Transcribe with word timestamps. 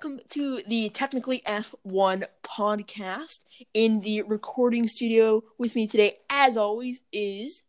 welcome 0.00 0.20
to 0.28 0.62
the 0.68 0.88
Technically 0.90 1.42
F1 1.44 2.22
podcast. 2.44 3.40
In 3.74 3.98
the 3.98 4.22
recording 4.22 4.86
studio 4.86 5.42
with 5.58 5.74
me 5.74 5.88
today, 5.88 6.18
as 6.30 6.56
always, 6.56 7.02
is. 7.12 7.64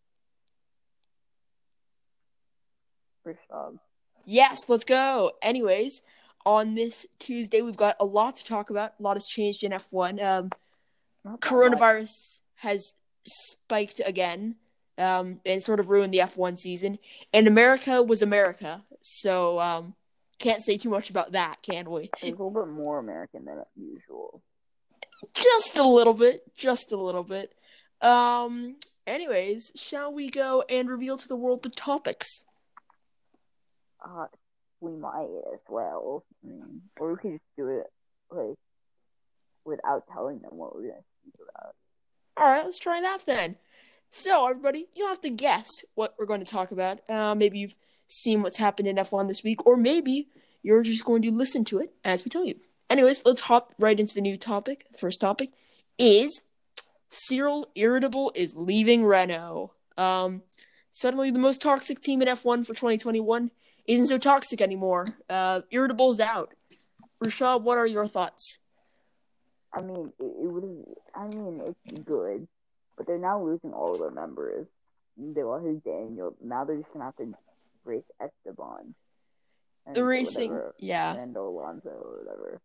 Rashad. 3.25 3.79
Yes, 4.25 4.65
let's 4.67 4.85
go. 4.85 5.31
Anyways, 5.41 6.03
on 6.45 6.75
this 6.75 7.07
Tuesday, 7.17 7.63
we've 7.63 7.75
got 7.75 7.95
a 7.99 8.05
lot 8.05 8.35
to 8.35 8.45
talk 8.45 8.69
about. 8.69 8.93
A 8.99 9.01
lot 9.01 9.15
has 9.15 9.25
changed 9.25 9.63
in 9.63 9.71
F1. 9.71 10.23
Um, 10.23 10.51
coronavirus 11.39 12.41
has 12.57 12.93
spiked 13.25 14.01
again 14.05 14.57
um, 14.99 15.41
and 15.47 15.63
sort 15.63 15.79
of 15.79 15.89
ruined 15.89 16.13
the 16.13 16.19
F1 16.19 16.59
season. 16.59 16.99
And 17.33 17.47
America 17.47 18.03
was 18.03 18.21
America. 18.21 18.83
So, 19.01 19.59
um, 19.59 19.95
can't 20.39 20.63
say 20.63 20.77
too 20.77 20.89
much 20.89 21.09
about 21.09 21.33
that, 21.33 21.61
can 21.61 21.89
we? 21.89 22.09
It's 22.21 22.23
a 22.23 22.25
little 22.31 22.51
bit 22.51 22.67
more 22.67 22.97
American 22.99 23.45
than 23.45 23.63
usual. 23.75 24.41
just 25.35 25.77
a 25.77 25.83
little 25.83 26.13
bit 26.13 26.43
just 26.57 26.91
a 26.93 26.97
little 26.97 27.23
bit 27.23 27.53
um 28.01 28.77
anyways 29.05 29.73
shall 29.75 30.13
we 30.13 30.29
go 30.29 30.63
and 30.69 30.89
reveal 30.89 31.17
to 31.17 31.27
the 31.27 31.35
world 31.35 31.61
the 31.61 31.69
topics 31.69 32.45
Uh, 34.03 34.27
we 34.79 34.95
might 34.95 35.27
as 35.53 35.59
well. 35.67 36.23
I 36.41 36.47
mean, 36.47 36.81
or 36.97 37.11
we 37.11 37.17
could 37.17 37.31
just 37.33 37.43
do 37.57 37.67
it 37.67 37.87
like 38.31 38.55
without 39.65 40.05
telling 40.13 40.39
them 40.39 40.51
what 40.55 40.73
we're 40.73 40.87
gonna 40.87 41.01
speak 41.21 41.35
about. 41.49 41.75
all 42.37 42.45
right 42.47 42.63
let's 42.63 42.79
try 42.79 43.01
that 43.01 43.25
then 43.25 43.57
so 44.11 44.47
everybody 44.47 44.87
you'll 44.95 45.09
have 45.09 45.19
to 45.19 45.29
guess 45.29 45.67
what 45.95 46.15
we're 46.17 46.25
going 46.25 46.39
to 46.43 46.49
talk 46.51 46.71
about 46.71 47.01
uh 47.09 47.35
maybe 47.35 47.59
you've 47.59 47.77
seen 48.11 48.41
what's 48.41 48.57
happened 48.57 48.87
in 48.87 48.95
f1 48.95 49.27
this 49.27 49.43
week 49.43 49.65
or 49.65 49.77
maybe 49.77 50.27
you're 50.61 50.83
just 50.83 51.05
going 51.05 51.21
to 51.21 51.31
listen 51.31 51.63
to 51.63 51.79
it 51.79 51.93
as 52.03 52.23
we 52.23 52.29
tell 52.29 52.45
you 52.45 52.55
anyways 52.89 53.21
let's 53.25 53.41
hop 53.41 53.73
right 53.79 53.99
into 53.99 54.13
the 54.13 54.21
new 54.21 54.37
topic 54.37 54.85
the 54.91 54.97
first 54.97 55.21
topic 55.21 55.51
is 55.97 56.41
cyril 57.09 57.69
Abiteboul 57.75 58.35
is 58.35 58.55
leaving 58.55 59.05
renault 59.05 59.71
um 59.97 60.41
suddenly 60.91 61.31
the 61.31 61.39
most 61.39 61.61
toxic 61.61 62.01
team 62.01 62.21
in 62.21 62.27
f1 62.27 62.65
for 62.65 62.73
2021 62.73 63.51
isn't 63.87 64.07
so 64.07 64.17
toxic 64.17 64.61
anymore 64.61 65.07
uh 65.29 65.61
Abiteboul's 65.71 66.19
out 66.19 66.53
rashad 67.23 67.61
what 67.61 67.77
are 67.77 67.87
your 67.87 68.07
thoughts 68.07 68.59
I 69.73 69.81
mean, 69.81 70.11
it, 70.19 70.23
it 70.23 70.47
would. 70.47 70.83
I 71.15 71.27
mean, 71.27 71.61
it's 71.65 72.01
good, 72.01 72.47
but 72.97 73.05
they're 73.05 73.17
now 73.17 73.43
losing 73.43 73.73
all 73.73 73.97
their 73.97 74.11
members. 74.11 74.67
They 75.17 75.43
lost 75.43 75.65
Daniel. 75.83 76.35
Now 76.41 76.63
they're 76.63 76.77
just 76.77 76.91
gonna 76.91 77.05
have 77.05 77.15
to 77.17 77.25
race 77.85 78.03
Esteban. 78.21 78.95
the 79.93 80.03
racing 80.03 80.51
whatever, 80.51 80.75
yeah 80.79 81.13
Fernando 81.13 81.49
Alonso 81.49 81.89
or 81.89 82.17
whatever. 82.19 82.61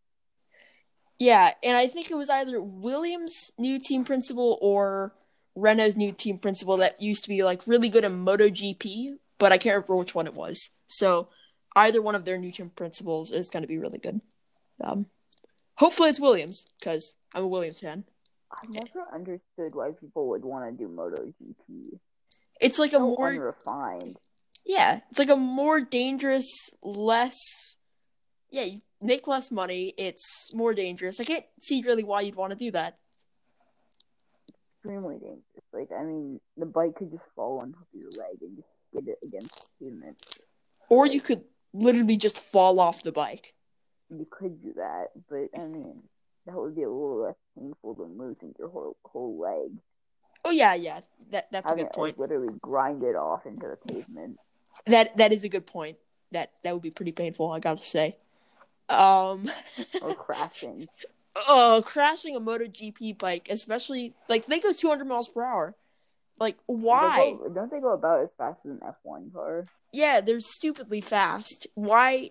Yeah, 1.19 1.53
and 1.63 1.77
I 1.77 1.87
think 1.87 2.11
it 2.11 2.17
was 2.17 2.29
either 2.29 2.61
Williams' 2.61 3.53
new 3.57 3.79
team 3.79 4.05
principal 4.05 4.59
or 4.61 5.15
Renault's 5.55 5.97
new 5.97 6.13
team 6.13 6.39
principal 6.39 6.77
that 6.79 7.01
used 7.01 7.23
to 7.25 7.29
be 7.29 7.45
like 7.45 7.67
really 7.67 7.89
good 7.89 8.05
in 8.05 8.25
MotoGP, 8.25 9.15
but 9.39 9.53
I 9.53 9.59
can't 9.59 9.75
remember 9.75 9.97
which 9.97 10.15
one 10.15 10.27
it 10.27 10.35
was. 10.35 10.71
So 10.87 11.29
either 11.77 12.03
one 12.03 12.15
of 12.15 12.25
their 12.25 12.39
new 12.39 12.51
team 12.51 12.71
principals 12.75 13.31
is 13.31 13.51
going 13.51 13.63
to 13.63 13.69
be 13.69 13.79
really 13.79 13.99
good. 13.99 14.21
Um, 14.83 15.07
hopefully 15.77 16.11
it's 16.11 16.21
Williams 16.21 16.67
because 16.81 17.15
I'm 17.33 17.45
a 17.45 17.49
Williams 17.49 17.81
fan. 17.81 18.05
I've 18.51 18.71
never 18.71 19.07
understood 19.13 19.75
why 19.75 19.91
people 19.99 20.29
would 20.31 20.45
want 20.45 20.67
to 20.67 20.85
do 20.85 20.89
MotoGP. 20.89 21.99
It's 22.61 22.79
like 22.79 22.93
a 22.93 22.99
more 22.99 23.29
unrefined. 23.29 24.17
Yeah, 24.65 25.01
it's 25.11 25.19
like 25.19 25.31
a 25.31 25.37
more 25.37 25.81
dangerous, 25.81 26.71
less 26.83 27.77
yeah, 28.51 28.63
you 28.63 28.83
make 29.03 29.27
less 29.27 29.51
money. 29.51 29.95
It's 29.99 30.51
more 30.55 30.75
dangerous. 30.75 31.19
I 31.21 31.25
can't 31.25 31.45
see 31.61 31.83
really 31.83 32.05
why 32.05 32.21
you'd 32.21 32.37
want 32.37 32.53
to 32.53 32.57
do 32.57 32.71
that. 32.71 32.99
extremely 34.79 35.17
dangerous. 35.17 35.43
Like, 35.73 35.89
I 35.99 36.05
mean, 36.05 36.41
the 36.57 36.67
bike 36.67 36.95
could 36.97 37.11
just 37.11 37.25
fall 37.35 37.59
on 37.61 37.73
top 37.73 37.83
of 37.93 38.01
your 38.01 38.11
leg 38.11 38.39
and 38.43 38.57
just 38.57 38.69
get 38.93 39.09
it 39.09 39.19
against 39.27 39.67
the 39.81 39.87
pavement. 39.87 40.17
Or 40.89 41.07
you 41.07 41.21
could 41.21 41.43
literally 41.73 42.17
just 42.17 42.39
fall 42.39 42.79
off 42.79 43.03
the 43.03 43.13
bike. 43.13 43.55
You 44.11 44.27
could 44.31 44.63
do 44.63 44.75
that, 44.77 45.07
but 45.29 45.49
I 45.59 45.67
mean, 45.67 46.03
that 46.47 46.55
would 46.55 46.77
be 46.77 46.83
a 46.83 46.91
little 46.91 47.23
less 47.25 47.35
painful 47.59 47.95
than 47.95 48.19
losing 48.19 48.55
your 48.59 48.69
whole 48.69 48.97
whole 49.05 49.39
leg. 49.39 49.81
Oh 50.45 50.51
yeah, 50.51 50.75
yeah. 50.75 51.01
That 51.31 51.49
that's 51.51 51.67
a 51.67 51.71
Having 51.71 51.87
good 51.87 51.91
it, 51.91 51.97
point. 51.97 52.19
Like, 52.19 52.31
literally 52.31 52.55
grind 52.61 53.03
it 53.03 53.17
off 53.17 53.47
into 53.47 53.67
the 53.67 53.93
pavement. 53.93 54.39
That 54.87 55.17
that 55.17 55.33
is 55.33 55.45
a 55.45 55.49
good 55.49 55.67
point. 55.67 55.97
That 56.33 56.53
that 56.63 56.73
would 56.73 56.83
be 56.83 56.91
pretty 56.91 57.13
painful, 57.13 57.51
I 57.51 57.61
gotta 57.61 57.83
say. 57.83 58.17
Um 58.89 59.51
or 60.03 60.15
crashing. 60.15 60.89
oh 61.49 61.83
crashing 61.85 62.37
a 62.37 62.41
MotoGP 62.41 63.19
bike, 63.19 63.49
especially 63.51 64.15
like 64.29 64.47
they 64.47 64.61
go 64.61 64.73
two 64.73 64.89
hundred 64.89 65.07
miles 65.07 65.29
per 65.29 65.45
hour. 65.45 65.75
Like 66.39 66.57
why? 66.67 67.17
They 67.19 67.49
go, 67.49 67.55
don't 67.55 67.71
they 67.71 67.81
go 67.81 67.93
about 67.93 68.23
as 68.23 68.33
fast 68.37 68.67
as 68.67 68.73
an 68.73 68.81
F1 69.07 69.33
car? 69.33 69.67
Yeah, 69.93 70.21
they're 70.21 70.41
stupidly 70.41 71.01
fast. 71.01 71.69
Why 71.75 72.31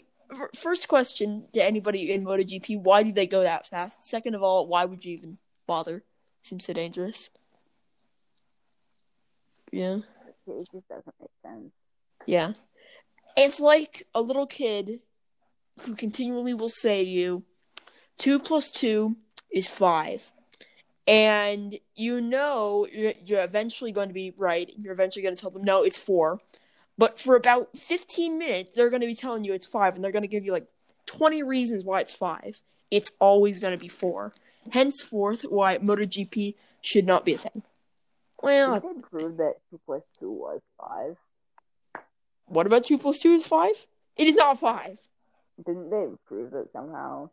first 0.55 0.87
question 0.87 1.45
to 1.53 1.63
anybody 1.63 2.11
in 2.11 2.23
MotoGP, 2.23 2.81
why 2.81 3.03
do 3.03 3.11
they 3.11 3.27
go 3.27 3.41
that 3.41 3.67
fast? 3.67 4.05
Second 4.05 4.35
of 4.35 4.43
all, 4.43 4.67
why 4.67 4.85
would 4.85 5.05
you 5.05 5.13
even 5.13 5.37
bother? 5.67 6.03
Seems 6.43 6.65
so 6.65 6.73
dangerous. 6.73 7.29
Yeah. 9.71 9.99
It 10.45 10.67
just 10.71 10.87
doesn't 10.87 11.15
make 11.19 11.29
sense. 11.41 11.71
Yeah. 12.25 12.53
It's 13.35 13.59
like 13.59 14.07
a 14.13 14.21
little 14.21 14.45
kid 14.45 14.99
who 15.81 15.95
continually 15.95 16.53
will 16.53 16.69
say 16.69 17.03
to 17.03 17.09
you, 17.09 17.43
two 18.17 18.39
plus 18.39 18.69
two 18.69 19.15
is 19.51 19.67
five. 19.67 20.31
And 21.05 21.77
you 21.95 22.21
know 22.21 22.87
you're, 22.91 23.13
you're 23.25 23.43
eventually 23.43 23.91
going 23.91 24.07
to 24.07 24.13
be 24.13 24.33
right. 24.37 24.71
You're 24.77 24.93
eventually 24.93 25.23
going 25.23 25.35
to 25.35 25.41
tell 25.41 25.51
them, 25.51 25.63
no, 25.63 25.83
it's 25.83 25.97
four. 25.97 26.39
But 26.97 27.19
for 27.19 27.35
about 27.35 27.75
15 27.75 28.37
minutes, 28.37 28.73
they're 28.75 28.89
going 28.89 29.01
to 29.01 29.07
be 29.07 29.15
telling 29.15 29.43
you 29.43 29.53
it's 29.53 29.65
five, 29.65 29.95
and 29.95 30.03
they're 30.03 30.11
going 30.11 30.21
to 30.21 30.27
give 30.27 30.45
you 30.45 30.51
like 30.51 30.67
20 31.07 31.43
reasons 31.43 31.83
why 31.83 32.01
it's 32.01 32.13
five. 32.13 32.61
It's 32.91 33.11
always 33.19 33.59
going 33.59 33.71
to 33.71 33.81
be 33.81 33.87
four. 33.87 34.33
Henceforth, 34.71 35.41
why 35.41 35.79
MotoGP 35.79 36.55
should 36.81 37.05
not 37.05 37.25
be 37.25 37.33
a 37.33 37.37
thing. 37.37 37.63
Well, 38.41 38.79
Did 38.79 38.83
they 38.83 39.01
prove 39.01 39.37
that 39.37 39.55
2 39.71 39.79
plus 39.85 40.03
2 40.19 40.31
was 40.31 40.61
5? 40.79 41.17
What 42.47 42.67
about 42.67 42.85
two 42.85 42.97
plus 42.97 43.19
two 43.19 43.33
is 43.33 43.45
five? 43.47 43.85
It 44.15 44.27
is 44.27 44.35
not 44.35 44.59
five. 44.59 44.99
Didn't 45.65 45.89
they 45.89 46.07
prove 46.25 46.53
it 46.53 46.69
somehow? 46.73 47.29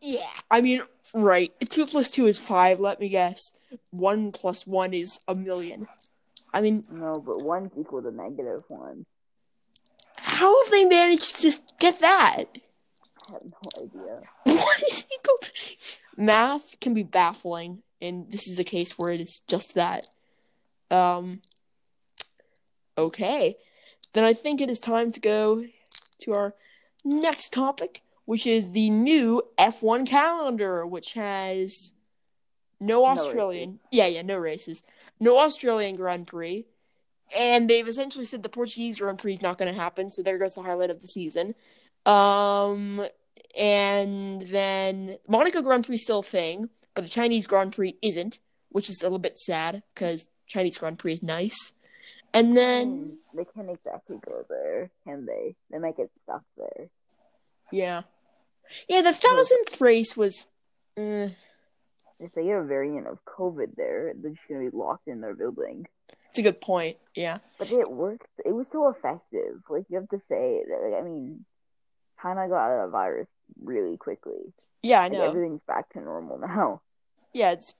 Yeah, 0.00 0.26
I 0.50 0.60
mean, 0.60 0.82
right. 1.12 1.52
Two 1.70 1.86
plus 1.86 2.10
two 2.10 2.26
is 2.26 2.38
five. 2.38 2.78
Let 2.80 3.00
me 3.00 3.08
guess. 3.08 3.52
One 3.90 4.32
plus 4.32 4.66
one 4.66 4.92
is 4.94 5.18
a 5.26 5.34
million. 5.34 5.88
I 6.52 6.60
mean, 6.60 6.84
No, 6.90 7.14
but 7.14 7.38
1's 7.38 7.72
equal 7.78 8.00
to 8.02 8.12
negative 8.12 8.62
1. 8.68 9.04
how 10.18 10.62
have 10.62 10.70
they 10.70 10.84
managed 10.84 11.40
to 11.40 11.52
get 11.80 11.98
that? 12.00 12.44
I 13.28 13.32
have 13.32 13.42
no 13.42 13.82
idea. 13.82 14.20
What 14.44 14.82
is 14.84 15.06
equal 15.12 15.38
to... 15.40 15.50
Math 16.16 16.78
can 16.80 16.94
be 16.94 17.02
baffling, 17.02 17.82
and 18.00 18.30
this 18.30 18.46
is 18.46 18.60
a 18.60 18.64
case 18.64 18.96
where 18.96 19.12
it 19.12 19.20
is 19.20 19.42
just 19.48 19.74
that. 19.74 20.06
Um. 20.92 21.40
Okay, 22.96 23.56
then 24.14 24.24
I 24.24 24.32
think 24.32 24.60
it 24.60 24.70
is 24.70 24.80
time 24.80 25.12
to 25.12 25.20
go 25.20 25.64
to 26.20 26.32
our 26.32 26.54
next 27.04 27.52
topic, 27.52 28.02
which 28.24 28.46
is 28.46 28.72
the 28.72 28.88
new 28.90 29.42
F1 29.58 30.06
calendar, 30.06 30.86
which 30.86 31.12
has 31.12 31.92
no 32.80 33.04
Australian. 33.04 33.80
yeah, 33.90 34.06
yeah, 34.06 34.22
no 34.22 34.38
races, 34.38 34.82
no 35.20 35.38
Australian 35.38 35.96
Grand 35.96 36.26
Prix, 36.26 36.64
and 37.36 37.68
they've 37.68 37.88
essentially 37.88 38.24
said 38.24 38.42
the 38.42 38.48
Portuguese 38.48 38.98
Grand 38.98 39.18
Prix 39.18 39.34
is 39.34 39.42
not 39.42 39.58
going 39.58 39.72
to 39.72 39.78
happen. 39.78 40.10
So 40.10 40.22
there 40.22 40.38
goes 40.38 40.54
the 40.54 40.62
highlight 40.62 40.90
of 40.90 41.00
the 41.00 41.08
season. 41.08 41.54
Um, 42.06 43.06
and 43.56 44.42
then 44.42 45.18
Monaco 45.28 45.62
Grand 45.62 45.86
Prix 45.86 45.96
is 45.96 46.04
still 46.04 46.20
a 46.20 46.24
thing, 46.24 46.68
but 46.94 47.02
the 47.02 47.10
Chinese 47.10 47.46
Grand 47.46 47.72
Prix 47.72 47.96
isn't, 48.02 48.38
which 48.70 48.90
is 48.90 49.00
a 49.00 49.04
little 49.06 49.18
bit 49.18 49.38
sad 49.38 49.82
because 49.94 50.26
Chinese 50.46 50.76
Grand 50.76 50.98
Prix 50.98 51.14
is 51.14 51.22
nice. 51.22 51.72
And 52.34 52.56
then 52.56 53.18
they 53.34 53.44
can't 53.44 53.70
exactly 53.70 54.18
go 54.24 54.44
there, 54.48 54.90
can 55.06 55.24
they? 55.24 55.54
They 55.70 55.78
might 55.78 55.96
get 55.96 56.10
stuck 56.24 56.42
there. 56.56 56.88
yeah, 57.72 58.02
yeah, 58.88 59.00
the 59.02 59.12
thousandth 59.12 59.80
race 59.80 60.16
was. 60.16 60.46
Uh, 60.96 61.28
If 62.20 62.32
they 62.34 62.44
get 62.44 62.58
a 62.58 62.62
variant 62.64 63.06
of 63.06 63.18
COVID 63.24 63.74
there, 63.76 64.12
they're 64.16 64.30
just 64.32 64.48
gonna 64.48 64.68
be 64.68 64.76
locked 64.76 65.08
in 65.08 65.20
their 65.20 65.34
building. 65.34 65.86
it's 66.30 66.38
a 66.38 66.42
good 66.42 66.60
point. 66.60 66.96
Yeah, 67.14 67.38
But 67.58 67.70
it 67.70 67.90
worked. 67.90 68.26
It 68.44 68.52
was 68.52 68.66
so 68.72 68.88
effective. 68.88 69.62
Like 69.68 69.84
you 69.88 69.98
have 69.98 70.08
to 70.10 70.20
say, 70.28 70.62
that, 70.68 70.80
like, 70.90 71.00
I 71.00 71.04
mean, 71.04 71.44
China 72.20 72.48
got 72.48 72.70
out 72.70 72.84
of 72.84 72.90
the 72.90 72.92
virus 72.92 73.28
really 73.62 73.96
quickly. 73.96 74.52
yeah, 74.82 75.00
I 75.00 75.04
Like, 75.04 75.12
know. 75.12 75.28
everything's 75.28 75.62
back 75.66 75.90
to 75.92 76.00
normal 76.00 76.38
now. 76.38 76.80
Yeah, 77.32 77.50
it's. 77.52 77.74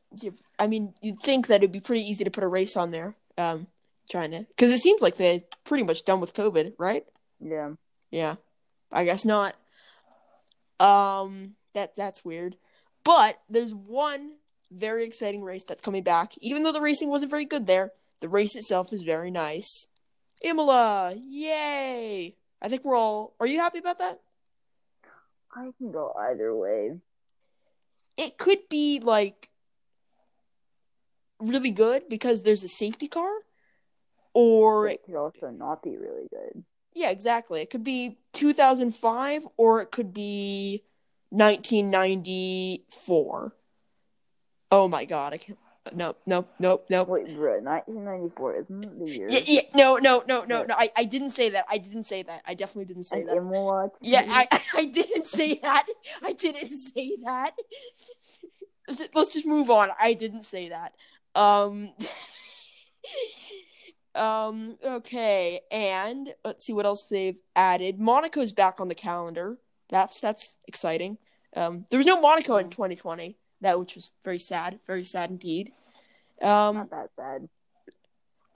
I 0.59 0.67
mean, 0.67 0.95
you'd 1.01 1.21
think 1.21 1.47
that 1.47 1.56
it'd 1.56 1.71
be 1.73 1.81
pretty 1.81 2.03
easy 2.03 2.25
to 2.25 2.31
put 2.31 2.43
a 2.45 2.49
race 2.49 2.77
on 2.77 2.91
there. 2.91 3.15
Um, 3.39 3.69
China, 4.09 4.47
because 4.49 4.71
it 4.71 4.79
seems 4.79 5.01
like 5.01 5.17
they're 5.17 5.43
pretty 5.65 5.85
much 5.85 6.05
done 6.05 6.21
with 6.21 6.35
COVID, 6.35 6.75
right? 6.79 7.05
Yeah. 7.41 7.73
Yeah, 8.11 8.37
I 8.93 9.05
guess 9.05 9.25
not. 9.25 9.55
Um, 10.79 11.55
that 11.75 11.95
that's 11.97 12.25
weird. 12.25 12.56
But 13.05 13.39
there's 13.49 13.75
one 13.75 14.35
very 14.71 15.05
exciting 15.05 15.43
race 15.43 15.65
that's 15.65 15.83
coming 15.83 16.03
back. 16.03 16.33
Even 16.41 16.62
though 16.62 16.73
the 16.73 16.81
racing 16.81 17.09
wasn't 17.09 17.31
very 17.31 17.45
good 17.45 17.67
there, 17.67 17.93
the 18.21 18.29
race 18.29 18.56
itself 18.56 18.93
is 18.93 19.03
very 19.03 19.31
nice. 19.31 19.89
Imola, 20.43 21.15
yay! 21.17 22.37
I 22.61 22.69
think 22.69 22.85
we're 22.85 22.97
all. 22.97 23.35
Are 23.41 23.47
you 23.47 23.59
happy 23.59 23.79
about 23.79 23.99
that? 23.99 24.21
I 25.55 25.71
can 25.79 25.93
go 25.93 26.12
either 26.19 26.55
way. 26.55 26.99
It 28.17 28.39
could 28.39 28.69
be 28.69 29.01
like 29.01 29.51
really 31.39 31.71
good 31.71 32.09
because 32.09 32.43
there's 32.43 32.65
a 32.65 32.69
safety 32.69 33.09
car, 33.09 33.31
or 34.35 34.89
It 34.89 35.03
could 35.07 35.17
also 35.17 35.49
not 35.51 35.83
be 35.83 35.97
really 35.97 36.29
good. 36.29 36.65
yeah, 36.93 37.09
exactly. 37.11 37.63
It 37.63 37.71
could 37.71 37.85
be 37.85 38.19
2005 38.35 39.49
or 39.57 39.81
it 39.81 39.91
could 39.91 40.13
be 40.13 40.85
1994. 41.31 43.55
Oh 44.71 44.89
my 44.89 45.05
god, 45.05 45.35
I 45.35 45.39
can't. 45.39 45.59
Nope, 45.95 46.19
nope, 46.25 46.49
nope, 46.59 46.87
nope. 46.89 47.09
Wait, 47.09 47.37
bro, 47.37 47.61
1994 47.61 48.57
isn't 48.57 48.99
the 48.99 49.11
year? 49.11 49.27
Yeah, 49.29 49.41
yeah, 49.47 49.61
no, 49.75 49.99
no, 49.99 50.25
no, 50.27 50.45
no, 50.45 50.65
no. 50.65 50.75
I, 50.77 50.91
I 50.97 51.05
didn't 51.05 51.33
say 51.33 51.51
that. 51.51 51.67
I 51.69 51.77
didn't 51.77 52.05
say 52.05 52.23
that. 52.23 52.41
I 52.47 52.55
definitely 52.55 52.87
didn't 52.87 53.05
say 53.05 53.21
An 53.21 53.27
that. 53.27 53.91
Yeah. 54.01 54.25
I, 54.27 54.49
I 54.75 54.87
didn't 54.87 55.27
say 55.27 55.59
that. 55.63 55.85
I 56.23 56.33
didn't 56.33 56.73
say 56.73 57.17
that. 57.25 57.53
Let's 59.15 59.35
just 59.35 59.45
move 59.47 59.69
on. 59.71 59.91
I 60.01 60.15
didn't 60.15 60.43
say 60.43 60.71
that. 60.71 60.95
Um. 61.35 61.93
um. 64.15 64.77
Okay, 64.85 65.61
and 65.71 66.35
let's 66.45 66.65
see 66.65 66.73
what 66.73 66.87
else 66.87 67.05
they've 67.11 67.41
added. 67.57 67.99
Monaco's 68.01 68.53
back 68.53 68.81
on 68.81 68.89
the 68.89 68.95
calendar. 68.95 69.59
That's 69.89 70.21
that's 70.21 70.59
exciting. 70.67 71.19
Um. 71.57 71.87
There 71.91 71.99
was 71.99 72.07
no 72.07 72.21
Monaco 72.21 72.57
in 72.57 72.71
2020. 72.71 73.37
That 73.61 73.79
which 73.79 73.95
was 73.95 74.11
very 74.25 74.39
sad. 74.39 74.81
Very 74.87 75.05
sad 75.05 75.31
indeed. 75.31 75.73
Um. 76.43 76.77
Not 76.77 76.91
that 76.91 77.11
bad. 77.17 77.49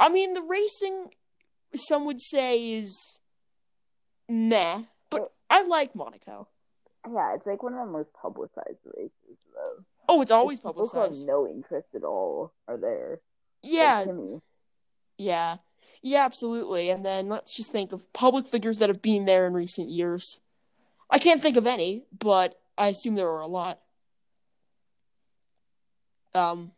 I 0.00 0.08
mean, 0.08 0.34
the 0.34 0.42
racing, 0.42 1.06
some 1.74 2.04
would 2.06 2.20
say, 2.20 2.74
is 2.74 3.20
meh, 4.28 4.82
but 5.10 5.32
I 5.50 5.62
like 5.64 5.94
Monaco. 5.94 6.48
Yeah, 7.10 7.34
it's 7.34 7.46
like 7.46 7.62
one 7.62 7.74
of 7.74 7.86
the 7.86 7.92
most 7.92 8.12
publicized 8.12 8.78
races, 8.84 9.38
though. 9.54 9.84
Oh, 10.08 10.20
it's 10.22 10.30
always 10.30 10.60
People 10.60 10.74
who 10.74 10.80
have 10.84 10.92
publicized. 10.92 11.26
no 11.26 11.46
interest 11.48 11.88
at 11.94 12.04
all 12.04 12.52
are 12.66 12.76
there. 12.76 13.20
Yeah, 13.62 14.04
Like. 14.06 14.40
Yeah, 15.18 15.56
yeah, 16.00 16.24
absolutely. 16.24 16.88
And 16.90 17.04
then 17.04 17.28
let's 17.28 17.54
just 17.54 17.70
think 17.72 17.92
of 17.92 18.10
public 18.12 18.46
figures 18.46 18.78
that 18.78 18.88
have 18.88 19.02
been 19.02 19.26
there 19.26 19.46
in 19.46 19.52
recent 19.52 19.90
years. 19.90 20.40
I 21.10 21.18
can't 21.18 21.42
think 21.42 21.56
of 21.56 21.66
any, 21.66 22.04
but 22.16 22.58
I 22.78 22.88
assume 22.88 23.14
there 23.16 23.28
are 23.28 23.40
a 23.40 23.46
lot. 23.46 23.80
Um, 26.34 26.72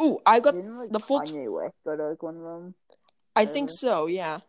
ooh, 0.00 0.20
I've 0.24 0.42
got. 0.42 0.54
Didn't 0.54 0.78
like 0.78 0.92
the 0.92 1.00
full- 1.00 1.20
Kanye 1.20 1.52
West 1.52 1.74
go 1.84 1.96
to 1.96 2.08
like 2.10 2.22
one 2.22 2.36
of 2.36 2.42
them? 2.42 2.74
I 3.34 3.46
think 3.46 3.70
so. 3.72 4.06
Yeah. 4.06 4.40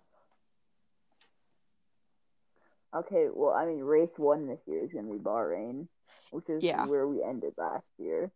Okay, 2.96 3.28
well, 3.34 3.54
I 3.54 3.66
mean, 3.66 3.80
race 3.80 4.14
one 4.18 4.48
this 4.48 4.60
year 4.68 4.84
is 4.84 4.94
gonna 4.94 5.12
be 5.12 5.18
Bahrain, 5.18 5.88
which 6.30 6.48
is 6.50 6.62
Yeah. 6.62 6.86
where 6.86 7.08
we 7.08 7.24
ended 7.24 7.54
last 7.58 7.88
year. 7.98 8.32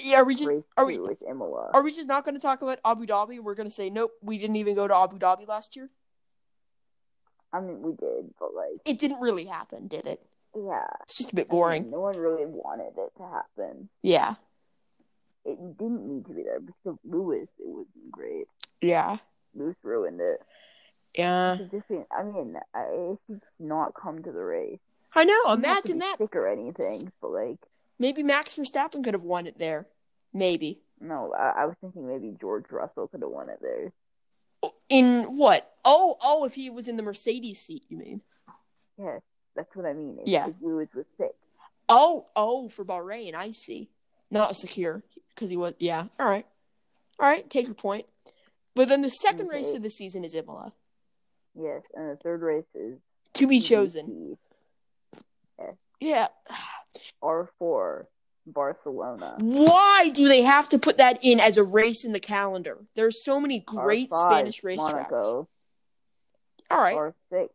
Yeah. 0.00 0.16
Are 0.18 0.24
we 0.24 0.34
just 0.34 0.50
are 0.76 0.84
we 0.86 0.96
is 0.98 1.16
Imola. 1.28 1.70
are 1.74 1.82
we 1.82 1.92
just 1.92 2.08
not 2.08 2.24
going 2.24 2.34
to 2.34 2.40
talk 2.40 2.62
about 2.62 2.78
Abu 2.84 3.06
Dhabi? 3.06 3.40
We're 3.40 3.54
going 3.54 3.68
to 3.68 3.74
say 3.74 3.90
nope. 3.90 4.12
We 4.22 4.38
didn't 4.38 4.56
even 4.56 4.74
go 4.74 4.86
to 4.88 4.96
Abu 4.96 5.18
Dhabi 5.18 5.46
last 5.48 5.76
year. 5.76 5.90
I 7.52 7.60
mean, 7.60 7.80
we 7.80 7.92
did, 7.92 8.34
but 8.38 8.54
like, 8.54 8.80
It 8.84 8.98
didn't 8.98 9.20
really 9.20 9.46
happen, 9.46 9.88
did 9.88 10.06
it? 10.06 10.20
yeah, 10.54 10.84
It's 11.04 11.14
just 11.14 11.32
a 11.32 11.34
bit 11.34 11.46
I 11.48 11.52
mean, 11.52 11.58
boring. 11.60 11.90
no 11.90 12.00
one 12.00 12.16
really 12.18 12.44
wanted 12.44 12.92
it 12.98 13.12
to 13.16 13.22
happen. 13.22 13.88
Yeah. 14.02 14.34
It 15.46 15.56
didn't 15.78 16.06
need 16.06 16.26
to 16.26 16.34
be 16.34 16.42
there 16.42 16.60
because 16.60 16.76
of 16.84 16.98
Lewis. 17.04 17.48
It 17.58 17.66
wasn't 17.66 18.10
great. 18.12 18.44
Yeah. 18.82 19.16
Lewis 19.54 19.76
ruined 19.82 20.20
it. 20.20 20.42
Yeah. 21.14 21.56
Just 21.70 21.86
I 22.12 22.22
mean, 22.22 22.56
I, 22.74 22.82
if 23.12 23.18
he 23.26 23.34
just 23.34 23.44
not 23.60 23.94
come 23.94 24.22
to 24.22 24.30
the 24.30 24.44
race, 24.44 24.78
I 25.14 25.24
know. 25.24 25.34
He 25.56 25.62
doesn't 25.62 25.64
have 25.64 25.82
to 25.84 25.92
Imagine 25.92 25.98
that. 26.00 26.18
sick 26.18 26.36
or 26.36 26.46
anything, 26.48 27.10
but 27.22 27.30
like, 27.30 27.58
Maybe 27.98 28.22
Max 28.22 28.54
Verstappen 28.54 29.02
could 29.02 29.14
have 29.14 29.22
won 29.22 29.46
it 29.46 29.58
there. 29.58 29.86
Maybe. 30.32 30.80
no, 31.00 31.32
I, 31.32 31.62
I 31.62 31.66
was 31.66 31.74
thinking 31.80 32.06
maybe 32.06 32.36
George 32.40 32.66
Russell 32.70 33.08
could 33.08 33.22
have 33.22 33.30
won 33.30 33.48
it 33.48 33.58
there. 33.62 33.92
In 34.88 35.36
what? 35.36 35.72
Oh, 35.84 36.16
oh, 36.22 36.44
if 36.44 36.54
he 36.54 36.70
was 36.70 36.88
in 36.88 36.96
the 36.96 37.02
Mercedes 37.02 37.60
seat, 37.60 37.84
you 37.88 37.96
mean? 37.96 38.20
Yes, 38.98 39.20
that's 39.54 39.74
what 39.74 39.86
I 39.86 39.92
mean. 39.92 40.18
If, 40.20 40.28
Yeah. 40.28 40.48
Lewis 40.60 40.88
was 40.94 41.06
sick. 41.16 41.32
Oh, 41.88 42.26
oh, 42.36 42.68
for 42.68 42.84
Bahrain, 42.84 43.34
I 43.34 43.50
see. 43.52 43.88
Not 44.30 44.56
secure 44.56 45.02
because 45.34 45.48
he 45.50 45.56
was. 45.56 45.74
Yeah. 45.78 46.06
All 46.20 46.28
right. 46.28 46.46
All 47.18 47.26
right. 47.26 47.48
Take 47.48 47.66
your 47.66 47.74
point. 47.74 48.06
But 48.74 48.88
then 48.88 49.02
the 49.02 49.08
second 49.10 49.48
race 49.48 49.72
of 49.72 49.82
the 49.82 49.90
season 49.90 50.24
is 50.24 50.34
Imola. 50.34 50.72
Yes, 51.58 51.82
and 51.94 52.10
the 52.10 52.16
third 52.16 52.42
race 52.42 52.66
is 52.74 52.98
To 53.34 53.46
be 53.46 53.60
chosen. 53.60 54.36
Yeah. 56.00 56.28
R4, 57.22 58.04
Barcelona. 58.46 59.36
Why 59.40 60.10
do 60.12 60.28
they 60.28 60.42
have 60.42 60.68
to 60.70 60.78
put 60.78 60.98
that 60.98 61.18
in 61.22 61.40
as 61.40 61.56
a 61.56 61.64
race 61.64 62.04
in 62.04 62.12
the 62.12 62.20
calendar? 62.20 62.78
There's 62.94 63.22
so 63.24 63.40
many 63.40 63.60
great 63.60 64.10
R5, 64.10 64.20
Spanish 64.30 64.62
racetracks. 64.62 65.10
Monaco. 65.10 65.48
All 66.70 66.80
right. 66.80 67.12
R6, 67.32 67.48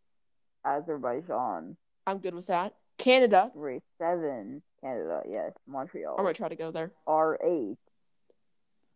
Azerbaijan. 0.66 1.78
I'm 2.06 2.18
good 2.20 2.36
with 2.36 2.48
that. 2.48 2.74
Canada. 2.98 3.52
Race 3.56 3.82
7, 4.00 4.62
Canada. 4.82 5.22
Yes, 5.30 5.54
Montreal. 5.68 6.16
I 6.20 6.24
might 6.24 6.36
try 6.36 6.50
to 6.50 6.56
go 6.56 6.72
there. 6.72 6.92
R8, 7.08 7.78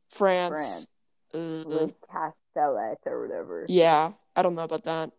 France. 0.09 0.53
France. 0.53 0.87
Uh, 1.33 1.63
with 1.67 1.93
Castellet 2.09 2.99
or 3.05 3.27
whatever. 3.27 3.65
yeah, 3.67 4.11
I 4.35 4.41
don't 4.41 4.55
know 4.55 4.63
about 4.63 4.85
that. 4.85 5.11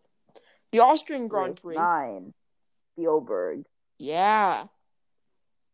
The 0.71 0.79
Austrian 0.79 1.27
Grand 1.27 1.51
Race 1.51 1.59
Prix. 1.61 1.75
9, 1.75 2.33
Spielberg. 2.93 3.63
Yeah, 3.99 4.65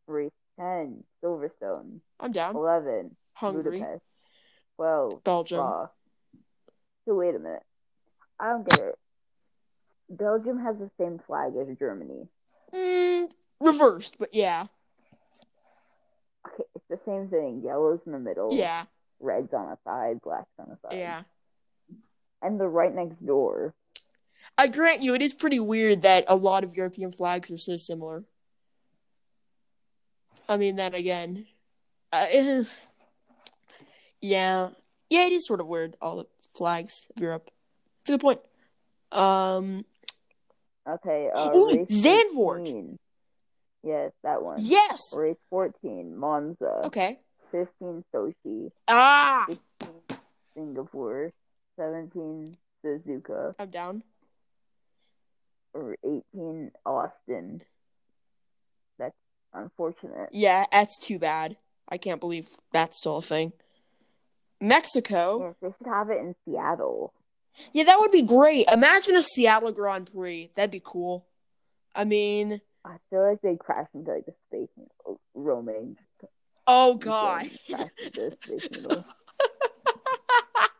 Race 0.08 0.32
10, 0.60 1.04
Silverstone. 1.24 2.00
I'm 2.20 2.32
down. 2.32 2.56
11, 2.56 3.16
Hungary, 3.34 3.80
Budapest. 3.80 4.04
12, 4.78 5.24
Belgium. 5.24 5.58
Spa. 5.60 5.90
So 7.08 7.14
wait 7.16 7.36
a 7.36 7.40
minute. 7.40 7.62
I 8.40 8.50
don't 8.50 8.68
get 8.68 8.80
it. 8.80 8.96
Belgium 10.10 10.60
has 10.64 10.76
the 10.78 10.90
same 11.00 11.20
flag 11.28 11.54
as 11.56 11.68
Germany. 11.78 12.28
Mm, 12.74 13.32
reversed, 13.60 14.16
but 14.20 14.34
yeah, 14.34 14.66
Okay, 16.48 16.64
it's 16.76 16.86
the 16.90 17.00
same 17.06 17.28
thing. 17.30 17.62
Yellow's 17.64 18.00
in 18.06 18.12
the 18.12 18.20
middle. 18.20 18.54
yeah, 18.54 18.86
Red's 19.20 19.54
on 19.54 19.70
the 19.70 19.78
side, 19.84 20.20
black's 20.22 20.50
on 20.60 20.70
the 20.70 20.78
side. 20.88 20.98
yeah. 21.00 21.22
And 22.42 22.60
they're 22.60 22.68
right 22.70 22.94
next 22.94 23.26
door. 23.26 23.74
I 24.58 24.68
grant 24.68 25.02
you, 25.02 25.14
it 25.14 25.22
is 25.22 25.34
pretty 25.34 25.60
weird 25.60 26.04
that 26.04 26.26
a 26.28 26.36
lot 26.36 26.64
of 26.64 26.76
European 26.76 27.12
flags 27.12 27.52
are 27.52 27.58
so 27.58 27.78
similar. 27.78 28.24
I 30.48 30.58
mean, 30.58 30.78
that 30.78 30.94
again, 30.96 31.48
uh, 32.14 32.28
yeah, 34.22 34.70
yeah, 35.10 35.26
it 35.26 35.34
is 35.34 35.46
sort 35.46 35.60
of 35.60 35.68
weird. 35.68 35.98
All 36.02 36.18
the 36.18 36.28
flags 36.56 37.08
of 37.16 37.22
Europe. 37.22 37.50
It's 38.02 38.10
a 38.12 38.14
good 38.14 38.22
point. 38.22 38.40
Um, 39.12 39.86
Okay, 40.88 41.30
uh, 41.34 41.50
Ooh, 41.56 41.86
Zandvoort. 41.90 42.66
15. 42.66 43.00
Yes, 43.84 44.12
that 44.24 44.44
one. 44.44 44.58
yes. 44.60 45.02
Race 45.18 45.36
14, 45.50 46.16
Monza. 46.16 46.82
Okay. 46.86 47.20
15, 47.52 48.04
Sochi. 48.14 48.70
Ah, 48.88 49.46
16, 49.48 49.94
Singapore. 50.56 51.32
17, 51.78 52.56
Suzuka. 52.84 53.56
I'm 53.58 53.70
down. 53.72 54.04
Or 55.76 55.96
18, 56.04 56.72
Austin. 56.86 57.62
That's 58.98 59.14
unfortunate. 59.54 60.30
Yeah, 60.32 60.66
that's 60.72 60.98
too 60.98 61.20
bad. 61.20 61.58
I 61.90 61.98
can't 61.98 62.22
believe 62.22 62.48
that's 62.72 62.98
still 62.98 63.18
a 63.18 63.22
thing. 63.22 63.52
Mexico. 64.62 65.40
Yes, 65.42 65.56
they 65.62 65.78
should 65.78 65.94
have 65.94 66.10
it 66.10 66.18
in 66.18 66.34
Seattle. 66.46 67.14
Yeah, 67.74 67.84
that 67.84 68.00
would 68.00 68.12
be 68.12 68.22
great. 68.22 68.68
Imagine 68.72 69.18
a 69.18 69.22
Seattle 69.22 69.74
Grand 69.74 70.12
Prix. 70.14 70.50
That'd 70.56 70.72
be 70.72 70.82
cool. 70.84 71.26
I 71.94 72.06
mean, 72.06 72.62
I 72.86 72.98
feel 73.10 73.22
like 73.28 73.42
they 73.42 73.58
crash 73.58 73.88
into 73.94 74.12
like 74.12 74.26
the 74.26 74.34
space 74.48 74.70
needle, 74.78 74.92
uh, 75.10 75.14
roaming. 75.34 75.98
oh 76.68 76.96
god. 76.96 77.50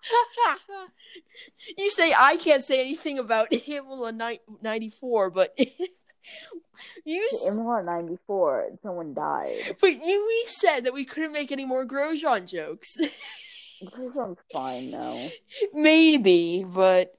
you 1.78 1.90
say 1.90 2.14
I 2.18 2.38
can't 2.38 2.64
say 2.64 2.80
anything 2.82 3.20
about 3.20 3.48
Imola 3.52 4.12
ni- 4.12 4.40
94, 4.62 5.30
but 5.32 5.58
you 7.06 7.30
s- 7.32 7.46
Imola 7.48 7.84
94, 7.84 8.70
someone 8.84 9.14
died. 9.14 9.78
but 9.82 9.92
you 10.06 10.26
we 10.28 10.44
said 10.48 10.86
that 10.86 10.94
we 10.94 11.06
couldn't 11.06 11.34
make 11.34 11.52
any 11.52 11.66
more 11.66 11.86
Grosjean 11.86 12.46
jokes. 12.48 12.98
Grosjean's 13.84 14.40
fine 14.54 14.92
now. 14.92 15.30
Maybe, 15.74 16.64
but 16.68 17.18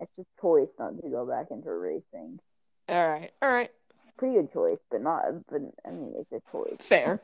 It's 0.00 0.10
a 0.18 0.24
choice 0.40 0.68
not 0.78 1.00
to 1.02 1.08
go 1.08 1.26
back 1.26 1.46
into 1.50 1.70
racing. 1.72 2.40
all 2.88 3.08
right. 3.08 3.30
All 3.40 3.50
right. 3.50 3.70
pretty 4.18 4.34
good 4.36 4.52
choice, 4.52 4.78
but 4.90 5.02
not. 5.02 5.24
But 5.50 5.62
I 5.86 5.90
mean, 5.90 6.14
it's 6.18 6.32
a 6.32 6.42
choice. 6.52 6.76
Fair. 6.80 7.20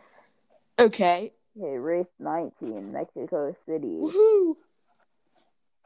Okay. 0.78 1.32
Okay, 1.60 1.76
race 1.78 2.06
19, 2.20 2.92
Mexico 2.92 3.54
City. 3.66 3.88
Woohoo! 3.88 4.54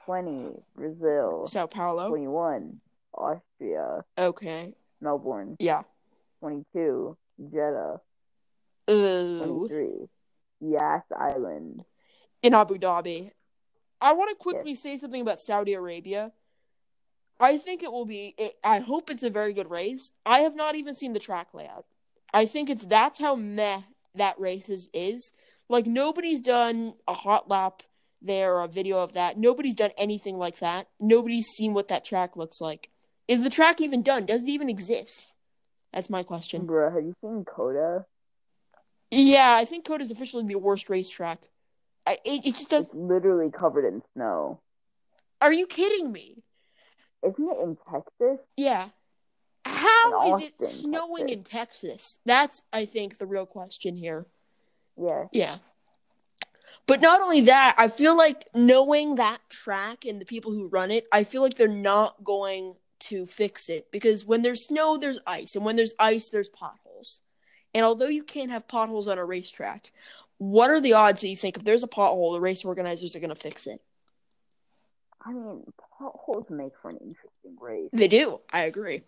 20, 0.05 0.63
Brazil. 0.77 1.47
Sao 1.47 1.67
Paulo. 1.67 2.09
21, 2.09 2.81
Austria. 3.15 4.05
Okay. 4.19 4.75
Melbourne. 5.01 5.57
Yeah. 5.59 5.83
22, 6.41 7.17
Jeddah. 7.53 8.01
Ooh. 8.91 9.67
23, 9.69 10.71
Yas 10.73 11.03
Island. 11.17 11.85
In 12.43 12.55
Abu 12.55 12.79
Dhabi. 12.79 13.31
I 14.01 14.13
want 14.13 14.31
to 14.31 14.37
quickly 14.37 14.75
say 14.75 14.97
something 14.97 15.23
about 15.23 15.41
Saudi 15.41 15.73
Arabia. 15.73 16.33
I 17.41 17.59
think 17.59 17.83
it 17.83 17.91
will 17.91 18.05
be. 18.05 18.35
It, 18.37 18.57
I 18.63 18.81
hope 18.81 19.11
it's 19.11 19.23
a 19.23 19.31
very 19.31 19.53
good 19.53 19.71
race. 19.71 20.13
I 20.27 20.41
have 20.41 20.55
not 20.55 20.77
even 20.77 20.95
seen 20.95 21.15
the 21.15 21.19
track 21.19 21.49
layout. 21.55 21.87
I 22.33 22.47
think 22.47 22.69
it's 22.69 22.85
that's 22.85 23.19
how 23.19 23.35
meh 23.35 23.81
that 24.15 24.39
race 24.39 24.69
is. 24.69 24.89
is. 24.93 25.33
Like 25.69 25.87
nobody's 25.87 26.41
done 26.41 26.95
a 27.09 27.15
hot 27.15 27.49
lap 27.49 27.83
there 28.25 28.57
or 28.57 28.63
a 28.63 28.69
video 28.69 28.99
of 28.99 29.13
that. 29.13 29.39
Nobody's 29.39 29.75
done 29.75 29.91
anything 29.97 30.37
like 30.39 30.59
that. 30.59 30.89
Nobody's 31.01 31.47
seen 31.47 31.75
what 31.75 31.89
that 31.89 32.05
track 32.05 32.37
looks 32.37 32.61
like. 32.61 32.91
Is 33.29 33.43
the 33.43 33.51
track 33.51 33.81
even 33.81 34.03
done? 34.03 34.27
Does 34.27 34.43
it 34.43 34.49
even 34.49 34.69
exist? 34.69 35.33
That's 35.93 36.11
my 36.11 36.23
question. 36.23 36.67
Bro, 36.67 36.93
have 36.93 37.05
you 37.05 37.15
seen 37.21 37.45
COTA? 37.45 38.05
Yeah, 39.11 39.55
I 39.57 39.65
think 39.65 39.87
COTA's 39.87 40.11
officially 40.11 40.45
the 40.45 40.57
worst 40.57 40.91
racetrack. 40.91 41.39
I, 42.07 42.19
it, 42.25 42.47
it 42.47 42.55
just 42.57 42.71
does. 42.71 42.87
It's 42.87 42.95
literally 42.95 43.51
covered 43.51 43.87
in 43.87 44.03
snow. 44.15 44.61
Are 45.41 45.53
you 45.53 45.67
kidding 45.67 46.11
me? 46.11 46.43
Isn't 47.23 47.49
it 47.49 47.63
in 47.63 47.79
Texas? 47.91 48.45
Yeah. 48.57 48.89
How 49.65 50.35
is 50.35 50.43
it 50.43 50.55
Austin, 50.61 50.81
snowing 50.81 51.29
Texas. 51.29 51.37
in 51.37 51.45
Texas? 51.45 52.19
That's, 52.27 52.65
I 52.73 52.85
think, 52.85 53.19
the 53.19 53.27
real 53.27 53.47
question 53.47 53.97
here. 53.97 54.27
Yeah. 55.01 55.25
Yeah. 55.33 55.57
But 56.87 57.01
not 57.01 57.21
only 57.21 57.43
that, 57.43 57.75
I 57.79 57.89
feel 57.89 58.17
like 58.17 58.49
knowing 58.55 59.15
that 59.15 59.41
track 59.49 60.05
and 60.05 60.21
the 60.21 60.27
people 60.27 60.53
who 60.53 60.69
run 60.69 60.91
it, 60.91 61.07
I 61.11 61.25
feel 61.25 61.41
like 61.41 61.55
they're 61.55 61.69
not 61.69 62.23
going 62.23 62.75
to 63.01 63.27
fix 63.27 63.69
it 63.69 63.91
because 63.91 64.25
when 64.25 64.43
there's 64.43 64.67
snow, 64.67 64.97
there's 64.97 65.19
ice, 65.27 65.57
and 65.57 65.65
when 65.65 65.77
there's 65.77 65.95
ice, 65.99 66.29
there's 66.29 66.49
potholes. 66.49 67.21
And 67.75 67.85
although 67.85 68.09
you 68.09 68.23
can't 68.23 68.51
have 68.51 68.69
potholes 68.69 69.09
on 69.09 69.19
a 69.19 69.25
racetrack, 69.25 69.91
what 70.39 70.71
are 70.71 70.81
the 70.81 70.93
odds 70.93 71.23
that 71.23 71.29
you 71.29 71.37
think 71.37 71.57
if 71.57 71.65
there's 71.65 71.83
a 71.83 71.89
pothole, 71.89 72.35
the 72.35 72.41
race 72.41 72.65
organizers 72.65 73.17
are 73.17 73.21
going 73.21 73.31
to 73.31 73.35
fix 73.35 73.67
it? 73.67 73.81
I 75.25 75.33
mean, 75.33 75.65
potholes 75.99 76.51
make 76.51 76.73
for 76.83 76.91
an 76.91 76.99
interesting 76.99 77.57
race. 77.61 77.89
They 77.93 78.09
do. 78.09 78.41
I 78.53 78.63
agree. 78.63 79.03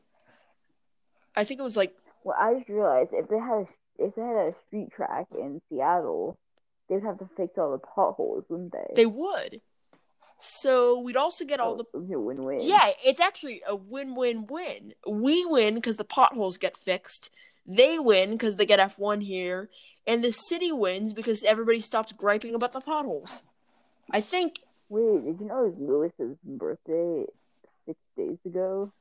I 1.34 1.44
think 1.44 1.60
it 1.60 1.62
was 1.62 1.76
like 1.76 1.94
Well, 2.24 2.36
I 2.38 2.54
just 2.54 2.68
realized 2.68 3.10
if 3.12 3.28
they 3.28 3.38
had 3.38 3.52
a, 3.52 3.68
if 3.98 4.14
they 4.14 4.22
had 4.22 4.36
a 4.36 4.54
street 4.66 4.90
track 4.92 5.26
in 5.32 5.60
Seattle, 5.68 6.38
they'd 6.88 7.02
have 7.02 7.18
to 7.18 7.28
fix 7.36 7.58
all 7.58 7.72
the 7.72 7.78
potholes, 7.78 8.44
wouldn't 8.48 8.72
they? 8.72 8.92
they 8.94 9.06
would. 9.06 9.60
So 10.38 11.00
we'd 11.00 11.16
also 11.16 11.44
get 11.44 11.60
all 11.60 11.72
oh, 11.72 11.76
the 11.76 11.84
Oh, 11.94 12.14
a 12.14 12.20
win-win. 12.20 12.60
Yeah, 12.60 12.90
it's 13.04 13.20
actually 13.20 13.62
a 13.66 13.74
win-win-win. 13.74 14.94
We 15.08 15.46
win 15.46 15.76
because 15.76 15.96
the 15.96 16.04
potholes 16.04 16.58
get 16.58 16.76
fixed. 16.76 17.30
They 17.66 17.98
win 17.98 18.32
because 18.32 18.56
they 18.56 18.66
get 18.66 18.78
F1 18.78 19.24
here, 19.24 19.70
and 20.06 20.22
the 20.22 20.30
city 20.32 20.70
wins 20.70 21.12
because 21.12 21.42
everybody 21.42 21.80
stops 21.80 22.12
griping 22.12 22.54
about 22.54 22.72
the 22.72 22.80
potholes. 22.80 23.42
I 24.10 24.20
think 24.20 24.60
Wait, 24.88 25.24
did 25.24 25.40
you 25.40 25.46
know 25.46 25.64
it 25.64 25.74
was 25.74 26.12
Lewis's 26.18 26.36
birthday 26.44 27.24
six 27.86 27.98
days 28.16 28.38
ago? 28.44 28.92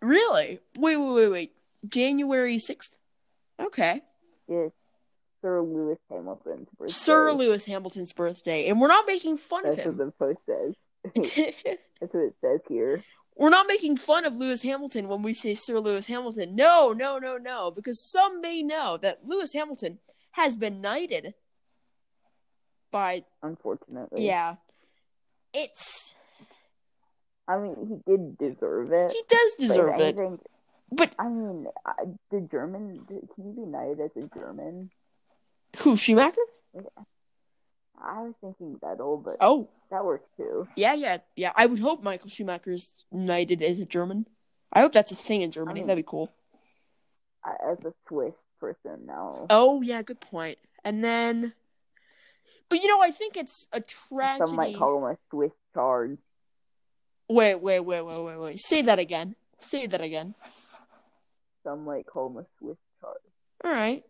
really. 0.00 0.60
Wait, 0.78 0.96
wait, 0.96 1.12
wait, 1.14 1.28
wait. 1.28 1.52
January 1.88 2.58
sixth. 2.58 2.96
Okay, 3.60 4.02
Yes, 4.48 4.70
Sir 5.46 5.62
Lewis 5.62 5.98
Hamilton's 6.10 6.68
birthday. 6.76 6.92
Sir 6.92 7.32
Lewis 7.32 7.64
Hamilton's 7.66 8.12
birthday, 8.12 8.68
and 8.68 8.80
we're 8.80 8.88
not 8.88 9.06
making 9.06 9.36
fun 9.36 9.64
of 9.66 9.76
him. 9.78 9.96
That's 9.96 10.18
what 10.18 10.34
the 10.34 10.34
post 10.34 10.40
says. 10.46 10.74
That's 12.00 12.12
what 12.14 12.24
it 12.24 12.34
says 12.40 12.60
here. 12.68 13.04
we're 13.36 13.50
not 13.50 13.68
making 13.68 13.96
fun 13.96 14.24
of 14.24 14.34
Lewis 14.34 14.62
Hamilton 14.62 15.06
when 15.06 15.22
we 15.22 15.32
say 15.32 15.54
Sir 15.54 15.78
Lewis 15.78 16.08
Hamilton. 16.08 16.56
No, 16.56 16.92
no, 16.92 17.18
no, 17.18 17.36
no, 17.36 17.70
because 17.70 18.02
some 18.02 18.40
may 18.40 18.62
know 18.62 18.98
that 19.00 19.20
Lewis 19.24 19.52
Hamilton 19.52 19.98
has 20.32 20.56
been 20.56 20.80
knighted 20.80 21.34
by 22.90 23.24
Unfortunately, 23.42 24.26
Yeah. 24.26 24.56
It's 25.52 26.14
I 27.48 27.58
mean, 27.58 28.02
he 28.04 28.10
did 28.10 28.36
deserve 28.38 28.92
it. 28.92 29.12
he 29.12 29.22
does 29.28 29.54
deserve 29.54 29.94
it. 30.00 30.02
anything, 30.18 30.40
But 30.90 31.14
I 31.18 31.28
mean, 31.28 31.68
the 32.30 32.40
German. 32.50 33.04
Can 33.06 33.20
you 33.38 33.52
be 33.52 33.62
knighted 33.70 34.00
as 34.00 34.10
a 34.16 34.28
German? 34.36 34.90
Who, 35.78 35.96
Schumacher? 35.96 36.40
I 37.98 38.22
was 38.22 38.34
thinking 38.40 38.78
Vettel, 38.82 39.22
but 39.24 39.36
Oh, 39.40 39.68
that 39.90 40.04
works 40.04 40.28
too. 40.36 40.68
yeah, 40.76 40.94
yeah, 40.94 41.18
yeah. 41.34 41.52
I 41.56 41.66
would 41.66 41.78
hope 41.78 42.02
Michael 42.02 42.28
Schumacher 42.28 42.72
is 42.72 42.90
knighted 43.10 43.62
as 43.62 43.80
a 43.80 43.86
German. 43.86 44.26
I 44.72 44.80
hope 44.80 44.92
that's 44.92 45.12
a 45.12 45.16
thing 45.16 45.42
in 45.42 45.50
Germany. 45.50 45.80
I 45.80 45.82
mean- 45.82 45.86
That'd 45.88 46.04
be 46.04 46.08
cool. 46.08 46.30
As 47.44 47.78
a 47.84 47.92
Swiss 48.08 48.34
person 48.58 49.06
now. 49.06 49.46
Oh, 49.50 49.80
yeah, 49.80 50.02
good 50.02 50.20
point. 50.20 50.58
And 50.84 51.02
then 51.04 51.54
But 52.68 52.82
you 52.82 52.88
know, 52.88 53.00
I 53.00 53.12
think 53.12 53.36
it's 53.36 53.68
a 53.72 53.80
tragedy. 53.80 54.46
Some 54.48 54.56
might 54.56 54.76
call 54.76 54.98
him 54.98 55.04
a 55.04 55.16
Swiss 55.30 55.52
charge. 55.72 56.18
Wait, 57.28 57.54
wait, 57.56 57.80
wait, 57.80 58.02
wait, 58.02 58.20
wait, 58.22 58.38
wait. 58.40 58.60
Say 58.60 58.82
that 58.82 58.98
again. 58.98 59.36
Say 59.60 59.86
that 59.86 60.00
again. 60.00 60.34
Some 61.62 61.84
might 61.84 62.06
call 62.06 62.26
him 62.28 62.38
a 62.38 62.46
Swiss 62.58 62.76
charge. 63.00 63.20
All 63.64 63.70
right. 63.72 64.04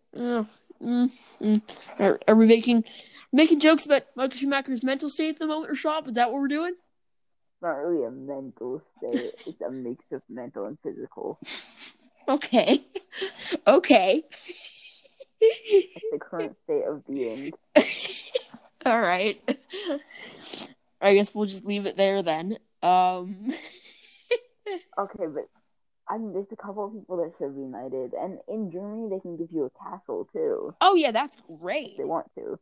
Mm, 0.82 1.10
mm. 1.40 1.62
Are, 1.98 2.20
are 2.28 2.34
we 2.34 2.46
making 2.46 2.84
making 3.32 3.60
jokes 3.60 3.86
about 3.86 4.02
Michael 4.14 4.38
Schumacher's 4.38 4.82
mental 4.82 5.10
state 5.10 5.30
at 5.30 5.38
the 5.38 5.46
moment, 5.46 5.70
or 5.70 5.74
shop? 5.74 6.08
Is 6.08 6.14
that 6.14 6.30
what 6.30 6.40
we're 6.40 6.48
doing? 6.48 6.74
Not 7.62 7.70
really 7.70 8.04
a 8.04 8.10
mental 8.10 8.80
state. 8.98 9.34
it's 9.46 9.60
a 9.60 9.70
mix 9.70 10.04
of 10.12 10.22
mental 10.28 10.66
and 10.66 10.78
physical. 10.82 11.38
Okay. 12.28 12.84
okay. 13.66 14.22
It's 15.40 16.04
the 16.12 16.18
current 16.18 16.56
state 16.64 16.84
of 16.84 17.06
being. 17.06 17.52
All 18.86 19.00
right. 19.00 19.40
I 21.00 21.14
guess 21.14 21.34
we'll 21.34 21.46
just 21.46 21.64
leave 21.64 21.86
it 21.86 21.96
there 21.96 22.22
then. 22.22 22.58
Um. 22.82 23.52
Okay, 24.98 25.26
but 25.26 25.48
I 26.08 26.18
mean, 26.18 26.32
there's 26.32 26.46
a 26.52 26.56
couple 26.56 26.84
of 26.86 26.92
people 26.92 27.16
that 27.18 27.32
should 27.38 27.54
be 27.56 27.62
knighted, 27.62 28.14
and 28.14 28.38
in 28.48 28.70
Germany 28.70 29.08
they 29.10 29.18
can 29.20 29.36
give 29.36 29.48
you 29.52 29.64
a 29.64 29.70
castle 29.70 30.28
too 30.32 30.74
Oh 30.80 30.94
yeah, 30.94 31.10
that's 31.10 31.36
great. 31.60 31.96
they 31.98 32.04
want 32.04 32.26
to. 32.36 32.58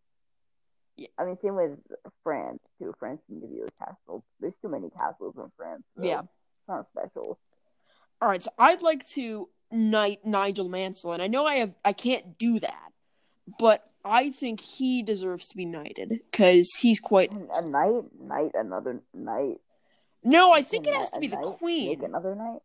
Yeah. 0.96 1.08
I 1.18 1.24
mean, 1.24 1.36
same 1.42 1.56
with 1.56 1.78
France 2.22 2.60
too. 2.78 2.94
France 2.98 3.20
can 3.26 3.40
give 3.40 3.50
you 3.50 3.66
a 3.66 3.84
castle. 3.84 4.24
There's 4.40 4.56
too 4.56 4.68
many 4.68 4.90
castles 4.90 5.34
in 5.36 5.50
France. 5.56 5.82
so 5.98 6.04
Yeah. 6.04 6.20
it's 6.20 6.28
not 6.68 6.86
special. 6.96 7.38
All 8.22 8.28
right, 8.28 8.42
so 8.42 8.50
I'd 8.58 8.80
like 8.82 9.06
to 9.08 9.48
knight 9.70 10.24
Nigel 10.24 10.68
Mansell, 10.68 11.12
and 11.12 11.22
I 11.22 11.26
know 11.26 11.44
I 11.46 11.56
have 11.56 11.74
I 11.84 11.92
can't 11.92 12.38
do 12.38 12.60
that, 12.60 12.92
but 13.58 13.90
I 14.04 14.30
think 14.30 14.60
he 14.60 15.02
deserves 15.02 15.48
to 15.48 15.56
be 15.56 15.64
knighted 15.64 16.20
because 16.30 16.70
he's 16.80 17.00
quite. 17.00 17.32
A 17.32 17.60
knight, 17.62 18.02
knight, 18.20 18.52
another 18.54 19.00
knight. 19.12 19.60
No, 20.22 20.52
I 20.52 20.62
think 20.62 20.86
it 20.86 20.94
has 20.94 21.10
to 21.10 21.20
be 21.20 21.28
knight, 21.28 21.40
the 21.42 21.48
Make 21.48 21.58
queen, 21.58 22.04
another 22.04 22.34
knight. 22.34 22.60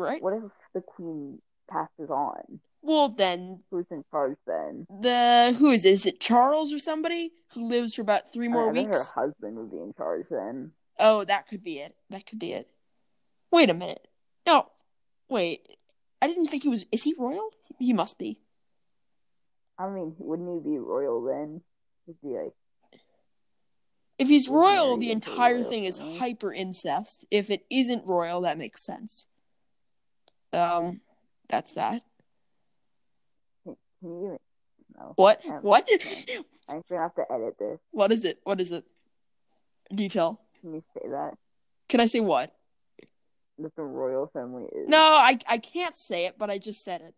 Right? 0.00 0.22
What 0.22 0.34
if 0.34 0.42
the 0.74 0.80
queen 0.80 1.40
passes 1.70 2.10
on? 2.10 2.60
Well, 2.82 3.10
then 3.10 3.60
Who's 3.70 3.86
in 3.90 4.04
charge 4.10 4.36
then? 4.46 4.86
the 5.00 5.54
who 5.58 5.70
is 5.70 5.84
it? 5.84 5.92
Is 5.92 6.06
it 6.06 6.18
Charles 6.20 6.72
or 6.72 6.78
somebody 6.78 7.32
who 7.54 7.66
lives 7.66 7.94
for 7.94 8.02
about 8.02 8.32
three 8.32 8.48
more 8.48 8.70
I 8.70 8.72
weeks? 8.72 9.08
her 9.08 9.22
husband 9.26 9.56
would 9.58 9.70
be 9.70 9.76
in 9.78 9.92
charge 9.96 10.26
then. 10.30 10.72
Oh, 10.98 11.24
that 11.24 11.46
could 11.46 11.62
be 11.62 11.78
it. 11.78 11.94
That 12.08 12.26
could 12.26 12.38
be 12.38 12.52
it. 12.52 12.68
Wait 13.52 13.68
a 13.70 13.74
minute. 13.74 14.06
No, 14.46 14.66
wait. 15.28 15.76
I 16.22 16.26
didn't 16.26 16.48
think 16.48 16.62
he 16.62 16.68
was. 16.68 16.84
Is 16.92 17.02
he 17.02 17.14
royal? 17.18 17.50
He 17.78 17.92
must 17.92 18.18
be. 18.18 18.40
I 19.78 19.88
mean, 19.88 20.14
wouldn't 20.18 20.62
he 20.64 20.70
be 20.70 20.78
royal 20.78 21.22
then? 21.24 21.62
He'd 22.06 22.20
be 22.22 22.34
like, 22.36 22.52
If 24.18 24.28
he's 24.28 24.48
royal, 24.48 24.98
the 24.98 25.10
entire 25.10 25.62
thing 25.62 25.84
is 25.84 25.98
hyper 25.98 26.52
incest. 26.52 27.24
If 27.30 27.50
it 27.50 27.64
isn't 27.70 28.06
royal, 28.06 28.42
that 28.42 28.58
makes 28.58 28.84
sense. 28.84 29.26
Um, 30.52 31.00
that's 31.48 31.72
that. 31.74 32.02
can 33.64 33.76
you? 34.02 34.38
No. 34.98 35.12
What? 35.16 35.40
What? 35.62 35.88
I'm 36.68 36.82
gonna 36.88 37.02
have 37.02 37.14
to 37.16 37.24
edit 37.32 37.54
this. 37.58 37.78
what 37.90 38.12
is 38.12 38.24
it? 38.24 38.40
What 38.44 38.60
is 38.60 38.72
it? 38.72 38.84
Detail. 39.94 40.40
Can 40.60 40.74
you 40.74 40.82
say 40.94 41.08
that? 41.10 41.32
Can 41.88 42.00
I 42.00 42.06
say 42.06 42.20
what? 42.20 42.54
That 43.58 43.74
the 43.76 43.82
royal 43.82 44.28
family 44.32 44.64
is. 44.64 44.88
No, 44.88 44.98
I 45.00 45.38
I 45.48 45.58
can't 45.58 45.96
say 45.96 46.26
it, 46.26 46.36
but 46.38 46.50
I 46.50 46.58
just 46.58 46.82
said 46.82 47.00
it. 47.02 47.14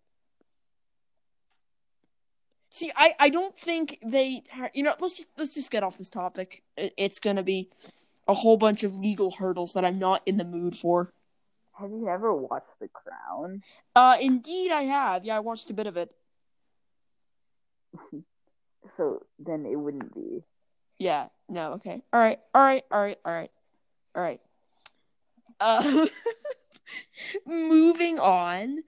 See, 2.74 2.90
I, 2.96 3.12
I 3.20 3.28
don't 3.28 3.56
think 3.58 3.98
they 4.04 4.42
you 4.74 4.82
know 4.82 4.94
let's 4.98 5.14
just 5.14 5.28
let's 5.36 5.54
just 5.54 5.70
get 5.70 5.82
off 5.82 5.98
this 5.98 6.08
topic. 6.08 6.62
It- 6.76 6.94
It's 6.96 7.18
gonna 7.20 7.42
be 7.42 7.70
a 8.26 8.34
whole 8.34 8.56
bunch 8.56 8.82
of 8.82 8.94
legal 8.96 9.30
hurdles 9.32 9.72
that 9.74 9.84
I'm 9.84 9.98
not 9.98 10.22
in 10.26 10.36
the 10.38 10.44
mood 10.44 10.76
for. 10.76 11.12
Have 11.78 11.90
you 11.90 12.08
ever 12.08 12.34
watched 12.34 12.66
The 12.80 12.88
Crown? 12.88 13.62
Uh, 13.96 14.16
indeed, 14.20 14.70
I 14.70 14.82
have. 14.82 15.24
Yeah, 15.24 15.36
I 15.36 15.40
watched 15.40 15.70
a 15.70 15.72
bit 15.74 15.86
of 15.86 15.96
it. 15.96 16.14
so 18.96 19.24
then 19.38 19.66
it 19.66 19.76
wouldn't 19.76 20.14
be. 20.14 20.42
Yeah. 20.98 21.28
No. 21.48 21.72
Okay. 21.72 22.02
All 22.12 22.20
right. 22.20 22.38
All 22.54 22.62
right. 22.62 22.84
All 22.90 23.00
right. 23.00 23.18
All 23.24 23.32
right. 23.32 23.50
All 24.14 24.22
right. 24.22 24.40
Uh, 25.60 26.06
moving 27.46 28.18
on. 28.18 28.82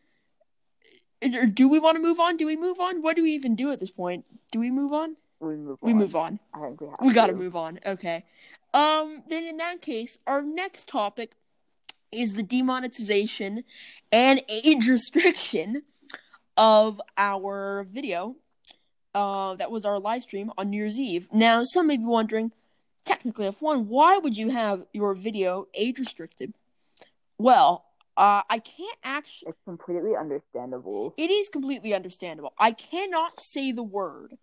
Do 1.54 1.68
we 1.68 1.78
want 1.78 1.96
to 1.96 2.02
move 2.02 2.20
on? 2.20 2.36
Do 2.36 2.46
we 2.46 2.56
move 2.56 2.78
on? 2.78 3.00
What 3.00 3.16
do 3.16 3.22
we 3.22 3.30
even 3.32 3.56
do 3.56 3.72
at 3.72 3.80
this 3.80 3.90
point? 3.90 4.24
Do 4.52 4.58
we 4.60 4.70
move 4.70 4.92
on? 4.92 5.16
We 5.40 5.56
move 5.56 5.78
on. 5.82 5.86
We 5.86 5.94
move 5.94 6.14
on. 6.14 6.38
I 6.52 6.60
think 6.60 6.80
we 6.80 6.86
have 6.88 6.96
We 7.00 7.12
got 7.14 7.26
to 7.26 7.32
to. 7.32 7.38
move 7.38 7.56
on. 7.56 7.80
Okay. 7.86 8.24
Um. 8.74 9.22
Then 9.28 9.44
in 9.44 9.56
that 9.58 9.80
case, 9.80 10.18
our 10.26 10.42
next 10.42 10.88
topic 10.88 11.32
is 12.14 12.34
the 12.34 12.42
demonetization 12.42 13.64
and 14.12 14.42
age 14.48 14.88
restriction 14.88 15.82
of 16.56 17.00
our 17.16 17.84
video. 17.84 18.36
Uh, 19.14 19.54
that 19.54 19.70
was 19.70 19.84
our 19.84 19.98
live 19.98 20.22
stream 20.22 20.50
on 20.58 20.70
New 20.70 20.78
Year's 20.78 20.98
Eve. 20.98 21.28
Now, 21.32 21.62
some 21.62 21.86
may 21.86 21.96
be 21.96 22.04
wondering, 22.04 22.52
technically, 23.04 23.46
if 23.46 23.62
one, 23.62 23.88
why 23.88 24.18
would 24.18 24.36
you 24.36 24.50
have 24.50 24.86
your 24.92 25.14
video 25.14 25.68
age 25.74 25.98
restricted? 25.98 26.52
Well, 27.38 27.84
uh, 28.16 28.42
I 28.48 28.58
can't 28.58 28.98
actually. 29.02 29.50
It's 29.50 29.64
completely 29.64 30.16
understandable. 30.16 31.14
It 31.16 31.30
is 31.30 31.48
completely 31.48 31.94
understandable. 31.94 32.52
I 32.58 32.72
cannot 32.72 33.40
say 33.40 33.72
the 33.72 33.82
word 33.82 34.36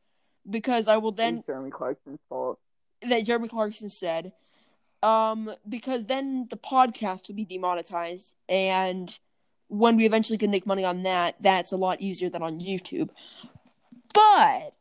because 0.49 0.87
I 0.87 0.97
will 0.97 1.11
then 1.11 1.37
it's 1.37 1.47
Jeremy 1.47 1.71
Clarkson's 1.71 2.19
fault. 2.27 2.59
that 3.07 3.25
Jeremy 3.25 3.47
Clarkson 3.47 3.89
said. 3.89 4.33
Um, 5.03 5.51
because 5.67 6.05
then 6.05 6.47
the 6.49 6.57
podcast 6.57 7.27
will 7.27 7.35
be 7.35 7.45
demonetized, 7.45 8.35
and 8.47 9.17
when 9.67 9.95
we 9.95 10.05
eventually 10.05 10.37
can 10.37 10.51
make 10.51 10.65
money 10.67 10.83
on 10.83 11.03
that, 11.03 11.35
that's 11.39 11.71
a 11.71 11.77
lot 11.77 12.01
easier 12.01 12.29
than 12.29 12.43
on 12.43 12.59
YouTube. 12.59 13.09
But, 14.13 14.73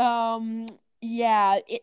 um, 0.00 0.66
yeah, 1.00 1.58
it. 1.66 1.82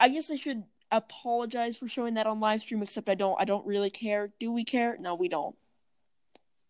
I 0.00 0.08
guess 0.08 0.30
I 0.30 0.36
should 0.36 0.64
apologize 0.90 1.76
for 1.76 1.88
showing 1.88 2.14
that 2.14 2.26
on 2.26 2.40
live 2.40 2.60
stream, 2.60 2.82
except 2.82 3.08
I 3.08 3.14
don't. 3.14 3.40
I 3.40 3.44
don't 3.44 3.64
really 3.64 3.90
care. 3.90 4.32
Do 4.38 4.50
we 4.50 4.64
care? 4.64 4.96
No, 4.98 5.14
we 5.14 5.28
don't. 5.28 5.56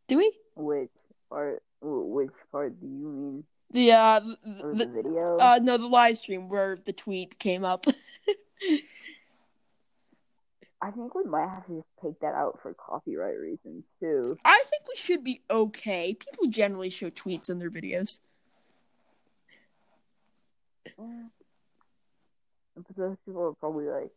Do 0.08 0.18
we? 0.18 0.32
Which 0.56 0.90
part? 1.30 1.62
Which 1.80 2.30
part 2.52 2.78
do 2.80 2.86
you 2.86 3.08
mean? 3.08 3.44
The 3.70 3.92
uh, 3.92 4.20
Or 4.62 4.74
the, 4.74 4.84
the 4.84 4.92
video? 4.92 5.38
Uh, 5.38 5.58
no, 5.62 5.78
the 5.78 5.88
live 5.88 6.18
stream 6.18 6.48
where 6.48 6.78
the 6.84 6.92
tweet 6.92 7.38
came 7.38 7.64
up. 7.64 7.86
I 10.80 10.90
think 10.90 11.14
we 11.14 11.25
might 11.25 11.49
have 11.49 11.66
to 11.66 11.76
just 11.76 11.88
take 12.02 12.20
that 12.20 12.34
out 12.34 12.58
for 12.62 12.75
copyright 12.75 13.38
reasons 13.38 13.90
too. 14.00 14.37
I 14.44 14.62
think 14.66 14.82
we 14.88 14.96
should 14.96 15.25
be 15.25 15.42
okay. 15.50 16.12
People 16.14 16.49
generally 16.49 16.90
show 16.90 17.08
tweets 17.11 17.49
in 17.49 17.58
their 17.58 17.70
videos. 17.70 18.18
Mm. 21.00 21.30
But 22.76 22.96
those 22.96 23.16
people 23.25 23.42
are 23.46 23.52
probably 23.54 23.87
like 23.87 24.11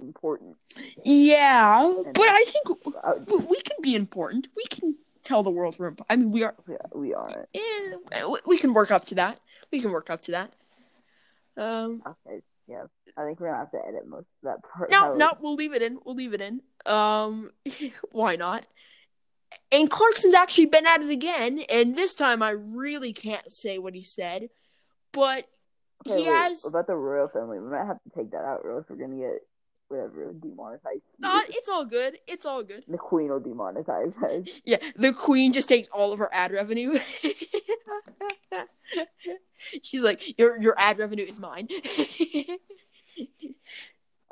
important. 0.00 0.56
Yeah, 1.04 1.94
but 2.14 2.28
I 2.28 2.44
think 2.46 2.82
w- 2.82 3.46
we 3.48 3.60
can 3.60 3.76
be 3.82 3.94
important. 3.94 4.48
We 4.56 4.64
can 4.64 4.96
tell 5.22 5.42
the 5.42 5.50
world 5.50 5.76
we're. 5.78 5.88
imp- 5.88 6.04
I 6.08 6.16
mean, 6.16 6.32
we 6.32 6.42
are. 6.42 6.54
we- 6.66 6.76
we. 7.12 7.14
Eh, 7.14 8.24
we- 8.26 8.40
we 8.46 8.58
can 8.58 8.72
work 8.74 8.90
up 8.90 9.04
to 9.06 9.14
that. 9.16 9.38
We 9.70 9.80
can 9.80 9.92
work 9.92 10.10
up 10.10 10.22
to 10.22 10.32
that. 10.32 10.52
Um, 11.56 12.02
Okay, 12.06 12.40
yeah. 12.70 12.84
I 13.16 13.24
think 13.24 13.40
we're 13.40 13.48
gonna 13.48 13.58
have 13.58 13.72
to 13.72 13.78
edit 13.86 14.06
most 14.08 14.28
of 14.42 14.44
that 14.44 14.62
part. 14.62 14.90
no, 14.90 14.98
out. 15.06 15.18
no, 15.18 15.32
we'll 15.40 15.56
leave 15.56 15.72
it 15.74 15.82
in. 15.82 15.98
We'll 16.04 16.14
leave 16.14 16.32
it 16.32 16.40
in. 16.40 16.60
Um, 16.86 17.50
why 18.12 18.36
not? 18.36 18.66
And 19.72 19.90
Clarkson's 19.90 20.34
actually 20.34 20.66
been 20.66 20.86
at 20.86 21.02
it 21.02 21.10
again, 21.10 21.60
and 21.68 21.96
this 21.96 22.14
time 22.14 22.42
I 22.42 22.50
really 22.50 23.12
can't 23.12 23.50
say 23.50 23.78
what 23.78 23.94
he 23.94 24.04
said, 24.04 24.48
but 25.12 25.46
Okay, 26.06 26.18
he 26.22 26.28
wait, 26.28 26.32
has. 26.34 26.64
about 26.64 26.86
the 26.86 26.94
royal 26.94 27.28
family. 27.28 27.58
We 27.58 27.68
might 27.68 27.84
have 27.86 27.98
to 28.02 28.10
take 28.16 28.30
that 28.30 28.44
out, 28.44 28.60
or 28.64 28.76
else 28.76 28.86
we're 28.88 28.96
gonna 28.96 29.16
get 29.16 29.40
whatever 29.88 30.32
demonetized. 30.32 31.02
Uh, 31.22 31.40
it's 31.48 31.68
all 31.68 31.84
good. 31.84 32.16
It's 32.28 32.46
all 32.46 32.62
good. 32.62 32.84
the 32.86 32.96
queen 32.96 33.28
will 33.28 33.40
demonetize 33.40 34.14
us. 34.22 34.60
Yeah, 34.64 34.76
the 34.96 35.12
queen 35.12 35.52
just 35.52 35.68
takes 35.68 35.88
all 35.88 36.12
of 36.12 36.20
her 36.20 36.28
ad 36.32 36.52
revenue. 36.52 36.94
She's 39.82 40.02
like, 40.02 40.38
your 40.38 40.60
your 40.60 40.74
ad 40.78 40.98
revenue 40.98 41.24
is 41.24 41.38
mine. 41.38 41.68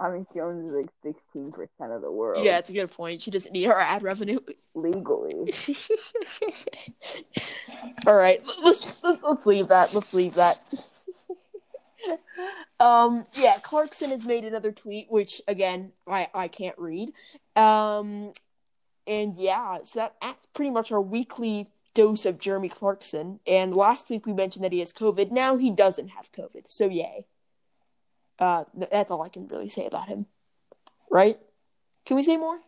I 0.01 0.11
mean, 0.11 0.27
she 0.33 0.41
owns 0.41 0.73
like 0.73 0.91
sixteen 1.03 1.51
percent 1.51 1.93
of 1.93 2.03
the 2.03 2.11
world. 2.11 2.45
yeah, 2.45 2.59
it's 2.59 2.71
a 2.71 2.73
good 2.73 2.91
point. 2.91 3.23
She 3.23 3.31
doesn't 3.31 3.53
need 3.53 3.65
her 3.65 3.79
ad 3.79 4.03
revenue. 4.03 4.39
legally. 4.75 5.53
all 8.07 8.15
right, 8.15 8.43
let's, 8.63 9.03
let's 9.03 9.23
let's 9.23 9.47
leave 9.47 9.69
that. 9.69 9.93
Let's 9.95 10.15
leave 10.15 10.35
that. 10.35 10.63
um, 12.79 13.27
yeah, 13.35 13.57
Clarkson 13.63 14.11
has 14.11 14.25
made 14.25 14.45
another 14.45 14.71
tweet, 14.71 15.11
which 15.11 15.43
again 15.49 15.93
I 16.07 16.29
I 16.33 16.49
can't 16.49 16.79
read. 16.79 17.13
Um, 17.57 18.33
and 19.09 19.35
yeah, 19.37 19.79
so 19.83 20.01
that, 20.01 20.15
that's 20.23 20.47
pretty 20.47 20.71
much 20.71 20.93
our 20.93 21.01
weekly 21.01 21.71
dose 21.99 22.25
of 22.25 22.39
Jeremy 22.39 22.69
Clarkson. 22.69 23.41
And 23.45 23.75
last 23.75 24.09
week 24.09 24.25
we 24.25 24.33
mentioned 24.33 24.65
that 24.65 24.73
he 24.73 24.79
has 24.79 24.93
COVID. 24.93 25.33
Now 25.33 25.57
he 25.57 25.73
doesn't 25.73 26.11
have 26.11 26.31
COVID, 26.31 26.67
so 26.69 26.89
yay. 26.89 27.27
Uh, 28.39 28.63
that's 28.93 29.11
all 29.11 29.21
I 29.21 29.29
can 29.29 29.49
really 29.49 29.69
say 29.69 29.85
about 29.85 30.07
him. 30.07 30.27
Right? 31.11 31.41
Can 32.07 32.15
we 32.15 32.23
say 32.23 32.37
more? 32.37 32.61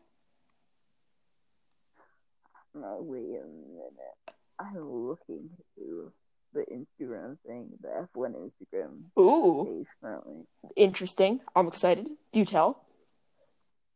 No, 2.74 2.98
wait 3.00 3.20
a 3.20 3.46
minute. 3.46 4.18
I'm 4.58 4.90
looking 5.06 5.48
through 5.76 6.10
the 6.52 6.64
Instagram 6.72 7.38
thing, 7.46 7.68
the 7.80 8.08
F1 8.16 8.34
Instagram 8.34 9.20
Ooh, 9.20 9.64
page 9.64 9.86
currently. 10.02 10.42
interesting. 10.74 11.38
I'm 11.54 11.68
excited. 11.68 12.08
Do 12.32 12.44
tell. 12.44 12.82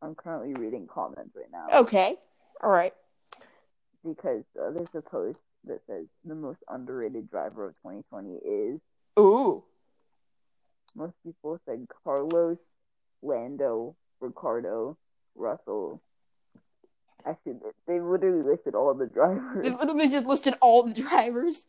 I'm 0.01 0.15
currently 0.15 0.55
reading 0.63 0.87
comments 0.87 1.35
right 1.35 1.51
now 1.51 1.81
Okay. 1.81 2.15
All 2.63 2.71
right. 2.71 2.95
Because 4.05 4.45
uh, 4.61 4.71
there's 4.71 4.89
a 4.95 5.01
post 5.01 5.39
that 5.67 5.81
says 5.87 6.05
the 6.25 6.35
most 6.35 6.59
underrated 6.69 7.31
driver 7.31 7.69
of 7.69 7.75
2020 7.83 8.35
is. 8.35 8.81
Ooh. 9.19 9.65
Most 10.95 11.15
people 11.25 11.59
said 11.67 11.87
Carlos, 12.05 12.59
Lando, 13.23 13.97
Ricciardo, 14.21 14.97
Russell. 15.35 16.03
Actually, 17.27 17.55
they- 17.55 17.95
they 17.95 18.01
literally 18.01 18.43
listed 18.43 18.75
all 18.75 18.93
the 18.95 19.07
drivers, 19.07 19.65
They 19.65 19.71
literally 19.71 20.09
just 20.09 20.27
listed 20.27 20.55
all 20.61 20.83
the 20.83 20.93
drivers. 20.93 21.67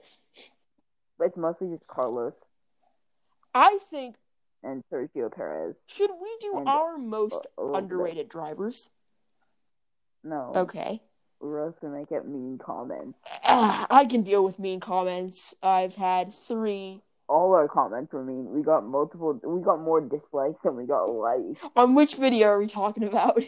but 1.17 1.27
it's 1.27 1.37
mostly 1.37 1.69
just 1.69 1.87
Carlos 1.87 2.35
I 3.53 3.77
think 3.89 4.17
and 4.63 4.83
Sergio 4.91 5.31
Perez. 5.33 5.77
should 5.87 6.11
we 6.21 6.37
do 6.41 6.61
our 6.67 6.97
most 6.97 7.47
underrated 7.57 8.27
drivers? 8.27 8.89
No, 10.23 10.51
Okay. 10.55 11.01
Or 11.45 11.65
else 11.65 11.77
gonna 11.79 12.03
get 12.05 12.27
mean 12.27 12.57
comments. 12.57 13.17
Ah, 13.43 13.87
I 13.89 14.05
can 14.05 14.23
deal 14.23 14.43
with 14.43 14.59
mean 14.59 14.79
comments. 14.79 15.53
I've 15.61 15.95
had 15.95 16.33
three. 16.33 17.01
All 17.27 17.53
our 17.53 17.67
comments 17.67 18.13
were 18.13 18.23
mean. 18.23 18.51
We 18.51 18.61
got 18.61 18.85
multiple. 18.85 19.39
We 19.43 19.61
got 19.61 19.81
more 19.81 20.01
dislikes 20.01 20.61
than 20.63 20.75
we 20.75 20.85
got 20.85 21.05
likes. 21.05 21.59
On 21.75 21.95
which 21.95 22.15
video 22.15 22.49
are 22.49 22.59
we 22.59 22.67
talking 22.67 23.03
about? 23.03 23.41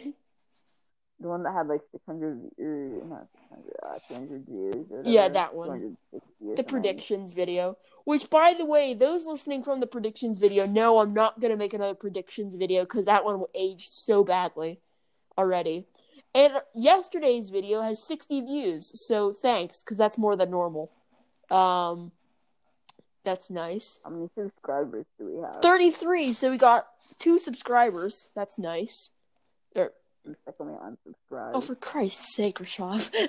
The 1.20 1.26
one 1.26 1.42
that 1.42 1.52
had 1.52 1.66
like 1.66 1.80
600 1.90 2.50
or 2.60 3.02
not 3.08 3.26
600, 3.50 3.74
uh, 3.82 3.98
200 4.06 4.46
views. 4.46 4.86
Yeah, 5.04 5.28
that 5.28 5.52
one. 5.52 5.96
the 6.54 6.62
predictions 6.62 7.32
video. 7.32 7.76
Which, 8.04 8.30
by 8.30 8.54
the 8.56 8.64
way, 8.64 8.94
those 8.94 9.26
listening 9.26 9.64
from 9.64 9.80
the 9.80 9.88
predictions 9.88 10.38
video 10.38 10.64
know 10.64 10.98
I'm 11.00 11.14
not 11.14 11.40
going 11.40 11.50
to 11.50 11.56
make 11.56 11.74
another 11.74 11.96
predictions 11.96 12.54
video 12.54 12.84
because 12.84 13.06
that 13.06 13.24
one 13.24 13.42
aged 13.52 13.90
so 13.90 14.22
badly 14.22 14.80
already. 15.36 15.88
And 16.34 16.54
yesterday's 16.74 17.48
video 17.48 17.82
has 17.82 18.06
60 18.06 18.42
views, 18.42 18.92
so 19.06 19.32
thanks, 19.32 19.80
because 19.80 19.96
that's 19.96 20.18
more 20.18 20.36
than 20.36 20.50
normal. 20.50 20.92
Um, 21.50 22.12
that's 23.24 23.50
nice. 23.50 23.98
How 24.04 24.10
many 24.10 24.28
subscribers 24.34 25.06
do 25.18 25.26
we 25.26 25.42
have? 25.42 25.56
33, 25.62 26.32
so 26.32 26.50
we 26.50 26.58
got 26.58 26.86
two 27.18 27.38
subscribers. 27.38 28.30
That's 28.34 28.58
nice. 28.58 29.10
Or, 29.74 29.92
I'm 30.26 30.36
secondly 30.44 30.74
unsubscribed. 30.74 31.50
oh, 31.54 31.60
for 31.60 31.74
Christ's 31.74 32.34
sake, 32.34 32.58
Rashad. 32.58 33.08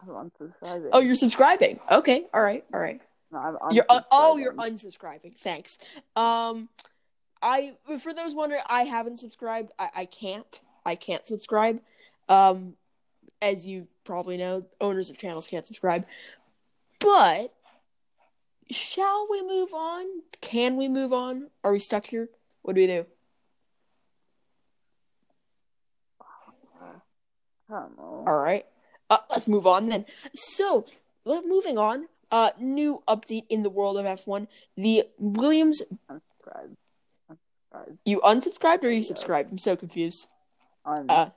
I'm 0.00 0.08
unsubscribing. 0.08 0.88
oh, 0.92 1.00
you're 1.00 1.14
subscribing. 1.14 1.80
Okay, 1.90 2.26
all 2.32 2.42
right, 2.42 2.64
all 2.72 2.80
right. 2.80 3.00
no, 3.32 3.38
I'm 3.38 3.74
You're 3.74 3.86
uh, 3.88 4.02
oh, 4.10 4.36
you're 4.36 4.52
unsubscribing. 4.54 5.34
unsubscribing. 5.34 5.36
Thanks. 5.36 5.78
Um, 6.16 6.68
I 7.42 7.74
for 7.98 8.14
those 8.14 8.34
wondering, 8.34 8.62
I 8.66 8.84
haven't 8.84 9.18
subscribed. 9.18 9.72
I, 9.78 9.90
I 9.94 10.04
can't. 10.06 10.60
I 10.84 10.94
can't 10.94 11.26
subscribe. 11.26 11.80
Um, 12.28 12.74
as 13.40 13.66
you 13.66 13.86
probably 14.04 14.36
know, 14.36 14.64
owners 14.80 15.10
of 15.10 15.18
channels 15.18 15.46
can't 15.46 15.66
subscribe. 15.66 16.06
But 17.00 17.54
shall 18.70 19.26
we 19.30 19.42
move 19.42 19.72
on? 19.74 20.06
Can 20.40 20.76
we 20.76 20.88
move 20.88 21.12
on? 21.12 21.48
Are 21.62 21.72
we 21.72 21.80
stuck 21.80 22.06
here? 22.06 22.28
What 22.62 22.74
do 22.74 22.80
we 22.80 22.86
do? 22.86 23.06
I 27.70 27.80
don't 27.80 27.96
know. 27.96 28.24
All 28.26 28.38
right. 28.38 28.66
Uh, 29.10 29.18
let's 29.30 29.48
move 29.48 29.66
on 29.66 29.88
then. 29.88 30.06
So, 30.34 30.86
moving 31.26 31.78
on. 31.78 32.08
Uh, 32.30 32.50
new 32.58 33.02
update 33.06 33.44
in 33.48 33.62
the 33.62 33.70
world 33.70 33.96
of 33.96 34.06
F1. 34.06 34.48
The 34.76 35.04
Williams. 35.18 35.82
Unsubscribe. 36.10 36.76
Unsubscribe. 37.30 37.96
You 38.04 38.20
unsubscribed 38.20 38.84
or 38.84 38.90
you 38.90 39.02
subscribed? 39.02 39.52
I'm 39.52 39.58
so 39.58 39.76
confused. 39.76 40.28
Uh, 41.08 41.30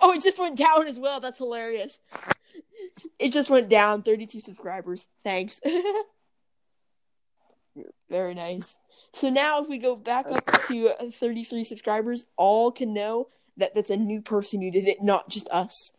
Oh, 0.00 0.12
it 0.12 0.22
just 0.22 0.38
went 0.38 0.56
down 0.56 0.86
as 0.86 0.98
well. 0.98 1.20
That's 1.20 1.38
hilarious. 1.38 1.98
It 3.18 3.32
just 3.32 3.50
went 3.50 3.68
down. 3.68 4.02
32 4.02 4.40
subscribers. 4.40 5.06
Thanks. 5.22 5.60
Very 8.10 8.34
nice. 8.34 8.76
So 9.12 9.30
now, 9.30 9.62
if 9.62 9.68
we 9.68 9.78
go 9.78 9.96
back 9.96 10.26
up 10.30 10.44
to 10.68 10.88
uh, 10.88 11.10
33 11.10 11.64
subscribers, 11.64 12.24
all 12.36 12.72
can 12.72 12.92
know 12.92 13.28
that 13.56 13.74
that's 13.74 13.90
a 13.90 13.96
new 13.96 14.20
person 14.20 14.60
who 14.60 14.70
did 14.70 14.86
it, 14.86 15.02
not 15.02 15.28
just 15.28 15.48
us. 15.50 15.92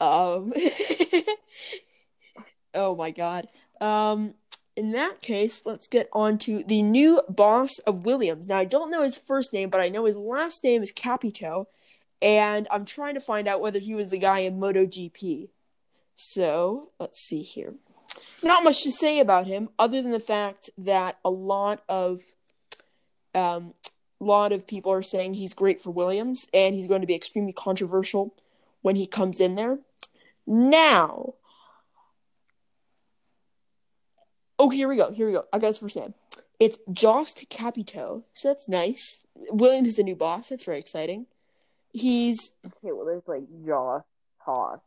Um. 0.00 0.52
oh 2.74 2.96
my 2.96 3.10
god. 3.10 3.48
Um. 3.80 4.34
In 4.78 4.92
that 4.92 5.20
case, 5.20 5.66
let's 5.66 5.88
get 5.88 6.08
on 6.12 6.38
to 6.38 6.62
the 6.62 6.82
new 6.82 7.20
boss 7.28 7.80
of 7.80 8.06
Williams. 8.06 8.46
Now, 8.46 8.58
I 8.58 8.64
don't 8.64 8.92
know 8.92 9.02
his 9.02 9.16
first 9.16 9.52
name, 9.52 9.70
but 9.70 9.80
I 9.80 9.88
know 9.88 10.04
his 10.04 10.16
last 10.16 10.62
name 10.62 10.84
is 10.84 10.92
Capito, 10.92 11.66
and 12.22 12.68
I'm 12.70 12.84
trying 12.84 13.14
to 13.14 13.20
find 13.20 13.48
out 13.48 13.60
whether 13.60 13.80
he 13.80 13.96
was 13.96 14.10
the 14.10 14.18
guy 14.18 14.38
in 14.38 14.60
MotoGP. 14.60 15.48
So, 16.14 16.90
let's 17.00 17.18
see 17.18 17.42
here. 17.42 17.74
Not 18.40 18.62
much 18.62 18.84
to 18.84 18.92
say 18.92 19.18
about 19.18 19.48
him, 19.48 19.68
other 19.80 20.00
than 20.00 20.12
the 20.12 20.20
fact 20.20 20.70
that 20.78 21.18
a 21.24 21.30
lot 21.30 21.82
of 21.88 22.20
um, 23.34 23.74
lot 24.20 24.52
of 24.52 24.64
people 24.64 24.92
are 24.92 25.02
saying 25.02 25.34
he's 25.34 25.54
great 25.54 25.82
for 25.82 25.90
Williams, 25.90 26.46
and 26.54 26.76
he's 26.76 26.86
going 26.86 27.00
to 27.00 27.06
be 27.08 27.16
extremely 27.16 27.52
controversial 27.52 28.32
when 28.82 28.94
he 28.94 29.08
comes 29.08 29.40
in 29.40 29.56
there. 29.56 29.80
Now, 30.46 31.34
oh, 34.58 34.70
here 34.70 34.88
we 34.88 34.96
go. 34.96 35.10
Here 35.12 35.26
we 35.26 35.32
go. 35.32 35.44
I 35.52 35.58
got 35.58 35.68
his 35.68 35.78
first 35.78 35.96
name. 35.96 36.14
It's 36.60 36.78
Jost 36.92 37.44
Capito, 37.50 38.24
so 38.34 38.48
that's 38.48 38.68
nice. 38.68 39.26
Williams 39.50 39.88
is 39.88 39.98
a 39.98 40.02
new 40.02 40.16
boss. 40.16 40.48
That's 40.48 40.64
very 40.64 40.78
exciting. 40.78 41.26
He's 41.92 42.52
Okay, 42.66 42.92
well, 42.92 43.06
there's 43.06 43.22
like 43.26 43.44
Jost, 43.64 44.04
Tossed, 44.44 44.82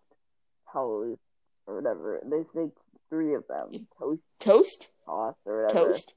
Toast, 0.71 1.19
or 1.65 1.75
whatever. 1.75 2.19
There's 2.25 2.45
like 2.53 2.71
three 3.09 3.33
of 3.35 3.45
them. 3.47 3.87
Toast, 3.97 4.21
toast, 4.39 4.89
Toast, 5.05 5.37
or 5.45 5.63
whatever. 5.65 5.87
toast. 5.87 6.13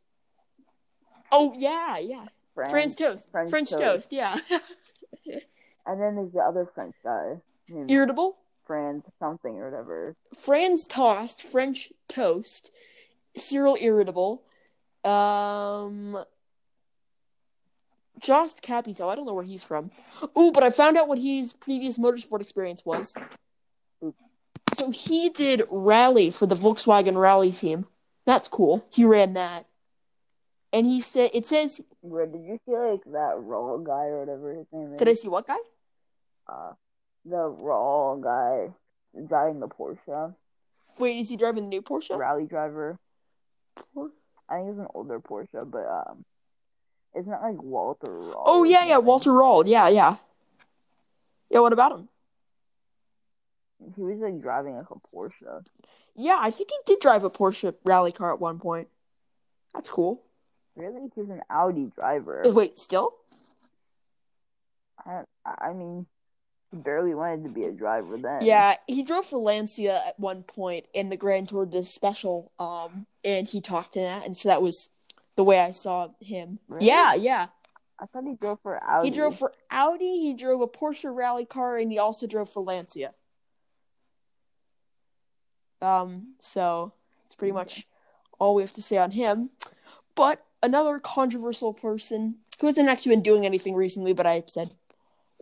Oh 1.30 1.54
yeah, 1.56 1.98
yeah. 1.98 2.26
French. 2.54 2.70
French 2.70 2.96
toast. 2.96 3.30
French 3.30 3.50
French 3.50 3.70
toast. 3.70 4.10
toast. 4.10 4.12
Yeah. 4.12 4.38
And 5.86 6.00
then 6.00 6.16
there's 6.16 6.32
the 6.32 6.40
other 6.40 6.66
French 6.74 6.94
guy. 7.04 7.34
Abiteboul. 7.70 8.34
Franz 8.66 9.04
something 9.18 9.58
or 9.58 9.70
whatever. 9.70 10.16
Franz 10.34 10.86
toast, 10.86 11.42
French 11.42 11.92
toast, 12.08 12.70
Cyril 13.36 13.76
Abiteboul, 13.76 14.40
um, 15.08 16.24
Jost 18.20 18.62
Capito. 18.62 19.08
I 19.08 19.14
don't 19.14 19.26
know 19.26 19.34
where 19.34 19.44
he's 19.44 19.64
from. 19.64 19.90
Ooh, 20.38 20.52
but 20.52 20.62
I 20.62 20.70
found 20.70 20.96
out 20.96 21.08
what 21.08 21.18
his 21.18 21.52
previous 21.52 21.98
motorsport 21.98 22.40
experience 22.40 22.84
was. 22.84 23.14
So 24.74 24.90
he 24.90 25.28
did 25.30 25.62
rally 25.70 26.30
for 26.30 26.46
the 26.46 26.56
Volkswagen 26.56 27.20
Rally 27.20 27.52
team. 27.52 27.86
That's 28.26 28.48
cool. 28.48 28.86
He 28.90 29.04
ran 29.04 29.34
that, 29.34 29.66
and 30.72 30.86
he 30.86 31.00
said 31.00 31.30
it 31.34 31.44
says. 31.46 31.80
Where 32.00 32.26
did 32.26 32.42
you 32.42 32.58
see 32.64 32.74
like 32.74 33.04
that 33.04 33.34
raw 33.38 33.76
guy 33.76 34.06
or 34.06 34.20
whatever 34.20 34.54
his 34.54 34.66
name 34.72 34.94
is? 34.94 34.98
Did 34.98 35.08
I 35.08 35.14
see 35.14 35.28
what 35.28 35.46
guy? 35.46 35.56
Uh, 36.48 36.72
the 37.24 37.46
raw 37.48 38.16
guy 38.16 38.70
driving 39.28 39.60
the 39.60 39.68
Porsche, 39.68 40.34
Wait, 40.98 41.18
is 41.18 41.28
he 41.28 41.36
driving 41.36 41.64
the 41.64 41.68
new 41.68 41.82
Porsche? 41.82 42.16
rally 42.16 42.46
driver. 42.46 42.98
I 44.48 44.56
think 44.56 44.70
it's 44.70 44.78
an 44.78 44.86
older 44.94 45.20
Porsche, 45.20 45.70
but 45.70 45.86
um, 45.86 46.24
it's 47.14 47.26
not 47.26 47.42
like 47.42 47.62
Walter. 47.62 48.08
Röhrl 48.08 48.42
Oh 48.44 48.64
yeah, 48.64 48.84
yeah. 48.84 48.98
Walter 48.98 49.30
Röhrl. 49.30 49.64
Yeah, 49.66 49.88
yeah. 49.88 50.16
Yeah, 51.50 51.60
what 51.60 51.72
about 51.72 51.92
him? 51.92 52.08
He 53.94 54.02
was 54.02 54.18
like 54.18 54.40
driving 54.40 54.76
like 54.76 54.86
a 54.90 55.16
Porsche. 55.16 55.64
Yeah, 56.14 56.36
I 56.38 56.50
think 56.50 56.70
he 56.70 56.76
did 56.86 57.00
drive 57.00 57.24
a 57.24 57.30
Porsche 57.30 57.74
rally 57.84 58.12
car 58.12 58.32
at 58.32 58.40
one 58.40 58.58
point. 58.58 58.88
That's 59.72 59.88
cool. 59.88 60.22
Really, 60.76 61.08
he's 61.14 61.28
an 61.28 61.42
Audi 61.50 61.90
driver. 61.94 62.42
Wait, 62.46 62.78
still? 62.78 63.14
I, 65.04 65.22
I 65.44 65.72
mean, 65.72 66.06
barely 66.74 67.14
wanted 67.14 67.44
to 67.44 67.50
be 67.50 67.64
a 67.64 67.72
driver 67.72 68.16
then. 68.16 68.40
Yeah, 68.42 68.76
he 68.86 69.02
drove 69.02 69.26
for 69.26 69.38
Lancia 69.38 70.02
at 70.06 70.18
one 70.18 70.42
point 70.42 70.86
in 70.92 71.08
the 71.08 71.16
Grand 71.16 71.48
Tour 71.48 71.66
de 71.66 71.82
Special, 71.82 72.52
um, 72.58 73.06
and 73.24 73.48
he 73.48 73.60
talked 73.60 73.96
in 73.96 74.02
that, 74.02 74.24
and 74.24 74.36
so 74.36 74.48
that 74.48 74.62
was 74.62 74.88
the 75.36 75.44
way 75.44 75.60
I 75.60 75.70
saw 75.70 76.08
him. 76.20 76.58
Really? 76.68 76.86
Yeah, 76.86 77.14
yeah. 77.14 77.46
I 77.98 78.06
thought 78.06 78.24
he 78.24 78.34
drove 78.34 78.60
for 78.62 78.82
Audi. 78.82 79.08
He 79.08 79.14
drove 79.14 79.36
for 79.36 79.52
Audi, 79.70 80.20
he 80.20 80.34
drove 80.34 80.60
a 80.60 80.66
Porsche 80.66 81.14
rally 81.14 81.44
car, 81.44 81.76
and 81.76 81.90
he 81.90 81.98
also 81.98 82.26
drove 82.26 82.50
for 82.50 82.62
Lancia. 82.62 83.14
Um, 85.80 86.34
so 86.40 86.92
it's 87.26 87.34
pretty 87.34 87.52
much 87.52 87.86
all 88.38 88.54
we 88.54 88.62
have 88.62 88.72
to 88.72 88.82
say 88.82 88.96
on 88.96 89.12
him. 89.12 89.50
But 90.14 90.44
another 90.62 90.98
controversial 90.98 91.74
person 91.74 92.36
who 92.60 92.66
hasn't 92.66 92.88
actually 92.88 93.16
been 93.16 93.22
doing 93.22 93.46
anything 93.46 93.74
recently, 93.74 94.12
but 94.12 94.26
I 94.26 94.42
said, 94.46 94.72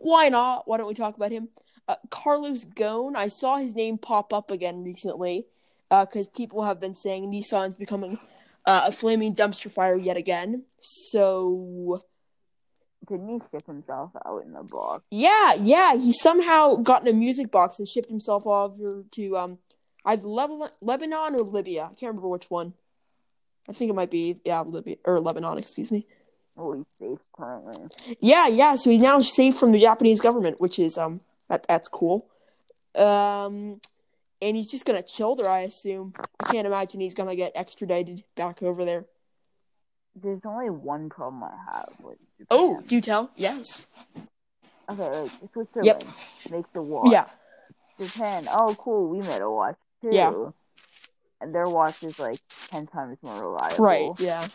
why 0.03 0.29
not? 0.29 0.67
Why 0.67 0.77
don't 0.77 0.87
we 0.87 0.93
talk 0.93 1.15
about 1.15 1.31
him? 1.31 1.49
Uh, 1.87 1.95
Carlos 2.09 2.63
Ghosn. 2.65 3.15
I 3.15 3.27
saw 3.27 3.57
his 3.57 3.75
name 3.75 3.97
pop 3.97 4.31
up 4.33 4.51
again 4.51 4.83
recently 4.83 5.45
because 5.89 6.27
people 6.27 6.63
have 6.63 6.79
been 6.79 6.93
saying 6.93 7.31
Nissan's 7.31 7.75
becoming 7.75 8.17
uh, 8.65 8.83
a 8.85 8.91
flaming 8.91 9.35
dumpster 9.35 9.71
fire 9.71 9.95
yet 9.97 10.17
again. 10.17 10.63
So 10.79 12.01
Didn't 13.07 13.27
he 13.29 13.39
ship 13.51 13.65
himself 13.67 14.11
out 14.25 14.43
in 14.43 14.53
the 14.53 14.63
box? 14.63 15.05
yeah, 15.11 15.53
yeah, 15.55 15.95
he 15.95 16.11
somehow 16.13 16.75
got 16.75 17.05
in 17.05 17.13
a 17.13 17.17
music 17.17 17.51
box 17.51 17.79
and 17.79 17.87
shipped 17.87 18.09
himself 18.09 18.47
over 18.47 19.03
to 19.11 19.37
um 19.37 19.59
either 20.05 20.27
Lebanon, 20.27 20.69
Lebanon 20.81 21.35
or 21.35 21.43
Libya. 21.43 21.83
I 21.83 21.87
can't 21.87 22.11
remember 22.13 22.29
which 22.29 22.49
one. 22.49 22.73
I 23.69 23.73
think 23.73 23.89
it 23.89 23.93
might 23.95 24.11
be 24.11 24.37
yeah 24.45 24.61
Libya 24.61 24.95
or 25.05 25.19
Lebanon. 25.19 25.57
Excuse 25.57 25.91
me. 25.91 26.07
Oh, 26.57 26.73
he's 26.73 26.85
safe 26.99 27.19
currently. 27.35 27.87
Yeah, 28.19 28.47
yeah. 28.47 28.75
So 28.75 28.89
he's 28.89 29.01
now 29.01 29.19
safe 29.19 29.57
from 29.57 29.71
the 29.71 29.79
Japanese 29.79 30.21
government, 30.21 30.59
which 30.61 30.77
is 30.79 30.97
um 30.97 31.21
that 31.49 31.65
that's 31.67 31.87
cool. 31.87 32.27
Um, 32.95 33.81
and 34.41 34.55
he's 34.55 34.69
just 34.69 34.85
gonna 34.85 35.01
chill 35.01 35.35
there, 35.35 35.49
I 35.49 35.61
assume. 35.61 36.13
I 36.39 36.51
can't 36.51 36.67
imagine 36.67 37.01
he's 37.01 37.15
gonna 37.15 37.35
get 37.35 37.51
extradited 37.55 38.23
back 38.35 38.61
over 38.61 38.85
there. 38.85 39.05
There's 40.15 40.45
only 40.45 40.69
one 40.69 41.09
problem 41.09 41.43
I 41.43 41.55
have 41.73 41.89
with 42.03 42.19
Japan. 42.37 42.47
Oh, 42.51 42.81
do 42.85 43.01
tell. 43.01 43.31
Yes. 43.35 43.87
Okay, 44.89 45.09
like 45.21 45.31
Switzerland 45.53 45.85
Yep. 45.87 46.03
makes 46.51 46.69
the 46.73 46.81
watch. 46.83 47.11
Yeah. 47.11 47.25
Japan, 47.99 48.47
oh 48.51 48.75
cool, 48.77 49.09
we 49.09 49.21
made 49.21 49.41
a 49.41 49.49
watch 49.49 49.77
too. 50.01 50.09
Yeah. 50.11 50.33
And 51.41 51.53
their 51.53 51.67
watch 51.67 52.03
is 52.03 52.19
like 52.19 52.39
ten 52.69 52.85
times 52.85 53.17
more 53.23 53.41
reliable. 53.51 53.83
Right. 53.83 54.11
Yeah. 54.19 54.47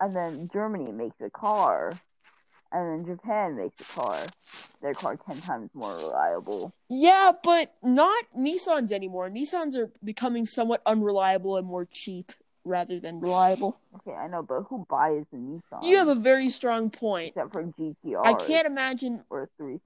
And 0.00 0.14
then 0.14 0.50
Germany 0.52 0.92
makes 0.92 1.16
a 1.20 1.30
car. 1.30 1.98
And 2.70 3.06
then 3.06 3.16
Japan 3.16 3.56
makes 3.56 3.80
a 3.80 3.84
car. 3.84 4.26
Their 4.82 4.94
car 4.94 5.16
ten 5.16 5.40
times 5.40 5.70
more 5.74 5.94
reliable. 5.96 6.72
Yeah, 6.88 7.32
but 7.42 7.74
not 7.82 8.24
Nissans 8.36 8.92
anymore. 8.92 9.30
Nissans 9.30 9.76
are 9.76 9.90
becoming 10.04 10.46
somewhat 10.46 10.82
unreliable 10.86 11.56
and 11.56 11.66
more 11.66 11.86
cheap 11.90 12.32
rather 12.64 13.00
than 13.00 13.20
reliable. 13.20 13.78
Okay, 13.96 14.12
I 14.12 14.28
know, 14.28 14.42
but 14.42 14.62
who 14.68 14.86
buys 14.88 15.24
the 15.32 15.38
Nissan? 15.38 15.82
You 15.82 15.96
have 15.96 16.08
a 16.08 16.14
very 16.14 16.48
strong 16.48 16.90
point. 16.90 17.28
except 17.28 17.52
for 17.52 17.64
GTR. 17.64 18.24
I 18.24 18.34
can't 18.34 18.66
imagine 18.66 19.24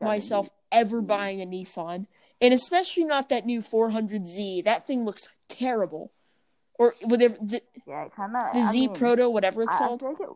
myself 0.00 0.50
ever 0.70 1.00
buying 1.00 1.40
a 1.40 1.46
Nissan, 1.46 2.06
and 2.40 2.52
especially 2.52 3.04
not 3.04 3.28
that 3.28 3.46
new 3.46 3.62
400Z. 3.62 4.64
That 4.64 4.86
thing 4.86 5.04
looks 5.04 5.28
terrible. 5.48 6.12
Or 6.82 6.94
whatever 7.04 7.36
the, 7.40 7.60
Yeah, 7.86 8.08
kind 8.16 8.34
of. 8.36 8.54
the 8.54 8.62
Z 8.72 8.88
Proto, 8.88 9.30
whatever 9.30 9.62
it's 9.62 9.74
I, 9.74 9.76
I 9.76 9.78
called. 9.78 10.00
feel 10.00 10.10
like 10.10 10.20
it, 10.20 10.28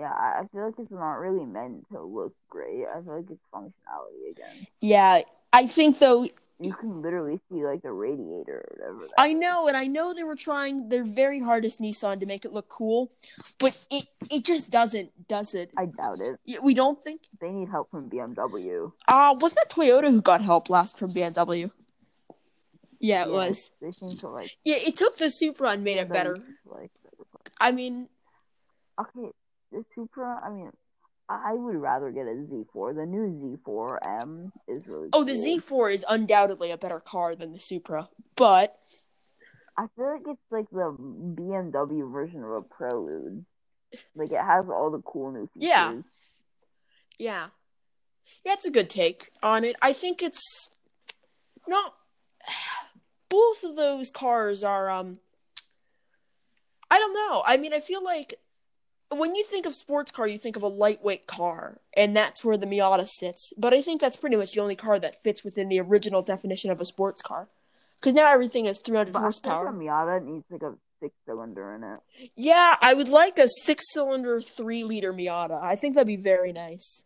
yeah, 0.00 0.12
I 0.12 0.40
I 0.40 0.42
feel 0.52 0.64
like 0.66 0.74
it's 0.78 0.90
not 0.90 1.14
really 1.26 1.46
meant 1.46 1.86
to 1.92 2.02
look 2.02 2.34
great. 2.50 2.84
I 2.94 3.00
feel 3.02 3.16
like 3.16 3.30
it's 3.30 3.46
functionality 3.54 4.30
again. 4.32 4.66
Yeah, 4.80 5.22
I 5.52 5.66
think 5.66 5.98
though. 5.98 6.28
You 6.60 6.72
can 6.72 7.02
literally 7.02 7.38
see 7.50 7.64
like 7.64 7.82
the 7.82 7.90
radiator 7.90 8.58
or 8.64 8.94
whatever. 8.94 9.08
I 9.18 9.28
is. 9.28 9.40
know, 9.44 9.66
and 9.68 9.76
I 9.76 9.86
know 9.86 10.14
they 10.14 10.22
were 10.24 10.36
trying 10.36 10.88
their 10.88 11.02
very 11.04 11.40
hardest 11.40 11.80
Nissan 11.80 12.20
to 12.20 12.26
make 12.26 12.44
it 12.44 12.52
look 12.52 12.68
cool, 12.68 13.10
but 13.58 13.76
it 13.90 14.06
it 14.30 14.44
just 14.44 14.70
doesn't, 14.70 15.10
does 15.28 15.54
it? 15.54 15.70
I 15.76 15.86
doubt 15.86 16.20
it. 16.20 16.62
We 16.62 16.72
don't 16.74 17.02
think. 17.02 17.22
They 17.40 17.50
need 17.50 17.68
help 17.68 17.90
from 17.90 18.08
BMW. 18.08 18.92
Uh 19.08 19.34
wasn't 19.40 19.58
that 19.60 19.70
Toyota 19.70 20.10
who 20.10 20.20
got 20.22 20.42
help 20.42 20.70
last 20.70 20.96
from 20.98 21.12
BMW? 21.12 21.70
Yeah, 23.04 23.24
it 23.24 23.28
Yeah, 23.28 23.34
was. 23.34 23.70
They 23.82 23.92
seem 23.92 24.16
to 24.18 24.28
like. 24.28 24.50
Yeah, 24.64 24.76
it 24.76 24.96
took 24.96 25.18
the 25.18 25.28
Supra 25.28 25.70
and 25.72 25.84
made 25.84 25.98
it 25.98 26.08
better. 26.08 26.38
Like, 26.64 26.90
I 27.60 27.70
mean, 27.70 28.08
okay, 28.98 29.30
the 29.70 29.84
Supra. 29.94 30.40
I 30.42 30.48
mean, 30.48 30.70
I 31.28 31.52
would 31.52 31.76
rather 31.76 32.10
get 32.10 32.22
a 32.22 32.30
Z4. 32.30 32.94
The 32.96 33.04
new 33.04 33.58
Z4M 33.66 34.52
is 34.68 34.86
really. 34.86 35.10
Oh, 35.12 35.22
the. 35.22 35.32
Z4 35.32 35.92
is 35.92 36.04
undoubtedly 36.08 36.70
a 36.70 36.78
better 36.78 36.98
car 36.98 37.36
than 37.36 37.52
the 37.52 37.58
Supra, 37.58 38.08
but 38.36 38.78
I 39.76 39.86
feel 39.94 40.10
like 40.10 40.22
it's 40.26 40.50
like 40.50 40.70
the 40.70 40.96
BMW 40.98 42.10
version 42.10 42.42
of 42.42 42.52
a 42.52 42.62
Prelude. 42.62 43.44
Like 44.16 44.32
it 44.32 44.40
has 44.40 44.64
all 44.70 44.90
the 44.90 45.02
cool 45.02 45.30
new 45.30 45.46
features. 45.52 45.68
Yeah. 45.68 45.92
yeah, 47.18 47.46
yeah, 48.46 48.52
it's 48.54 48.66
a 48.66 48.70
good 48.70 48.88
take 48.88 49.28
on 49.42 49.62
it. 49.62 49.76
I 49.82 49.92
think 49.92 50.22
it's 50.22 50.70
not. 51.68 51.92
Both 53.34 53.64
of 53.64 53.74
those 53.76 54.10
cars 54.10 54.62
are 54.62 54.88
um. 54.88 55.18
I 56.90 56.98
don't 57.00 57.14
know. 57.14 57.42
I 57.44 57.56
mean, 57.56 57.72
I 57.72 57.80
feel 57.80 58.02
like 58.04 58.34
when 59.10 59.34
you 59.34 59.42
think 59.44 59.66
of 59.66 59.74
sports 59.74 60.12
car, 60.12 60.28
you 60.28 60.38
think 60.38 60.54
of 60.54 60.62
a 60.62 60.68
lightweight 60.68 61.26
car, 61.26 61.78
and 61.96 62.16
that's 62.16 62.44
where 62.44 62.56
the 62.56 62.66
Miata 62.66 63.08
sits. 63.08 63.52
But 63.58 63.74
I 63.74 63.82
think 63.82 64.00
that's 64.00 64.16
pretty 64.16 64.36
much 64.36 64.52
the 64.52 64.60
only 64.60 64.76
car 64.76 65.00
that 65.00 65.20
fits 65.24 65.42
within 65.42 65.68
the 65.68 65.80
original 65.80 66.22
definition 66.22 66.70
of 66.70 66.80
a 66.80 66.84
sports 66.84 67.22
car. 67.22 67.48
Because 68.00 68.14
now 68.14 68.30
everything 68.30 68.66
is 68.66 68.78
300 68.78 69.12
But 69.12 69.18
I 69.18 69.22
horsepower. 69.22 69.64
think 69.66 69.76
a 69.76 69.84
Miata 69.84 70.24
needs 70.24 70.44
like 70.50 70.62
a 70.62 70.74
six 71.00 71.14
cylinder 71.26 71.74
in 71.74 71.82
it. 71.82 72.30
Yeah, 72.36 72.76
I 72.80 72.94
would 72.94 73.08
like 73.08 73.38
a 73.38 73.48
six 73.48 73.92
cylinder, 73.92 74.40
three 74.40 74.84
liter 74.84 75.12
Miata. 75.12 75.60
I 75.60 75.74
think 75.74 75.94
that'd 75.94 76.06
be 76.06 76.16
very 76.16 76.52
nice. 76.52 77.02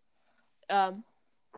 Um, 0.68 1.04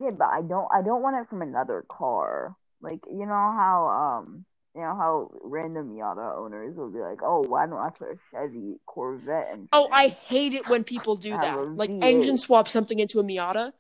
Okay, 0.01 0.15
but 0.17 0.29
I 0.29 0.41
don't 0.43 0.69
I 0.73 0.83
don't 0.83 1.03
want 1.03 1.17
it 1.17 1.29
from 1.29 1.43
another 1.43 1.85
car. 1.89 2.55
Like 2.81 3.01
you 3.11 3.27
know 3.27 3.35
how 3.35 4.19
um 4.21 4.45
you 4.75 4.81
know 4.81 4.95
how 4.97 5.31
random 5.43 5.91
Miata 5.91 6.37
owners 6.39 6.77
will 6.77 6.91
be 6.91 7.01
like, 7.01 7.19
oh, 7.23 7.41
why 7.41 7.67
don't 7.67 7.79
I 7.79 7.91
put 7.91 8.09
a 8.09 8.19
Chevy 8.31 8.77
Corvette? 8.87 9.49
And 9.53 9.69
oh, 9.73 9.89
I 9.91 10.09
hate 10.09 10.55
it 10.55 10.69
when 10.69 10.85
people 10.85 11.17
do 11.17 11.31
that. 11.37 11.77
Like 11.77 11.91
engine 12.03 12.39
swap 12.39 12.69
something 12.69 12.99
into 12.99 13.19
a 13.19 13.25
Miata. 13.25 13.73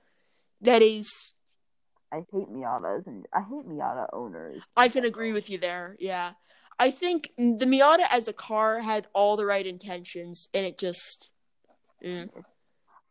That 0.63 0.83
is, 0.83 1.35
I 2.13 2.17
hate 2.33 2.49
Miatas 2.51 3.07
and 3.07 3.25
I 3.33 3.41
hate 3.41 3.69
Miata 3.69 4.09
owners. 4.13 4.63
I 4.77 4.89
can 4.89 5.05
agree 5.05 5.33
with 5.33 5.49
you 5.49 5.59
there. 5.59 5.97
Yeah. 5.99 6.33
I 6.79 6.91
think 6.91 7.33
the 7.37 7.67
Miata 7.67 8.07
as 8.11 8.27
a 8.27 8.33
car 8.33 8.81
had 8.81 9.07
all 9.13 9.37
the 9.37 9.45
right 9.45 9.67
intentions, 9.67 10.49
and 10.55 10.65
it 10.65 10.79
just. 10.79 11.33
mm. 12.03 12.29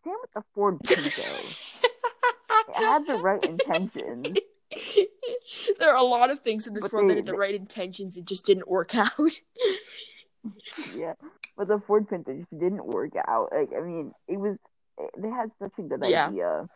Same 0.04 0.13
with 0.22 0.32
the 0.34 0.42
Ford 0.56 0.80
Pinto. 0.84 1.04
it 1.12 2.76
had 2.76 3.06
the 3.06 3.18
right 3.18 3.44
intentions. 3.46 4.38
there 5.80 5.90
are 5.92 5.98
a 5.98 6.04
lot 6.04 6.30
of 6.30 6.40
things 6.42 6.68
in 6.68 6.74
this 6.74 6.84
But 6.84 6.94
world 6.94 7.10
that 7.10 7.18
had 7.18 7.26
the 7.26 7.34
right 7.34 7.56
intentions. 7.56 8.18
It 8.18 8.26
just 8.26 8.46
didn't 8.46 8.68
work 8.68 8.96
out. 8.96 9.12
yeah, 10.98 11.14
but 11.58 11.68
the 11.68 11.80
Ford 11.86 12.08
Pinto 12.10 12.34
just 12.34 12.52
didn't 12.52 12.86
work 12.86 13.14
out. 13.28 13.50
Like 13.52 13.70
I 13.78 13.82
mean, 13.82 14.14
it 14.28 14.38
was 14.40 14.58
they 15.18 15.30
had 15.30 15.52
such 15.60 15.72
a 15.78 15.82
good 15.82 16.02
Yeah. 16.06 16.28
idea. 16.28 16.70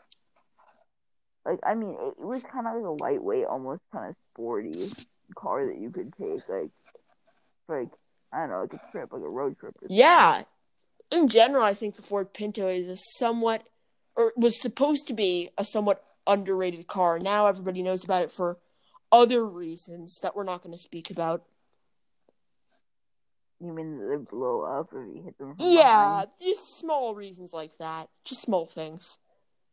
Like 1.45 1.59
I 1.65 1.75
mean, 1.75 1.91
it, 1.99 2.13
it 2.21 2.25
was 2.25 2.41
kind 2.43 2.67
of 2.67 2.75
like 2.75 2.85
a 2.85 3.03
lightweight, 3.03 3.45
almost 3.45 3.81
kind 3.91 4.09
of 4.09 4.15
sporty 4.33 4.91
car 5.35 5.65
that 5.67 5.79
you 5.79 5.89
could 5.89 6.13
take, 6.19 6.47
like, 6.47 6.69
like 7.67 7.89
I 8.31 8.39
don't 8.41 8.49
know, 8.49 8.61
like 8.61 8.73
a 8.73 8.91
trip, 8.91 9.11
like 9.11 9.21
a 9.21 9.29
road 9.29 9.57
trip. 9.59 9.75
Or 9.81 9.87
yeah. 9.89 10.43
In 11.11 11.27
general, 11.27 11.63
I 11.63 11.73
think 11.75 11.95
the 11.95 12.01
Ford 12.01 12.33
Pinto 12.33 12.67
is 12.67 12.89
a 12.89 12.97
somewhat, 12.97 13.63
or 14.15 14.33
was 14.35 14.59
supposed 14.59 15.05
to 15.07 15.13
be 15.13 15.51
a 15.57 15.65
somewhat 15.65 16.03
underrated 16.27 16.87
car. 16.87 17.19
Now 17.19 17.45
everybody 17.47 17.81
knows 17.81 18.03
about 18.03 18.23
it 18.23 18.31
for 18.31 18.57
other 19.11 19.45
reasons 19.45 20.19
that 20.19 20.35
we're 20.35 20.43
not 20.43 20.63
going 20.63 20.73
to 20.73 20.77
speak 20.81 21.09
about. 21.11 21.43
You 23.59 23.71
mean 23.71 24.09
they 24.09 24.17
blow 24.17 24.63
up 24.63 24.89
if 24.91 25.15
you 25.15 25.21
hit 25.23 25.37
them? 25.37 25.55
Yeah, 25.57 25.83
behind? 25.83 26.29
just 26.41 26.77
small 26.77 27.15
reasons 27.15 27.53
like 27.53 27.77
that. 27.77 28.09
Just 28.25 28.41
small 28.41 28.65
things. 28.65 29.17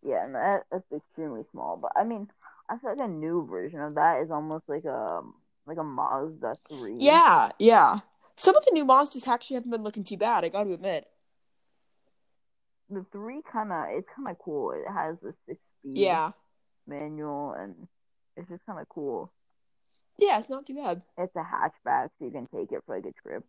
Yeah, 0.06 0.24
and 0.24 0.34
that, 0.34 0.62
that's 0.70 0.92
extremely 0.94 1.42
small. 1.50 1.76
But 1.76 1.92
I 1.96 2.04
mean, 2.04 2.28
I 2.68 2.78
feel 2.78 2.90
like 2.90 3.04
a 3.04 3.10
new 3.10 3.46
version 3.50 3.80
of 3.80 3.96
that 3.96 4.22
is 4.22 4.30
almost 4.30 4.68
like 4.68 4.84
a 4.84 5.22
like 5.66 5.78
a 5.78 5.82
Mazda 5.84 6.54
three. 6.68 6.96
Yeah, 6.98 7.50
yeah. 7.58 7.98
Some 8.36 8.56
of 8.56 8.64
the 8.64 8.70
new 8.72 8.84
Mazdas 8.86 9.26
actually 9.28 9.54
haven't 9.54 9.70
been 9.70 9.82
looking 9.82 10.04
too 10.04 10.16
bad, 10.16 10.44
I 10.44 10.48
got 10.50 10.64
to 10.64 10.72
admit. 10.72 11.06
the 12.88 13.04
three 13.12 13.40
kind 13.50 13.72
of 13.72 13.84
it's 13.90 14.08
kind 14.14 14.28
of 14.28 14.38
cool. 14.38 14.70
It 14.72 14.88
has 14.90 15.22
a 15.22 15.32
six 15.46 15.60
speed 15.80 15.98
Yeah. 15.98 16.30
Manual, 16.90 17.52
and 17.52 17.88
it's 18.36 18.48
just 18.50 18.66
kind 18.66 18.80
of 18.80 18.88
cool. 18.88 19.32
Yeah, 20.18 20.38
it's 20.38 20.50
not 20.50 20.66
too 20.66 20.74
bad. 20.74 21.02
It's 21.16 21.34
a 21.34 21.38
hatchback, 21.38 22.10
so 22.18 22.26
you 22.26 22.30
can 22.30 22.46
take 22.54 22.72
it 22.72 22.82
for 22.84 22.96
like 22.96 23.06
a 23.06 23.12
trip. 23.22 23.44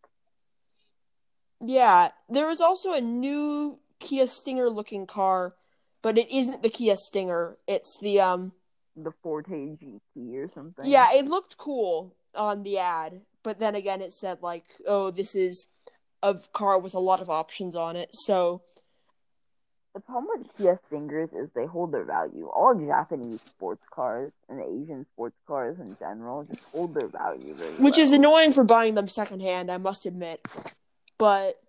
Yeah, 1.64 2.10
there 2.30 2.48
was 2.48 2.62
also 2.62 2.94
a 2.94 3.02
new 3.02 3.80
Kia 4.00 4.26
Stinger 4.26 4.70
looking 4.70 5.06
car, 5.06 5.54
but 6.02 6.18
it 6.18 6.32
isn't 6.32 6.64
the 6.64 6.70
Kia 6.70 6.96
Stinger. 6.96 7.58
It's 7.68 7.98
the 8.02 8.20
um 8.20 8.54
The 8.96 9.12
Forte 9.22 9.52
GT 9.52 10.38
or 10.38 10.50
something. 10.50 10.86
yeah, 10.86 11.14
it 11.14 11.26
looked 11.26 11.58
cool 11.58 12.16
on 12.36 12.64
the 12.64 12.78
ad, 12.78 13.22
but 13.44 13.60
then 13.60 13.76
again 13.76 14.02
it 14.02 14.14
said 14.14 14.40
like, 14.42 14.66
"Oh, 14.88 15.12
this 15.12 15.36
is 15.36 15.68
a 16.24 16.36
car 16.54 16.80
with 16.80 16.94
a 16.96 17.00
lot 17.00 17.20
of 17.22 17.30
options 17.30 17.76
on 17.76 17.96
it." 17.96 18.10
So, 18.14 18.62
The 19.94 20.00
problem 20.00 20.40
with 20.40 20.58
Kia 20.58 20.80
Stingers 20.88 21.30
is 21.34 21.50
they 21.54 21.66
hold 21.66 21.92
their 21.92 22.06
value. 22.06 22.48
All 22.48 22.74
Japanese 22.74 23.42
sports 23.42 23.86
cars 23.92 24.32
and 24.48 24.62
Asian 24.62 25.06
sports 25.14 25.36
cars 25.46 25.78
in 25.80 25.98
general 26.00 26.44
just 26.46 26.64
hold 26.72 26.94
their 26.94 27.08
value 27.10 27.54
very 27.54 27.74
which 27.76 27.98
is 27.98 28.14
annoying 28.14 28.54
for 28.54 28.64
buying 28.64 28.96
them 28.96 29.10
secondhand, 29.10 29.70
I 29.70 29.78
must 29.78 30.06
admit. 30.06 30.48
But 31.18 31.62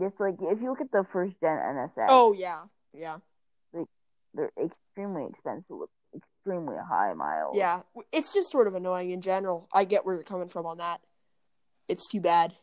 It's 0.00 0.18
like 0.18 0.34
if 0.40 0.60
you 0.60 0.70
look 0.70 0.80
at 0.80 0.90
the 0.90 1.06
first 1.12 1.34
gen 1.40 1.56
NSX, 1.56 2.06
oh 2.08 2.32
yeah, 2.32 2.62
yeah. 2.92 3.18
Like 3.72 3.86
they're 4.34 4.50
extremely 4.60 5.26
expensive 5.30 5.76
with 5.76 5.90
extremely 6.16 6.76
high 6.76 7.12
miles. 7.14 7.54
Yeah, 7.56 7.82
it's 8.10 8.34
just 8.34 8.50
sort 8.50 8.66
of 8.66 8.74
annoying 8.74 9.12
in 9.12 9.20
general. 9.20 9.68
I 9.72 9.84
get 9.84 10.04
where 10.04 10.16
you're 10.16 10.24
coming 10.24 10.48
from 10.48 10.66
on 10.66 10.78
that. 10.78 11.00
It's 11.88 12.08
too 12.08 12.20
bad. 12.20 12.54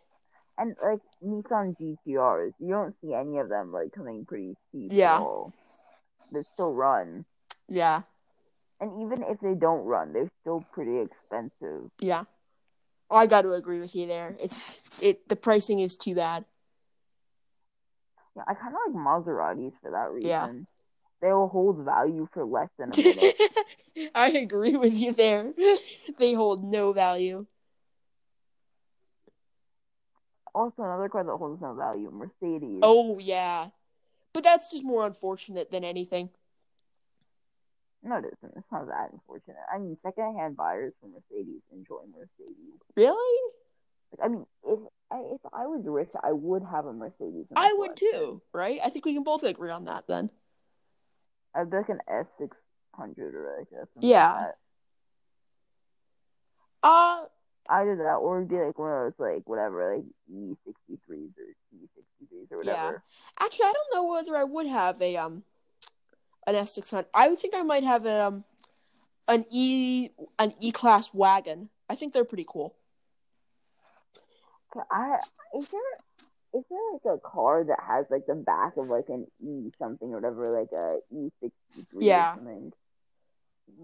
And 0.60 0.76
like 0.84 1.00
Nissan 1.26 1.76
GTRs, 1.80 2.54
you 2.60 2.69
don't 2.69 2.93
see 3.02 3.13
any 3.13 3.38
of 3.39 3.48
them 3.50 3.72
like 3.72 3.93
coming 3.93 4.26
pretty 4.26 4.56
cheap. 4.72 4.89
Yeah. 4.91 5.24
They 6.34 6.41
still 6.54 6.74
run. 6.74 7.26
Yeah, 7.72 8.02
And 8.82 9.02
even 9.04 9.24
if 9.24 9.39
they 9.41 9.54
don't 9.54 9.86
run, 9.86 10.12
they're 10.13 10.30
still 10.41 10.65
pretty 10.74 11.00
expensive. 11.00 11.89
yeah. 12.00 12.24
I 13.12 13.26
got 13.26 13.41
to 13.43 13.54
agree 13.54 13.80
with 13.80 13.95
you 13.95 14.06
there. 14.06 14.36
It's 14.39 14.82
it. 15.02 15.28
The 15.30 15.36
pricing 15.36 15.80
is 15.80 15.98
too 15.98 16.13
bad. 16.13 16.45
Yeah, 18.36 18.43
I 18.48 18.54
kind 18.54 18.74
of 18.76 18.93
like 18.93 19.04
Maseratis 19.04 19.74
for 19.82 19.91
that 19.91 20.12
reason. 20.12 20.30
Yeah. 20.30 20.50
They 21.22 21.34
will 21.34 21.48
hold 21.48 21.84
value 21.84 22.28
for 22.34 22.45
less 22.45 22.69
than 22.78 22.91
a 22.93 22.98
minute. 22.98 23.36
I 24.15 24.30
agree 24.30 24.78
with 24.78 24.93
you 24.93 25.12
there. 25.13 25.54
They 26.19 26.34
hold 26.34 26.63
no 26.63 26.93
value. 26.93 27.45
Also, 30.53 30.83
another 30.83 31.09
car 31.09 31.23
that 31.23 31.31
holds 31.38 31.62
no 31.62 31.73
value, 31.73 32.12
Mercedes. 32.12 32.79
Oh 32.81 33.19
yeah, 33.19 33.69
but 34.33 34.43
that's 34.43 34.69
just 34.69 34.83
more 34.83 35.05
unfortunate 35.05 35.71
than 35.71 35.83
anything. 35.83 36.29
No, 38.01 38.17
it 38.17 38.25
isn't. 38.25 38.53
It's 38.55 38.71
not 38.71 38.88
that 38.88 39.12
unfortunate. 39.12 39.57
I 39.73 39.77
mean, 39.77 39.95
secondhand 39.95 40.55
buyers 40.55 40.93
for 41.01 41.07
Mercedes 41.07 41.62
enjoy 41.73 42.01
Mercedes. 42.12 42.79
Really? 42.95 43.51
Like, 44.12 44.25
I 44.25 44.29
mean, 44.29 44.45
if 44.65 44.79
I, 45.12 45.17
if 45.33 45.41
I 45.51 45.67
was 45.67 45.81
rich, 45.85 46.09
I 46.23 46.31
would 46.31 46.63
have 46.63 46.85
a 46.85 46.93
Mercedes. 46.93 47.45
I 47.55 47.73
would 47.77 47.97
too. 47.97 48.41
Right? 48.53 48.79
I 48.83 48.89
think 48.89 49.05
we 49.05 49.13
can 49.13 49.23
both 49.23 49.43
agree 49.43 49.69
on 49.69 49.85
that 49.85 50.05
then. 50.07 50.29
I'd 51.53 51.69
be 51.69 51.77
like 51.77 51.89
an 51.89 51.99
S 52.07 52.27
six 52.38 52.55
hundred 52.93 53.35
or 53.35 53.57
like 53.57 53.67
a 53.73 53.88
Yeah. 53.99 54.33
Like. 54.33 54.55
Uh 56.81 57.25
Either 57.71 57.95
that 57.97 58.15
or 58.15 58.41
be 58.41 58.55
like 58.55 58.79
one 58.79 58.91
of 58.91 59.13
those 59.17 59.19
like 59.19 59.43
whatever 59.47 59.95
like 59.95 60.05
E 60.27 60.55
sixty 60.65 60.97
threes 61.05 61.29
or 61.38 61.45
C 61.69 61.77
sixty 61.95 62.25
threes 62.29 62.47
or 62.51 62.58
whatever. 62.58 63.03
Yeah. 63.03 63.45
actually, 63.45 63.65
I 63.65 63.73
don't 63.73 63.93
know 63.93 64.12
whether 64.12 64.36
I 64.36 64.43
would 64.43 64.65
have 64.67 64.99
a 65.01 65.17
um 65.17 65.43
an 66.47 66.55
S 66.55 66.73
six 66.73 66.89
hundred. 66.89 67.08
I 67.13 67.29
would 67.29 67.38
think 67.38 67.53
I 67.55 67.62
might 67.62 67.84
have 67.84 68.05
a 68.05 68.25
um 68.25 68.43
an 69.27 69.45
E 69.51 70.10
an 70.39 70.53
E 70.60 70.71
class 70.71 71.13
wagon. 71.13 71.69
I 71.88 71.95
think 71.95 72.13
they're 72.13 72.25
pretty 72.25 72.45
cool. 72.47 72.75
I 74.91 75.17
is 75.55 75.67
there 75.71 75.82
is 76.53 76.63
there 76.69 76.79
like 76.93 77.17
a 77.17 77.19
car 77.19 77.63
that 77.63 77.79
has 77.88 78.05
like 78.10 78.25
the 78.27 78.36
back 78.36 78.77
of 78.77 78.88
like 78.88 79.10
an 79.10 79.27
E 79.43 79.71
something 79.79 80.10
or 80.10 80.15
whatever 80.15 80.49
like 80.51 80.71
a 80.71 80.97
E 81.15 81.29
sixty 81.41 81.88
three 81.91 82.05
Yeah. 82.08 82.36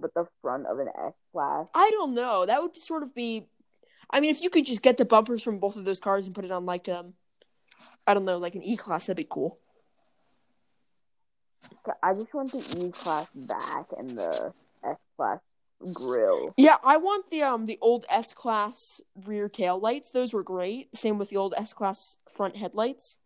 but 0.02 0.14
the 0.16 0.26
front 0.42 0.66
of 0.66 0.80
an 0.80 0.88
S 0.88 1.14
class. 1.32 1.68
I 1.74 1.90
don't 1.92 2.14
know. 2.16 2.46
That 2.46 2.62
would 2.62 2.74
be 2.74 2.80
sort 2.80 3.04
of 3.04 3.14
be. 3.14 3.46
I 4.10 4.20
mean, 4.20 4.32
if 4.32 4.42
you 4.42 4.50
could 4.50 4.66
just 4.66 4.82
get 4.82 4.98
the 4.98 5.06
bumpers 5.06 5.44
from 5.44 5.60
both 5.60 5.76
of 5.76 5.86
those 5.86 6.00
cars 6.00 6.26
and 6.26 6.36
put 6.36 6.46
it 6.46 6.52
on 6.52 6.66
like 6.66 6.88
um, 6.90 7.14
I 8.08 8.14
don't 8.14 8.26
know, 8.26 8.38
like 8.38 8.56
an 8.56 8.64
E 8.64 8.78
class, 8.78 9.06
that'd 9.06 9.18
be 9.18 9.28
cool. 9.30 9.60
I 12.02 12.14
just 12.14 12.34
want 12.34 12.52
the 12.52 12.60
E 12.60 12.92
class 12.92 13.28
back 13.36 13.88
and 13.98 14.18
the 14.18 14.54
S 14.84 14.98
class 15.18 15.40
grill. 15.94 16.54
Yeah, 16.58 16.78
I 16.84 16.98
want 16.98 17.30
the 17.30 17.44
um 17.44 17.66
the 17.66 17.78
old 17.82 18.06
S 18.10 18.34
class 18.34 19.02
rear 19.26 19.50
tail 19.50 19.80
lights. 19.80 20.12
Those 20.12 20.34
were 20.34 20.44
great. 20.44 20.96
Same 20.96 21.18
with 21.18 21.30
the 21.30 21.38
old 21.38 21.54
S 21.58 21.74
class 21.74 22.18
front 22.32 22.56
headlights. 22.58 23.20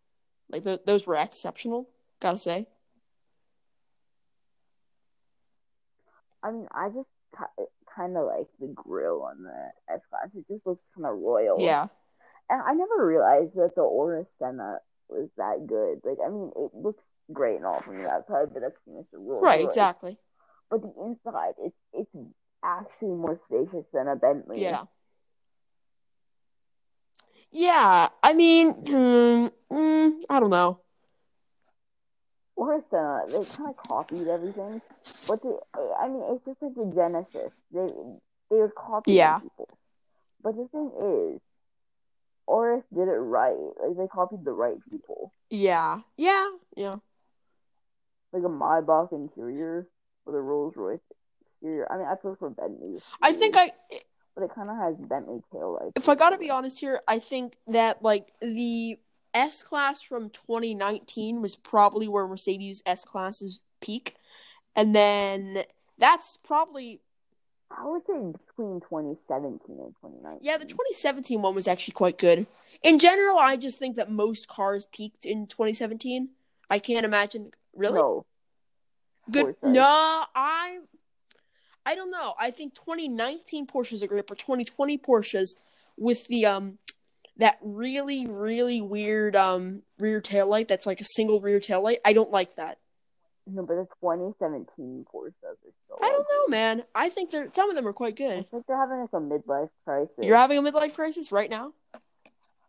Like 0.48 0.64
th- 0.64 0.80
those 0.86 1.06
were 1.06 1.16
exceptional. 1.16 1.88
Gotta 2.20 2.38
say. 2.38 2.66
I 6.42 6.50
mean, 6.50 6.68
I 6.72 6.88
just 6.88 7.08
kind 8.00 8.16
of 8.16 8.26
like 8.26 8.46
the 8.58 8.68
grill 8.68 9.22
on 9.22 9.42
the 9.42 9.92
S 9.92 10.02
class. 10.08 10.34
It 10.34 10.46
just 10.48 10.66
looks 10.66 10.88
kind 10.94 11.06
of 11.06 11.18
royal. 11.18 11.60
Yeah. 11.60 11.88
And 12.48 12.62
I 12.62 12.72
never 12.72 13.06
realized 13.06 13.54
that 13.56 13.74
the 13.74 13.82
Aurus 13.82 14.28
Senat 14.40 14.78
was 15.08 15.28
that 15.36 15.66
good. 15.66 16.00
Like, 16.04 16.18
I 16.24 16.30
mean, 16.30 16.50
it 16.56 16.70
looks 16.74 17.04
great 17.32 17.56
and 17.56 17.66
all 17.66 17.80
from 17.80 17.98
the 17.98 18.08
outside, 18.08 18.52
but 18.52 18.62
that's 18.62 18.78
pretty 18.84 18.98
much 18.98 19.06
the 19.12 19.18
rule. 19.18 19.40
Right, 19.40 19.64
exactly. 19.64 20.18
But 20.70 20.82
the 20.82 20.92
inside 21.04 21.54
is 21.64 21.72
it's 21.92 22.10
actually 22.64 23.14
more 23.14 23.38
spacious 23.44 23.86
than 23.92 24.08
a 24.08 24.16
Bentley. 24.16 24.62
Yeah. 24.62 24.84
Yeah, 27.52 28.08
I 28.22 28.32
mean, 28.32 28.74
mm, 28.84 29.50
mm, 29.72 30.12
I 30.30 30.38
don't 30.38 30.50
know. 30.50 30.80
Or 32.60 32.84
Senna, 32.90 33.22
uh, 33.24 33.26
they 33.26 33.44
kind 33.56 33.70
of 33.70 33.76
copied 33.78 34.28
everything, 34.28 34.82
but 35.26 35.40
I 35.98 36.08
mean, 36.08 36.22
it's 36.28 36.44
just 36.44 36.60
like 36.60 36.74
the 36.74 36.92
Genesis. 36.94 37.52
They 37.72 37.88
they 38.50 38.56
were 38.56 38.68
copying 38.68 39.16
yeah. 39.16 39.38
people. 39.38 39.78
But 40.42 40.56
the 40.56 40.68
thing 40.70 40.90
is, 41.02 41.40
Aurus 42.46 42.84
did 42.94 43.08
it 43.08 43.12
right. 43.12 43.56
Like 43.82 43.96
they 43.96 44.06
copied 44.08 44.44
the 44.44 44.52
right 44.52 44.76
people. 44.90 45.32
Yeah, 45.48 46.00
yeah, 46.18 46.50
yeah. 46.76 46.96
Like 48.34 48.42
a 48.42 48.48
Maybach 48.48 49.10
interior 49.12 49.88
with 50.26 50.34
a 50.34 50.40
Rolls 50.42 50.74
Royce 50.76 51.00
exterior. 51.40 51.90
I 51.90 51.96
mean, 51.96 52.08
I 52.08 52.14
prefer 52.14 52.50
Bentley. 52.50 53.00
I 53.22 53.32
think 53.32 53.56
I. 53.56 53.72
But 54.34 54.44
it 54.44 54.50
kind 54.54 54.68
of 54.68 54.76
has 54.76 54.96
Bentley 54.98 55.40
tail 55.50 55.78
lights. 55.80 55.92
If 55.96 56.10
I 56.10 56.14
gotta 56.14 56.36
be 56.36 56.50
honest 56.50 56.78
here, 56.78 57.00
I 57.08 57.20
think 57.20 57.54
that 57.68 58.02
like 58.02 58.34
the 58.42 58.98
S 59.34 59.62
class 59.62 60.02
from 60.02 60.30
2019 60.30 61.40
was 61.40 61.56
probably 61.56 62.08
where 62.08 62.26
Mercedes 62.26 62.82
S 62.84 63.04
classes 63.04 63.60
peak, 63.80 64.16
and 64.74 64.94
then 64.94 65.64
that's 65.98 66.36
probably 66.36 67.00
I 67.70 67.86
would 67.86 68.04
say 68.04 68.12
between 68.12 68.80
2017 68.80 69.60
and 69.68 69.94
2019. 69.96 70.40
Yeah, 70.42 70.58
the 70.58 70.64
2017 70.64 71.40
one 71.40 71.54
was 71.54 71.68
actually 71.68 71.92
quite 71.92 72.18
good. 72.18 72.46
In 72.82 72.98
general, 72.98 73.38
I 73.38 73.56
just 73.56 73.78
think 73.78 73.96
that 73.96 74.10
most 74.10 74.48
cars 74.48 74.86
peaked 74.86 75.24
in 75.24 75.46
2017. 75.46 76.30
I 76.68 76.78
can't 76.78 77.04
imagine. 77.04 77.52
Really? 77.74 77.98
No. 78.00 78.26
Good. 79.30 79.56
No, 79.62 80.24
I. 80.34 80.78
I 81.86 81.94
don't 81.94 82.10
know. 82.10 82.34
I 82.38 82.50
think 82.50 82.74
2019 82.74 83.66
Porsches 83.66 84.02
are 84.02 84.06
great, 84.06 84.26
but 84.26 84.38
2020 84.38 84.98
Porsches 84.98 85.56
with 85.96 86.26
the 86.28 86.46
um 86.46 86.78
that 87.40 87.58
really 87.62 88.26
really 88.26 88.80
weird 88.80 89.34
um 89.34 89.82
rear 89.98 90.20
tail 90.20 90.46
light 90.46 90.68
that's 90.68 90.86
like 90.86 91.00
a 91.00 91.04
single 91.04 91.40
rear 91.40 91.58
tail 91.58 91.82
light. 91.82 91.98
I 92.04 92.12
don't 92.12 92.30
like 92.30 92.54
that. 92.56 92.78
No, 93.46 93.62
but 93.64 93.74
the 93.74 93.86
2017 94.00 95.06
Porsches 95.12 95.32
are 95.42 95.56
so. 95.88 95.98
I 96.00 96.08
don't 96.10 96.26
know, 96.30 96.48
man. 96.48 96.84
I 96.94 97.08
think 97.08 97.30
they're 97.30 97.50
some 97.52 97.70
of 97.70 97.76
them 97.76 97.88
are 97.88 97.92
quite 97.92 98.14
good. 98.14 98.38
I 98.38 98.42
think 98.42 98.66
they're 98.66 98.76
having 98.76 99.00
like 99.00 99.12
a 99.12 99.16
midlife 99.16 99.70
crisis. 99.84 100.14
You're 100.20 100.36
having 100.36 100.58
a 100.58 100.62
midlife 100.62 100.94
crisis 100.94 101.32
right 101.32 101.50
now. 101.50 101.72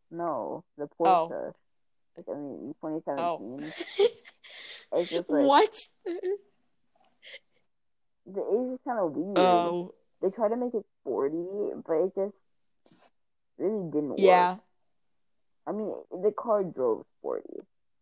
No, 0.09 0.63
the 0.77 0.85
Porsche. 0.85 1.31
Oh. 1.31 1.55
Like 2.17 2.25
I 2.29 2.33
mean, 2.33 2.73
2017. 2.81 3.19
Oh. 3.19 3.59
it's 4.99 5.09
just 5.09 5.29
like 5.29 5.45
what? 5.45 5.75
The 8.25 8.41
age 8.41 8.73
is 8.73 8.79
kind 8.85 8.99
of 8.99 9.11
weird. 9.11 9.37
Oh. 9.37 9.93
They 10.21 10.29
try 10.29 10.49
to 10.49 10.55
make 10.55 10.73
it 10.73 10.85
sporty, 11.01 11.43
but 11.85 11.93
it 11.93 12.11
just 12.15 12.35
really 13.61 13.91
didn't 13.91 14.19
yeah. 14.19 14.51
work. 14.51 14.59
I 15.67 15.71
mean, 15.71 15.93
the 16.23 16.31
car 16.31 16.63
drove 16.63 17.05
sporty 17.19 17.61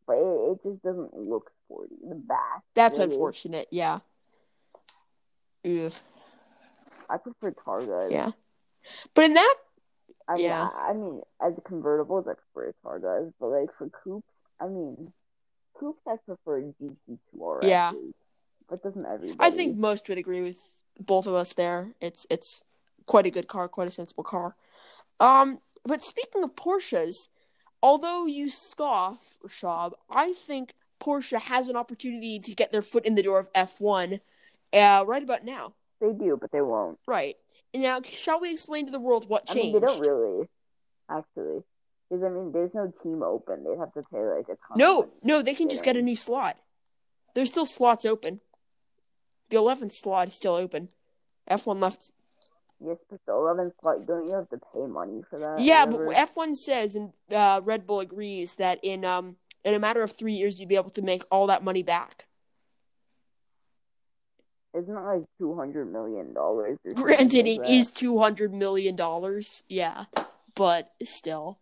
but 0.10 0.17
it, 0.17 0.52
it 0.52 0.60
just 0.63 0.82
doesn't 0.82 1.15
look 1.15 1.52
sporty. 1.65 1.93
The 2.02 2.15
back. 2.15 2.63
That's 2.74 2.98
really. 2.98 3.13
unfortunate. 3.13 3.67
Yeah. 3.69 4.00
Oof. 5.67 6.02
I 7.08 7.17
prefer 7.17 7.52
Targa. 7.52 8.12
Yeah. 8.12 8.32
But 9.13 9.26
in 9.26 9.34
that. 9.36 9.56
I 10.28 10.36
mean, 10.36 10.45
yeah. 10.45 10.69
I, 10.76 10.89
I 10.89 10.93
mean, 10.93 11.22
as 11.39 11.54
a 11.60 11.62
convertibles, 11.62 12.28
I 12.28 12.34
prefer 12.34 12.74
Targas, 12.84 13.34
but 13.39 13.48
like 13.50 13.69
for 13.78 13.89
coupes, 13.89 14.41
I 14.60 14.65
mean, 14.65 15.13
coupes, 15.80 16.02
I 16.08 16.15
prefer 16.26 16.62
GT2 16.62 17.17
RS. 17.39 17.67
Yeah. 17.67 17.91
But 18.67 18.82
doesn't 18.82 19.06
everybody? 19.06 19.38
I 19.39 19.52
think 19.52 19.78
most 19.78 20.10
would 20.10 20.17
agree 20.17 20.41
with 20.41 20.58
both 21.00 21.28
of 21.28 21.36
us 21.36 21.54
there. 21.54 21.93
It's 22.02 22.26
it's 22.32 22.63
quite 23.06 23.28
a 23.28 23.32
good 23.32 23.48
car, 23.48 23.67
quite 23.67 23.88
a 23.88 23.91
sensible 23.91 24.24
car. 24.24 24.56
Um, 25.19 25.60
but 25.86 26.03
speaking 26.03 26.43
of 26.43 26.55
Porsches, 26.55 27.27
although 27.82 28.25
you 28.25 28.49
scoff, 28.49 29.36
Rashad, 29.45 29.93
I 30.10 30.34
think 30.34 30.73
Porsche 30.99 31.39
has 31.39 31.67
an 31.67 31.75
opportunity 31.75 32.39
to 32.39 32.53
get 32.53 32.71
their 32.71 32.82
foot 32.82 33.05
in 33.05 33.15
the 33.15 33.23
door 33.23 33.39
of 33.39 33.51
F1 33.53 34.19
uh, 34.73 35.03
right 35.08 35.23
about 35.23 35.43
now. 35.43 35.73
They 36.01 36.13
do, 36.13 36.38
but 36.39 36.51
they 36.51 36.62
won't. 36.62 36.99
Right. 37.08 37.36
Now, 37.73 38.01
shall 38.01 38.39
we 38.39 38.51
explain 38.51 38.86
to 38.86 38.91
the 38.91 38.99
world 38.99 39.29
what 39.29 39.45
changed? 39.45 39.60
I 39.60 39.62
mean, 39.63 39.73
they 39.73 39.88
don't 39.88 39.99
really, 39.99 40.47
actually. 41.10 41.63
Because, 42.10 42.23
I 42.23 42.29
mean, 42.29 42.51
there's 42.51 42.73
no 42.73 42.91
team 43.03 43.21
open. 43.21 43.63
They'd 43.63 43.77
have 43.77 43.93
to 43.93 44.03
pay, 44.12 44.19
like, 44.19 44.45
a 44.45 44.58
ton 44.67 44.77
No, 44.77 45.10
no, 45.21 45.41
they 45.41 45.53
can 45.53 45.69
just 45.69 45.84
get 45.84 45.97
a 45.97 46.01
new 46.01 46.15
slot. 46.15 46.58
There's 47.36 47.49
still 47.49 47.65
slots 47.65 48.05
open. 48.05 48.41
The 49.49 49.58
11th 49.58 49.93
slot 49.93 50.29
is 50.29 50.36
still 50.36 50.55
open. 50.55 50.89
F1 51.49 51.79
left 51.79 52.12
Yes, 52.86 52.98
but 53.10 53.20
the 53.26 53.34
11th 53.34 53.72
slot, 53.82 54.06
don't 54.08 54.28
you 54.28 54.34
have 54.36 54.50
to 54.50 54.60
pay 54.74 54.86
money 54.88 55.22
for 55.30 55.39
that? 55.39 55.60
Yeah, 55.60 55.86
but 55.86 56.00
F1 56.00 56.56
says, 56.56 56.96
and 56.96 57.12
uh, 57.30 57.60
Red 57.63 57.86
Bull 57.86 58.00
agrees, 58.00 58.56
that 58.56 58.80
in 58.84 59.04
um 59.04 59.36
in 59.63 59.74
a 59.74 59.80
matter 59.80 60.02
of 60.02 60.12
three 60.12 60.34
years, 60.34 60.60
you'd 60.60 60.70
be 60.70 60.76
able 60.76 60.89
to 60.92 61.02
make 61.02 61.24
all 61.32 61.48
that 61.48 61.63
money 61.63 61.84
back. 61.84 62.26
Isn't 64.74 64.96
it 64.96 65.02
like 65.02 65.24
two 65.38 65.56
hundred 65.56 65.92
million 65.92 66.34
dollars? 66.34 66.78
Granted, 66.94 67.46
like 67.46 67.68
it 67.68 67.70
is 67.70 67.92
two 67.92 68.20
hundred 68.20 68.54
million 68.54 68.96
dollars. 68.96 69.63
Yeah, 69.68 70.06
but 70.56 70.92
still, 71.04 71.60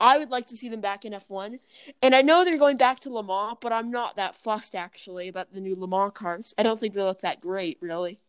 I 0.00 0.18
would 0.18 0.30
like 0.30 0.46
to 0.46 0.56
see 0.56 0.68
them 0.68 0.80
back 0.80 1.04
in 1.04 1.12
F 1.12 1.28
one. 1.28 1.58
And 2.00 2.14
I 2.14 2.22
know 2.22 2.44
they're 2.44 2.56
going 2.56 2.76
back 2.76 3.00
to 3.00 3.12
Le 3.12 3.24
Mans, 3.24 3.58
but 3.60 3.72
I'm 3.72 3.90
not 3.90 4.16
that 4.16 4.36
fussed 4.36 4.74
actually 4.74 5.28
about 5.28 5.52
the 5.52 5.60
new 5.60 5.74
Le 5.74 5.88
Mans 5.88 6.12
cars. 6.14 6.54
I 6.56 6.62
don't 6.62 6.78
think 6.78 6.94
they 6.94 7.02
look 7.02 7.22
that 7.22 7.40
great, 7.40 7.78
really. 7.80 8.20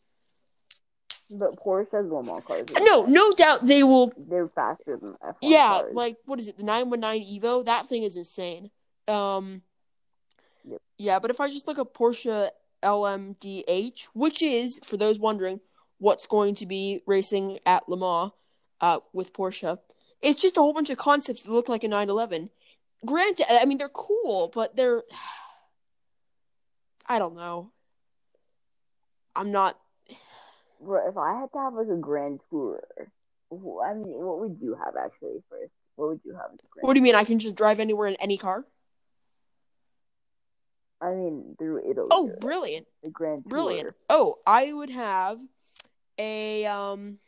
But 1.29 1.55
Porsche's 1.55 2.11
Le 2.11 2.23
Mans 2.23 2.43
cars. 2.45 2.67
No, 2.79 3.05
no 3.05 3.33
doubt 3.33 3.65
they 3.65 3.83
will. 3.83 4.13
They're 4.15 4.47
faster 4.49 4.95
than 4.97 5.13
F1 5.13 5.35
Yeah, 5.41 5.67
cars. 5.81 5.93
like 5.95 6.17
what 6.25 6.39
is 6.39 6.47
it? 6.47 6.57
The 6.57 6.63
919 6.63 7.41
Evo. 7.41 7.65
That 7.65 7.88
thing 7.89 8.03
is 8.03 8.15
insane. 8.15 8.69
Um. 9.07 9.61
Yep. 10.63 10.81
Yeah, 10.97 11.19
but 11.19 11.31
if 11.31 11.39
I 11.41 11.49
just 11.49 11.67
look 11.67 11.79
at 11.79 11.93
Porsche 11.93 12.49
LMDH, 12.83 14.07
which 14.13 14.41
is 14.41 14.79
for 14.83 14.97
those 14.97 15.17
wondering 15.19 15.59
what's 15.97 16.25
going 16.27 16.55
to 16.55 16.65
be 16.65 17.01
racing 17.07 17.59
at 17.65 17.88
Le 17.89 17.97
Mans, 17.97 18.31
uh, 18.81 18.99
with 19.13 19.33
Porsche, 19.33 19.79
it's 20.21 20.38
just 20.38 20.57
a 20.57 20.61
whole 20.61 20.73
bunch 20.73 20.89
of 20.89 20.97
concepts 20.97 21.43
that 21.43 21.51
look 21.51 21.69
like 21.69 21.83
a 21.83 21.88
911. 21.88 22.49
Granted, 23.05 23.45
I 23.51 23.65
mean 23.65 23.77
they're 23.79 23.89
cool, 23.89 24.51
but 24.53 24.75
they're. 24.75 25.03
I 27.07 27.19
don't 27.19 27.35
know. 27.35 27.71
I'm 29.35 29.51
not 29.51 29.79
if 30.93 31.17
I 31.17 31.39
had 31.39 31.52
to 31.54 31.60
have 31.60 31.74
like 31.74 31.88
a 31.88 32.00
grand 32.00 32.39
tour, 32.50 32.82
I 33.52 33.93
mean, 33.93 34.06
what 34.06 34.39
would 34.39 34.58
you 34.62 34.76
have 34.76 34.95
actually 34.95 35.43
first? 35.50 35.71
What 35.95 36.10
would 36.10 36.21
you 36.26 36.34
have? 36.34 36.52
what 36.82 36.93
do 36.93 37.00
you 37.00 37.04
mean? 37.04 37.15
I 37.15 37.24
can 37.24 37.39
just 37.39 37.56
drive 37.56 37.80
anywhere 37.80 38.08
in 38.08 38.15
any 38.15 38.38
car? 38.38 38.65
I 41.02 41.12
mean, 41.12 41.56
through 41.58 41.89
Italy. 41.89 42.08
Oh, 42.12 42.32
brilliant! 42.39 42.88
The 43.04 43.10
grand 43.10 43.43
tour. 43.43 43.50
Brilliant. 43.50 43.95
Oh, 44.10 44.39
I 44.45 44.71
would 44.71 44.89
have 44.89 45.39
a 46.17 46.65
um. 46.65 47.20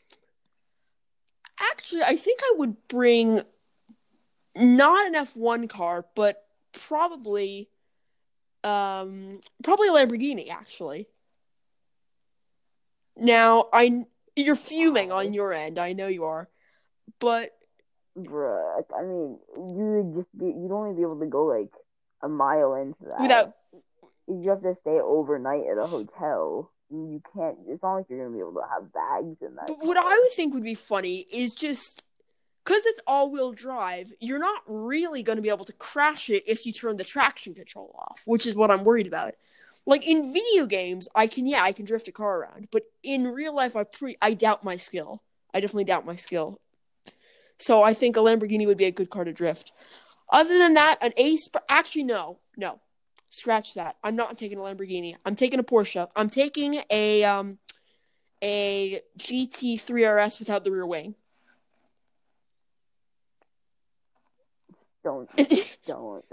Actually, 1.59 2.03
I 2.03 2.15
think 2.15 2.41
I 2.43 2.53
would 2.57 2.75
bring 2.87 3.41
not 4.55 5.07
an 5.07 5.15
F 5.15 5.35
one 5.35 5.67
car, 5.67 6.05
but 6.15 6.43
probably 6.71 7.69
um 8.63 9.39
probably 9.63 9.87
a 9.87 9.91
Lamborghini 9.91 10.49
actually. 10.49 11.07
Now, 13.19 13.67
I 13.73 14.05
you're 14.35 14.55
fuming 14.55 15.11
on 15.11 15.33
your 15.33 15.51
end. 15.53 15.79
I 15.79 15.93
know 15.93 16.07
you 16.07 16.25
are, 16.25 16.49
but 17.19 17.51
bruh, 18.17 18.83
I 18.95 19.01
mean, 19.03 19.39
you 19.55 20.13
would 20.13 20.15
just 20.15 20.37
be 20.37 20.45
you'd 20.45 20.71
only 20.71 20.95
be 20.95 21.01
able 21.01 21.19
to 21.19 21.25
go 21.25 21.45
like 21.45 21.71
a 22.21 22.27
mile 22.27 22.75
into 22.75 23.05
that 23.05 23.19
without. 23.21 23.53
You 24.27 24.49
have 24.49 24.61
to 24.61 24.75
stay 24.81 24.99
overnight 24.99 25.63
at 25.71 25.77
a 25.77 25.87
hotel. 25.87 26.71
You 26.89 27.21
can't. 27.33 27.57
It's 27.67 27.81
not 27.81 27.95
like 27.95 28.05
you're 28.09 28.19
gonna 28.23 28.35
be 28.35 28.41
able 28.41 28.53
to 28.53 28.67
have 28.71 28.93
bags 28.93 29.37
in 29.41 29.55
that. 29.55 29.67
But 29.67 29.85
what 29.85 29.97
I 29.97 30.19
would 30.19 30.31
think 30.35 30.53
would 30.53 30.63
be 30.63 30.75
funny 30.75 31.25
is 31.31 31.55
just 31.55 32.03
because 32.63 32.85
it's 32.85 32.99
all-wheel 33.07 33.53
drive. 33.53 34.11
You're 34.19 34.39
not 34.39 34.61
really 34.67 35.23
going 35.23 35.37
to 35.37 35.41
be 35.41 35.47
able 35.47 35.63
to 35.63 35.73
crash 35.73 36.29
it 36.29 36.43
if 36.45 36.65
you 36.65 36.73
turn 36.73 36.97
the 36.97 37.05
traction 37.05 37.53
control 37.53 37.95
off, 37.97 38.23
which 38.25 38.45
is 38.45 38.55
what 38.55 38.69
I'm 38.69 38.83
worried 38.83 39.07
about. 39.07 39.35
Like 39.87 40.05
in 40.05 40.33
video 40.33 40.65
games, 40.65 41.07
I 41.15 41.27
can 41.27 41.47
yeah, 41.47 41.63
I 41.63 41.71
can 41.71 41.85
drift 41.85 42.09
a 42.09 42.11
car 42.11 42.41
around, 42.41 42.67
but 42.71 42.83
in 43.03 43.25
real 43.25 43.55
life, 43.55 43.77
I 43.77 43.85
pre 43.85 44.17
I 44.21 44.33
doubt 44.33 44.65
my 44.65 44.75
skill. 44.75 45.23
I 45.53 45.61
definitely 45.61 45.85
doubt 45.85 46.05
my 46.05 46.17
skill. 46.17 46.59
So 47.57 47.81
I 47.81 47.93
think 47.93 48.17
a 48.17 48.19
Lamborghini 48.19 48.67
would 48.67 48.77
be 48.77 48.85
a 48.85 48.91
good 48.91 49.09
car 49.09 49.23
to 49.23 49.31
drift. 49.31 49.71
Other 50.29 50.57
than 50.57 50.73
that, 50.73 50.97
an 51.01 51.13
Ace. 51.15 51.49
Actually, 51.69 52.03
no, 52.03 52.37
no, 52.57 52.81
scratch 53.29 53.75
that. 53.75 53.95
I'm 54.03 54.17
not 54.17 54.37
taking 54.37 54.57
a 54.57 54.61
Lamborghini. 54.61 55.15
I'm 55.25 55.37
taking 55.37 55.57
a 55.57 55.63
Porsche. 55.63 56.09
I'm 56.17 56.29
taking 56.29 56.81
a 56.89 57.23
um 57.23 57.57
a 58.43 59.01
GT3 59.17 60.25
RS 60.25 60.39
without 60.39 60.65
the 60.65 60.71
rear 60.71 60.85
wing. 60.85 61.15
Don't 65.07 65.29
don't. 65.87 66.25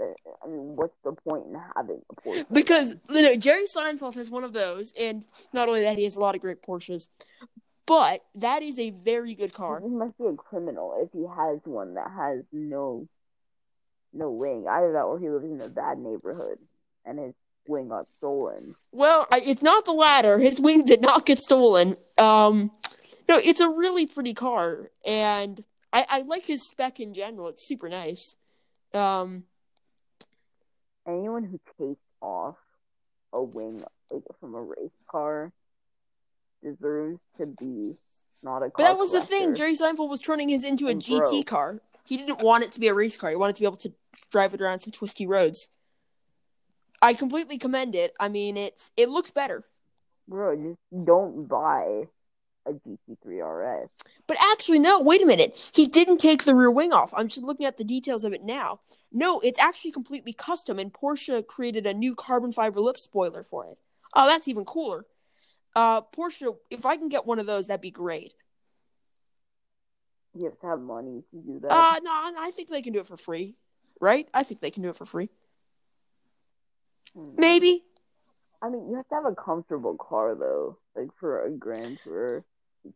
I 0.43 0.47
mean, 0.47 0.75
what's 0.75 0.95
the 1.05 1.13
point 1.13 1.45
in 1.45 1.57
having 1.77 2.01
a 2.09 2.15
Porsche? 2.21 2.45
Because 2.51 2.97
you 3.09 3.21
know 3.21 3.37
Jerry 3.37 3.63
Seinfeld 3.63 4.15
has 4.15 4.29
one 4.29 4.43
of 4.43 4.51
those, 4.51 4.93
and 4.99 5.23
not 5.53 5.69
only 5.69 5.83
that, 5.83 5.97
he 5.97 6.03
has 6.03 6.17
a 6.17 6.19
lot 6.19 6.35
of 6.35 6.41
great 6.41 6.61
Porsches. 6.61 7.07
But 7.85 8.25
that 8.35 8.63
is 8.63 8.77
a 8.77 8.89
very 8.89 9.33
good 9.33 9.53
car. 9.53 9.79
He 9.79 9.87
must 9.87 10.17
be 10.17 10.25
a 10.25 10.33
criminal 10.33 10.93
if 11.01 11.09
he 11.13 11.25
has 11.25 11.59
one 11.63 11.93
that 11.93 12.11
has 12.11 12.43
no 12.51 13.07
no 14.11 14.29
wing. 14.29 14.65
Either 14.69 14.91
that, 14.91 15.03
or 15.03 15.19
he 15.19 15.29
lives 15.29 15.45
in 15.45 15.61
a 15.61 15.69
bad 15.69 15.97
neighborhood 15.97 16.57
and 17.05 17.17
his 17.17 17.33
wing 17.69 17.87
got 17.87 18.07
stolen. 18.17 18.75
Well, 18.91 19.25
it's 19.31 19.63
not 19.63 19.85
the 19.85 19.93
latter. 19.93 20.37
His 20.37 20.59
wing 20.59 20.83
did 20.83 21.01
not 21.01 21.25
get 21.25 21.39
stolen. 21.39 21.95
Um, 22.17 22.71
no, 23.29 23.39
it's 23.41 23.61
a 23.61 23.69
really 23.69 24.05
pretty 24.05 24.33
car, 24.33 24.89
and 25.05 25.63
I, 25.93 26.05
I 26.09 26.21
like 26.23 26.45
his 26.45 26.67
spec 26.67 26.99
in 26.99 27.13
general. 27.13 27.47
It's 27.47 27.65
super 27.65 27.87
nice. 27.87 28.35
Um, 28.95 29.43
anyone 31.07 31.43
who 31.43 31.59
takes 31.79 32.01
off 32.21 32.55
a 33.33 33.41
wing 33.41 33.83
like 34.09 34.23
from 34.39 34.55
a 34.55 34.61
race 34.61 34.97
car 35.09 35.51
deserves 36.63 37.19
to 37.37 37.45
be 37.45 37.95
not 38.43 38.57
a. 38.63 38.69
but 38.69 38.77
that 38.77 38.97
was 38.97 39.09
collector. 39.11 39.27
the 39.33 39.39
thing. 39.39 39.55
Jerry 39.55 39.73
Seinfeld 39.75 40.09
was 40.09 40.21
turning 40.21 40.49
his 40.49 40.63
into 40.63 40.87
a 40.87 40.91
and 40.91 41.01
GT 41.01 41.17
broke. 41.29 41.45
car. 41.47 41.79
He 42.05 42.17
didn't 42.17 42.39
want 42.41 42.63
it 42.63 42.71
to 42.73 42.79
be 42.79 42.87
a 42.87 42.93
race 42.93 43.17
car. 43.17 43.29
He 43.31 43.35
wanted 43.35 43.55
to 43.55 43.61
be 43.61 43.65
able 43.65 43.77
to 43.77 43.91
drive 44.31 44.53
it 44.53 44.61
around 44.61 44.81
some 44.81 44.91
twisty 44.91 45.25
roads. 45.25 45.69
I 47.01 47.13
completely 47.13 47.57
commend 47.57 47.95
it. 47.95 48.13
I 48.19 48.29
mean, 48.29 48.57
it's 48.57 48.91
it 48.95 49.09
looks 49.09 49.31
better. 49.31 49.65
Bro, 50.27 50.55
just 50.55 51.05
don't 51.05 51.47
buy 51.47 52.07
a 52.65 52.73
GT3 52.73 53.83
RS. 53.83 53.89
But 54.27 54.37
actually, 54.39 54.79
no. 54.79 54.99
Wait 54.99 55.21
a 55.21 55.25
minute. 55.25 55.57
He 55.73 55.85
didn't 55.85 56.17
take 56.17 56.43
the 56.43 56.55
rear 56.55 56.71
wing 56.71 56.93
off. 56.93 57.13
I'm 57.15 57.27
just 57.27 57.43
looking 57.43 57.65
at 57.65 57.77
the 57.77 57.83
details 57.83 58.23
of 58.23 58.33
it 58.33 58.43
now. 58.43 58.79
No, 59.11 59.39
it's 59.39 59.59
actually 59.59 59.91
completely 59.91 60.33
custom, 60.33 60.79
and 60.79 60.91
Porsche 60.93 61.45
created 61.45 61.85
a 61.85 61.93
new 61.93 62.15
carbon 62.15 62.51
fiber 62.51 62.79
lip 62.79 62.97
spoiler 62.97 63.43
for 63.43 63.65
it. 63.65 63.77
Oh, 64.13 64.27
that's 64.27 64.47
even 64.47 64.65
cooler. 64.65 65.05
Uh, 65.75 66.01
Porsche, 66.01 66.55
if 66.69 66.85
I 66.85 66.97
can 66.97 67.09
get 67.09 67.25
one 67.25 67.39
of 67.39 67.45
those, 67.45 67.67
that'd 67.67 67.81
be 67.81 67.91
great. 67.91 68.33
You 70.33 70.45
have 70.45 70.59
to 70.59 70.67
have 70.67 70.81
money 70.81 71.23
to 71.31 71.37
do 71.37 71.59
that. 71.59 71.71
Uh, 71.71 71.99
no, 72.01 72.11
I 72.11 72.51
think 72.53 72.69
they 72.69 72.81
can 72.81 72.93
do 72.93 72.99
it 72.99 73.07
for 73.07 73.17
free, 73.17 73.55
right? 74.01 74.27
I 74.33 74.43
think 74.43 74.61
they 74.61 74.71
can 74.71 74.83
do 74.83 74.89
it 74.89 74.97
for 74.97 75.05
free. 75.05 75.29
Hmm. 77.13 77.35
Maybe. 77.37 77.83
I 78.61 78.69
mean, 78.69 78.89
you 78.89 78.95
have 78.95 79.07
to 79.09 79.15
have 79.15 79.25
a 79.25 79.35
comfortable 79.35 79.95
car 79.95 80.35
though, 80.35 80.77
like 80.95 81.09
for 81.19 81.45
a 81.45 81.51
Grand 81.51 81.99
Tour. 82.03 82.43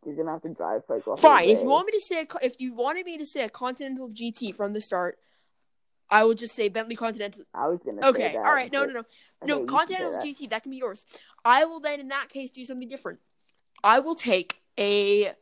You're 0.05 0.15
gonna 0.15 0.31
have 0.31 0.41
to 0.43 0.49
drive 0.49 0.85
for 0.85 1.01
like 1.05 1.19
Fine. 1.19 1.49
If 1.49 1.59
you 1.59 1.65
want 1.65 1.87
me 1.87 1.93
to 1.93 2.01
say, 2.01 2.21
a, 2.21 2.45
if 2.45 2.59
you 2.59 2.73
wanted 2.73 3.05
me 3.05 3.17
to 3.17 3.25
say 3.25 3.43
a 3.43 3.49
Continental 3.49 4.09
GT 4.09 4.55
from 4.55 4.73
the 4.73 4.81
start, 4.81 5.17
I 6.09 6.23
will 6.25 6.35
just 6.35 6.55
say 6.55 6.69
Bentley 6.69 6.95
Continental. 6.95 7.43
I 7.53 7.67
was 7.67 7.79
gonna. 7.85 8.01
Say. 8.01 8.07
Okay. 8.07 8.35
All 8.35 8.43
right. 8.43 8.71
No, 8.71 8.85
no, 8.85 8.93
no, 8.93 9.03
no. 9.45 9.65
Continental 9.65 10.11
GT. 10.11 10.49
That 10.49 10.63
can 10.63 10.71
be 10.71 10.77
yours. 10.77 11.05
I 11.43 11.65
will 11.65 11.79
then, 11.79 11.99
in 11.99 12.07
that 12.09 12.29
case, 12.29 12.51
do 12.51 12.63
something 12.65 12.87
different. 12.87 13.19
I 13.83 13.99
will 13.99 14.15
take 14.15 14.61
a, 14.77 15.33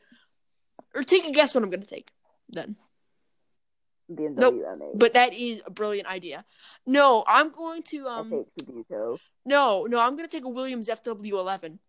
or 0.96 1.04
take 1.04 1.26
a 1.26 1.32
guess 1.32 1.54
what 1.54 1.64
I'm 1.64 1.70
gonna 1.70 1.86
take. 1.86 2.10
Then. 2.50 2.76
BMW 4.10 4.38
nope. 4.38 4.56
M8. 4.56 4.92
But 5.00 5.14
that 5.16 5.34
is 5.34 5.62
a 5.66 5.70
brilliant 5.70 6.08
idea. 6.08 6.46
No, 6.86 7.26
I'm 7.28 7.52
going 7.52 7.84
to 7.84 8.08
um. 8.08 8.46
No, 9.46 9.86
no, 9.86 10.00
I'm 10.00 10.16
gonna 10.16 10.28
take 10.28 10.46
a 10.46 10.50
Williams 10.50 10.88
FW11. 10.88 11.80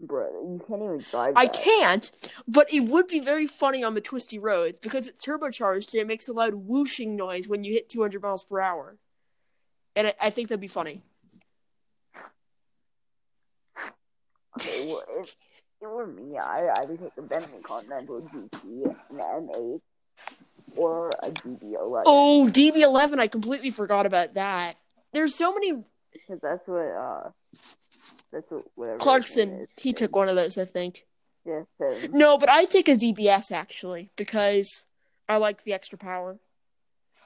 Bro, 0.00 0.28
you 0.30 0.64
can't 0.68 0.82
even 0.82 1.04
drive. 1.10 1.34
That. 1.34 1.40
I 1.40 1.46
can't, 1.48 2.10
but 2.46 2.72
it 2.72 2.80
would 2.80 3.08
be 3.08 3.18
very 3.18 3.48
funny 3.48 3.82
on 3.82 3.94
the 3.94 4.00
twisty 4.00 4.38
roads 4.38 4.78
because 4.78 5.08
it's 5.08 5.24
turbocharged 5.24 5.92
and 5.92 6.00
it 6.00 6.06
makes 6.06 6.28
a 6.28 6.32
loud 6.32 6.54
whooshing 6.54 7.16
noise 7.16 7.48
when 7.48 7.64
you 7.64 7.72
hit 7.72 7.88
200 7.88 8.22
miles 8.22 8.44
per 8.44 8.60
hour, 8.60 8.96
and 9.96 10.08
I, 10.08 10.14
I 10.22 10.30
think 10.30 10.48
that'd 10.48 10.60
be 10.60 10.68
funny. 10.68 11.02
Okay, 14.56 14.88
well, 14.88 15.04
if 15.20 15.36
it 15.80 15.86
were 15.86 16.06
me, 16.06 16.36
I 16.36 16.66
I 16.66 16.84
would 16.84 16.98
take 16.98 17.12
a 17.16 17.22
Bentley 17.22 17.60
Continental 17.62 18.22
GT, 18.22 18.96
an 19.10 19.16
M8, 19.16 19.80
or 20.74 21.10
a 21.22 21.30
DB11. 21.30 22.02
Oh, 22.06 22.50
DB11! 22.52 23.20
I 23.20 23.28
completely 23.28 23.70
forgot 23.70 24.04
about 24.04 24.34
that. 24.34 24.74
There's 25.12 25.34
so 25.34 25.52
many. 25.54 25.84
Because 26.12 26.40
that's 26.42 26.66
what 26.66 26.80
uh, 26.80 27.30
that's 28.32 28.50
what 28.50 28.64
whatever. 28.74 28.98
Clarkson, 28.98 29.68
he 29.76 29.92
took 29.92 30.14
one 30.14 30.28
of 30.28 30.36
those, 30.36 30.58
I 30.58 30.64
think. 30.64 31.04
Yeah. 31.44 31.62
No, 32.10 32.36
but 32.36 32.50
I 32.50 32.64
take 32.64 32.88
a 32.88 32.96
DBS 32.96 33.52
actually 33.52 34.10
because 34.16 34.84
I 35.28 35.38
like 35.38 35.64
the 35.64 35.72
extra 35.72 35.96
power. 35.96 36.38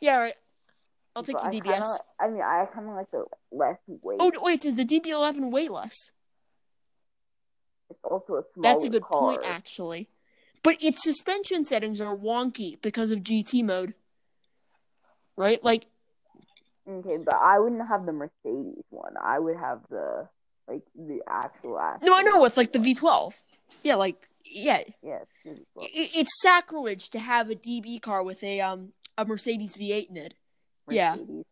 Yeah, 0.01 0.19
right. 0.19 0.35
I'll 1.15 1.23
take 1.23 1.37
but 1.37 1.51
the 1.51 1.61
DBS. 1.61 1.69
I, 1.69 1.73
kinda, 1.73 1.99
I 2.21 2.29
mean, 2.29 2.43
I 2.43 2.67
kind 2.73 2.89
of 2.89 2.95
like 2.95 3.11
the 3.11 3.25
less 3.51 3.79
weight. 3.87 4.19
Oh 4.21 4.33
wait, 4.41 4.63
does 4.63 4.77
the 4.77 4.85
DB11 4.85 5.51
weigh 5.51 5.69
less? 5.69 6.11
It's 7.91 8.01
also 8.05 8.37
a 8.37 8.43
small. 8.55 8.63
That's 8.63 8.85
a 8.85 8.89
good 8.89 9.03
car. 9.03 9.21
point, 9.21 9.43
actually. 9.45 10.09
But 10.63 10.83
its 10.83 11.03
suspension 11.03 11.65
settings 11.65 12.01
are 12.01 12.17
wonky 12.17 12.81
because 12.81 13.11
of 13.11 13.21
GT 13.21 13.65
mode. 13.65 13.95
Right? 15.37 15.63
Like 15.65 15.87
Okay, 16.89 17.17
but 17.25 17.35
I 17.35 17.59
wouldn't 17.61 17.87
have 17.87 18.07
the 18.07 18.13
Mercedes 18.13 18.85
one. 18.91 19.15
I 19.23 19.39
would 19.39 19.57
have 19.57 19.81
the 19.89 20.29
like 20.69 20.83
the 20.95 21.21
actual. 21.27 21.79
actual 21.79 22.07
no, 22.07 22.17
I 22.17 22.23
know 22.23 22.45
it's 22.45 22.57
like 22.57 22.73
the 22.73 22.79
V12. 22.79 23.35
Yeah, 23.83 23.97
like 23.97 24.29
yeah. 24.45 24.83
Yes. 25.03 25.27
It, 25.45 25.61
it's 25.77 26.41
sacrilege 26.43 27.11
to 27.11 27.19
have 27.19 27.51
a 27.51 27.55
DB 27.55 28.01
car 28.01 28.23
with 28.23 28.43
a 28.43 28.61
um 28.61 28.93
a 29.19 29.25
Mercedes 29.25 29.77
V8 29.77 30.11
in 30.11 30.17
it. 30.17 30.35
Mercedes. 30.87 31.27
Yeah. 31.29 31.43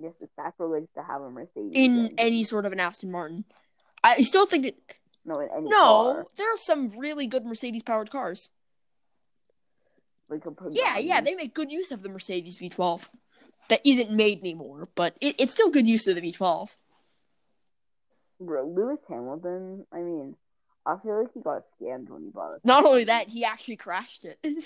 Yes, 0.00 0.12
it's 0.20 0.34
sacrilege 0.36 0.86
to 0.94 1.02
have 1.02 1.22
a 1.22 1.30
Mercedes 1.30 1.72
in 1.74 2.14
any 2.18 2.44
sort 2.44 2.66
of 2.66 2.72
an 2.72 2.80
Aston 2.80 3.10
Martin. 3.10 3.44
I 4.04 4.22
still 4.22 4.46
think 4.46 4.66
it. 4.66 4.94
No, 5.24 5.40
in 5.40 5.48
any 5.54 5.68
no, 5.68 5.76
car. 5.76 6.26
there 6.36 6.52
are 6.52 6.56
some 6.56 6.90
really 6.90 7.26
good 7.26 7.44
Mercedes 7.44 7.82
powered 7.82 8.10
cars. 8.10 8.50
Like 10.28 10.44
a 10.46 10.52
yeah, 10.70 10.98
yeah, 10.98 11.20
they 11.20 11.34
make 11.34 11.54
good 11.54 11.72
use 11.72 11.90
of 11.90 12.02
the 12.02 12.08
Mercedes 12.08 12.56
V12. 12.56 13.08
That 13.68 13.80
isn't 13.84 14.10
made 14.10 14.40
anymore, 14.40 14.88
but 14.94 15.16
it, 15.20 15.34
it's 15.38 15.52
still 15.52 15.70
good 15.70 15.86
use 15.86 16.06
of 16.06 16.14
the 16.14 16.22
V12. 16.22 16.76
Bro, 18.40 18.68
Lewis 18.68 19.00
Hamilton, 19.08 19.86
I 19.92 19.98
mean, 19.98 20.36
I 20.86 20.96
feel 21.02 21.20
like 21.20 21.32
he 21.34 21.40
got 21.40 21.62
scammed 21.64 22.08
when 22.08 22.22
he 22.22 22.30
bought 22.30 22.54
it. 22.54 22.60
Not 22.64 22.84
only 22.84 23.04
that, 23.04 23.28
he 23.28 23.44
actually 23.44 23.76
crashed 23.76 24.24
it. 24.24 24.38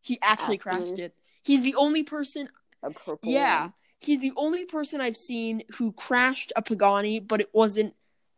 he 0.00 0.18
actually, 0.22 0.58
crashed 0.58 0.98
it. 0.98 1.14
He's 1.42 1.62
the 1.62 1.74
only 1.74 2.02
person. 2.02 2.48
A 2.82 2.90
purple. 2.90 3.30
Yeah, 3.30 3.70
he's 3.98 4.20
the 4.20 4.32
only 4.36 4.64
person 4.64 5.00
I've 5.00 5.16
seen 5.16 5.64
who 5.72 5.92
crashed 5.92 6.52
a 6.56 6.62
Pagani, 6.62 7.20
but 7.20 7.40
it 7.40 7.50
wasn't 7.52 7.94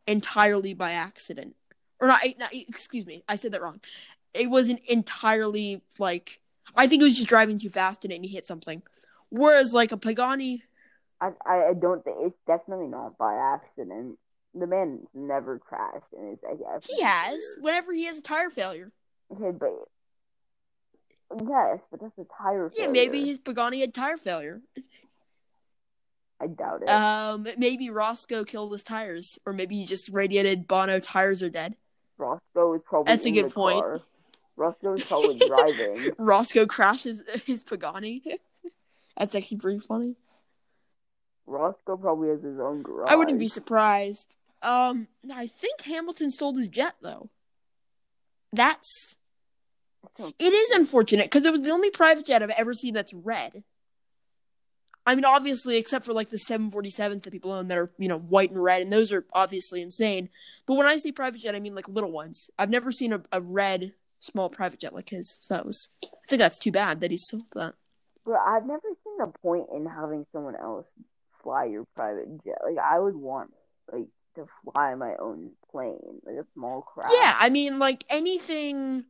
entirely 0.07 0.75
by 0.75 0.93
accident. 0.93 1.55
Or 2.01 2.09
not, 2.09 2.25
eh, 2.25 2.33
not 2.39 2.53
excuse 2.53 3.07
me, 3.07 3.23
I 3.29 3.37
said 3.37 3.53
that 3.53 3.63
wrong. 3.63 3.81
It 4.33 4.49
wasn't 4.49 4.81
entirely 4.89 5.83
like 5.99 6.41
I 6.75 6.87
think 6.87 7.03
he 7.03 7.05
was 7.05 7.17
just 7.17 7.29
driving 7.29 7.59
too 7.59 7.69
fast 7.69 8.05
and 8.05 8.13
then 8.13 8.23
he 8.23 8.31
hit 8.31 8.47
something. 8.47 8.83
Whereas 9.29 9.75
like 9.75 9.93
a 9.93 9.97
Pagani 9.97 10.63
I, 11.21 11.33
I 11.47 11.75
don't 11.75 12.03
think 12.03 12.17
it's 12.21 12.39
definitely 12.47 12.87
not 12.87 13.19
by 13.19 13.35
accident. 13.35 14.19
The 14.55 14.67
man's 14.67 15.07
never 15.15 15.59
crashed 15.59 16.13
in 16.17 16.31
his 16.31 16.39
life. 16.43 16.85
He 16.85 17.03
has. 17.03 17.57
Whenever 17.61 17.93
he 17.93 18.05
has 18.07 18.19
a 18.19 18.23
tire 18.23 18.51
failure. 18.51 18.91
Okay, 19.33 19.57
but 19.57 19.71
yes, 21.47 21.79
but 21.91 22.01
that's 22.01 22.19
a 22.19 22.27
tire. 22.43 22.73
Yeah, 22.77 22.89
maybe 22.89 23.25
his 23.25 23.39
Pagani 23.39 23.81
had 23.81 23.95
tire 23.95 24.17
failure. 24.17 24.63
I 26.41 26.47
doubt 26.47 26.83
it. 26.83 26.89
Um, 26.89 27.47
maybe 27.59 27.91
Roscoe 27.91 28.45
killed 28.45 28.73
his 28.73 28.83
tires, 28.83 29.39
or 29.45 29.53
maybe 29.53 29.77
he 29.77 29.85
just 29.85 30.09
radiated 30.09 30.67
Bono 30.67 30.99
tires 30.99 31.43
are 31.43 31.51
dead. 31.51 31.77
Roscoe 32.17 32.75
is 32.75 32.83
probably. 32.83 33.13
That's 33.13 33.27
a 33.27 33.31
good 33.31 33.53
point. 33.53 33.81
Car. 33.81 34.01
Roscoe 34.57 34.95
is 34.95 35.05
probably 35.05 35.39
driving. 35.47 36.11
Roscoe 36.19 36.67
crashes 36.67 37.23
his 37.45 37.63
Pagani. 37.63 38.23
That's 39.17 39.35
actually 39.35 39.59
pretty 39.59 39.79
funny. 39.81 40.17
Roscoe 41.51 41.97
probably 41.97 42.29
has 42.29 42.43
his 42.43 42.61
own 42.61 42.83
garage. 42.83 43.11
I 43.11 43.17
wouldn't 43.17 43.39
be 43.39 43.49
surprised. 43.49 44.37
Um, 44.63 45.09
I 45.33 45.47
think 45.47 45.83
Hamilton 45.83 46.31
sold 46.31 46.57
his 46.57 46.69
jet 46.69 46.95
though. 47.03 47.31
That's 48.53 49.17
it 50.19 50.53
is 50.53 50.71
unfortunate 50.71 51.27
because 51.27 51.47
it 51.47 51.53
was 51.53 51.63
the 51.63 51.71
only 51.71 51.91
private 51.91 52.27
jet 52.27 52.43
I've 52.43 52.51
ever 52.51 52.73
seen 52.73 52.95
that's 52.95 53.13
red. 53.13 53.65
I 55.07 55.15
mean, 55.15 55.25
obviously, 55.25 55.77
except 55.77 56.05
for 56.05 56.13
like 56.13 56.31
the 56.31 56.37
747s 56.37 57.23
that 57.23 57.33
people 57.33 57.53
own 57.53 57.69
that 57.69 57.79
are, 57.79 57.91
you 57.99 58.07
know, 58.07 58.19
white 58.19 58.51
and 58.51 58.63
red, 58.63 58.83
and 58.83 58.93
those 58.93 59.13
are 59.13 59.25
obviously 59.33 59.81
insane. 59.81 60.29
But 60.67 60.75
when 60.75 60.87
I 60.87 60.99
say 60.99 61.11
private 61.11 61.41
jet, 61.41 61.55
I 61.55 61.61
mean 61.61 61.75
like 61.75 61.89
little 61.89 62.13
ones. 62.13 62.51
I've 62.59 62.71
never 62.71 62.93
seen 62.93 63.13
a, 63.13 63.23
a 63.33 63.41
red 63.41 63.93
small 64.19 64.51
private 64.51 64.81
jet 64.81 64.95
like 64.95 65.09
his. 65.09 65.39
So 65.41 65.55
that 65.55 65.67
was, 65.67 65.89
I 66.05 66.09
think 66.29 66.41
that's 66.41 66.59
too 66.59 66.71
bad 66.71 67.01
that 67.01 67.11
he 67.11 67.17
sold 67.17 67.45
that. 67.55 67.75
But 68.25 68.41
I've 68.47 68.67
never 68.67 68.83
seen 69.03 69.19
the 69.19 69.33
point 69.43 69.67
in 69.75 69.87
having 69.87 70.27
someone 70.33 70.55
else 70.55 70.91
fly 71.43 71.67
your 71.67 71.85
private 71.95 72.29
jet. 72.45 72.59
Like 72.65 72.79
I 72.79 72.99
would 72.99 73.17
want 73.17 73.53
like 73.93 74.07
to 74.37 74.47
fly 74.65 74.95
my 74.95 75.15
own 75.21 75.51
plane, 75.71 76.21
like 76.25 76.37
a 76.37 76.47
small 76.55 76.83
craft. 76.83 77.15
Yeah, 77.17 77.37
I 77.39 77.51
mean, 77.51 77.79
like 77.79 78.05
anything. 78.11 79.05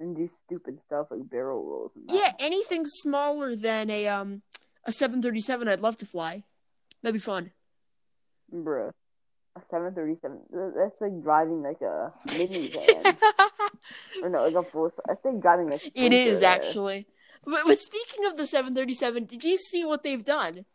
And 0.00 0.14
do 0.16 0.28
stupid 0.44 0.78
stuff 0.78 1.08
like 1.10 1.28
barrel 1.28 1.64
rolls. 1.64 1.92
yeah, 2.08 2.32
anything 2.38 2.86
smaller 2.86 3.56
than 3.56 3.90
a 3.90 4.06
um 4.06 4.42
a 4.84 4.92
seven 4.92 5.20
thirty 5.20 5.40
seven, 5.40 5.66
I'd 5.68 5.80
love 5.80 5.96
to 5.98 6.06
fly. 6.06 6.44
That'd 7.02 7.14
be 7.14 7.18
fun. 7.18 7.50
Bruh, 8.54 8.92
a 9.56 9.60
seven 9.70 9.92
thirty 9.94 10.14
seven. 10.22 10.38
That's 10.52 11.00
like 11.00 11.20
driving 11.22 11.62
like 11.62 11.80
a 11.80 12.12
minivan. 12.28 13.16
or 14.22 14.28
no, 14.28 14.46
like 14.48 14.54
a 14.54 14.62
full. 14.70 14.92
That's 15.06 15.24
like 15.24 15.40
driving 15.40 15.72
a. 15.72 15.80
It 15.94 16.12
is 16.12 16.42
actually. 16.42 17.06
But, 17.48 17.62
but 17.66 17.78
speaking 17.78 18.26
of 18.26 18.36
the 18.36 18.46
seven 18.46 18.74
thirty 18.74 18.94
seven, 18.94 19.24
did 19.24 19.42
you 19.42 19.56
see 19.56 19.84
what 19.84 20.02
they've 20.02 20.24
done? 20.24 20.66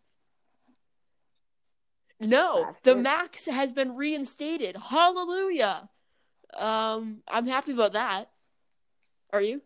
No, 2.19 2.75
the 2.83 2.95
Max 2.95 3.45
has 3.45 3.71
been 3.71 3.95
reinstated. 3.95 4.75
Hallelujah. 4.77 5.89
Um, 6.55 7.21
I'm 7.27 7.45
happy 7.45 7.73
about 7.73 7.93
that. 7.93 8.29
Are 9.31 9.41
you? 9.41 9.61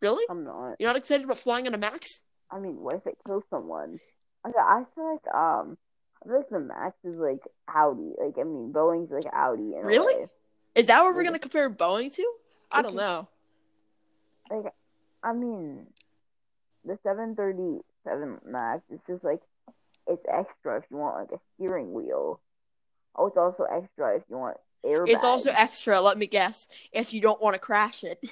Really? 0.00 0.24
I'm 0.28 0.44
not. 0.44 0.76
You're 0.78 0.90
not 0.90 0.96
excited 0.96 1.24
about 1.24 1.38
flying 1.38 1.66
on 1.66 1.74
a 1.74 1.78
Max? 1.78 2.22
I 2.50 2.58
mean, 2.58 2.76
what 2.76 2.96
if 2.96 3.06
it 3.06 3.16
kills 3.26 3.44
someone? 3.50 3.98
I 4.44 4.50
I 4.56 4.82
feel 4.94 5.12
like 5.12 5.34
um, 5.34 5.78
I 6.22 6.28
feel 6.28 6.36
like 6.36 6.48
the 6.50 6.60
Max 6.60 6.96
is 7.04 7.16
like 7.16 7.42
Audi. 7.68 8.12
Like 8.22 8.34
I 8.38 8.44
mean, 8.44 8.72
Boeing's 8.72 9.10
like 9.10 9.26
Audi. 9.32 9.72
really? 9.82 10.26
Is 10.74 10.86
that 10.86 11.02
what 11.02 11.14
we're 11.14 11.24
gonna 11.24 11.38
compare 11.38 11.70
Boeing 11.70 12.12
to? 12.14 12.32
I 12.70 12.82
don't 12.82 12.96
know. 12.96 13.28
Like, 14.50 14.74
I 15.22 15.32
mean, 15.32 15.86
the 16.84 16.98
737 17.02 18.40
Max 18.46 18.82
is 18.90 19.00
just 19.06 19.24
like 19.24 19.40
it's 20.06 20.24
extra 20.28 20.78
if 20.78 20.84
you 20.90 20.96
want 20.96 21.16
like 21.16 21.40
a 21.40 21.42
steering 21.54 21.92
wheel. 21.92 22.40
Oh, 23.16 23.26
it's 23.26 23.36
also 23.36 23.64
extra 23.64 24.16
if 24.16 24.22
you 24.28 24.36
want 24.36 24.56
airbags. 24.84 25.08
It's 25.08 25.24
also 25.24 25.50
extra. 25.50 26.00
Let 26.00 26.18
me 26.18 26.26
guess. 26.26 26.68
If 26.92 27.12
you 27.12 27.20
don't 27.20 27.42
want 27.42 27.54
to 27.54 27.60
crash 27.60 28.04
it. 28.04 28.18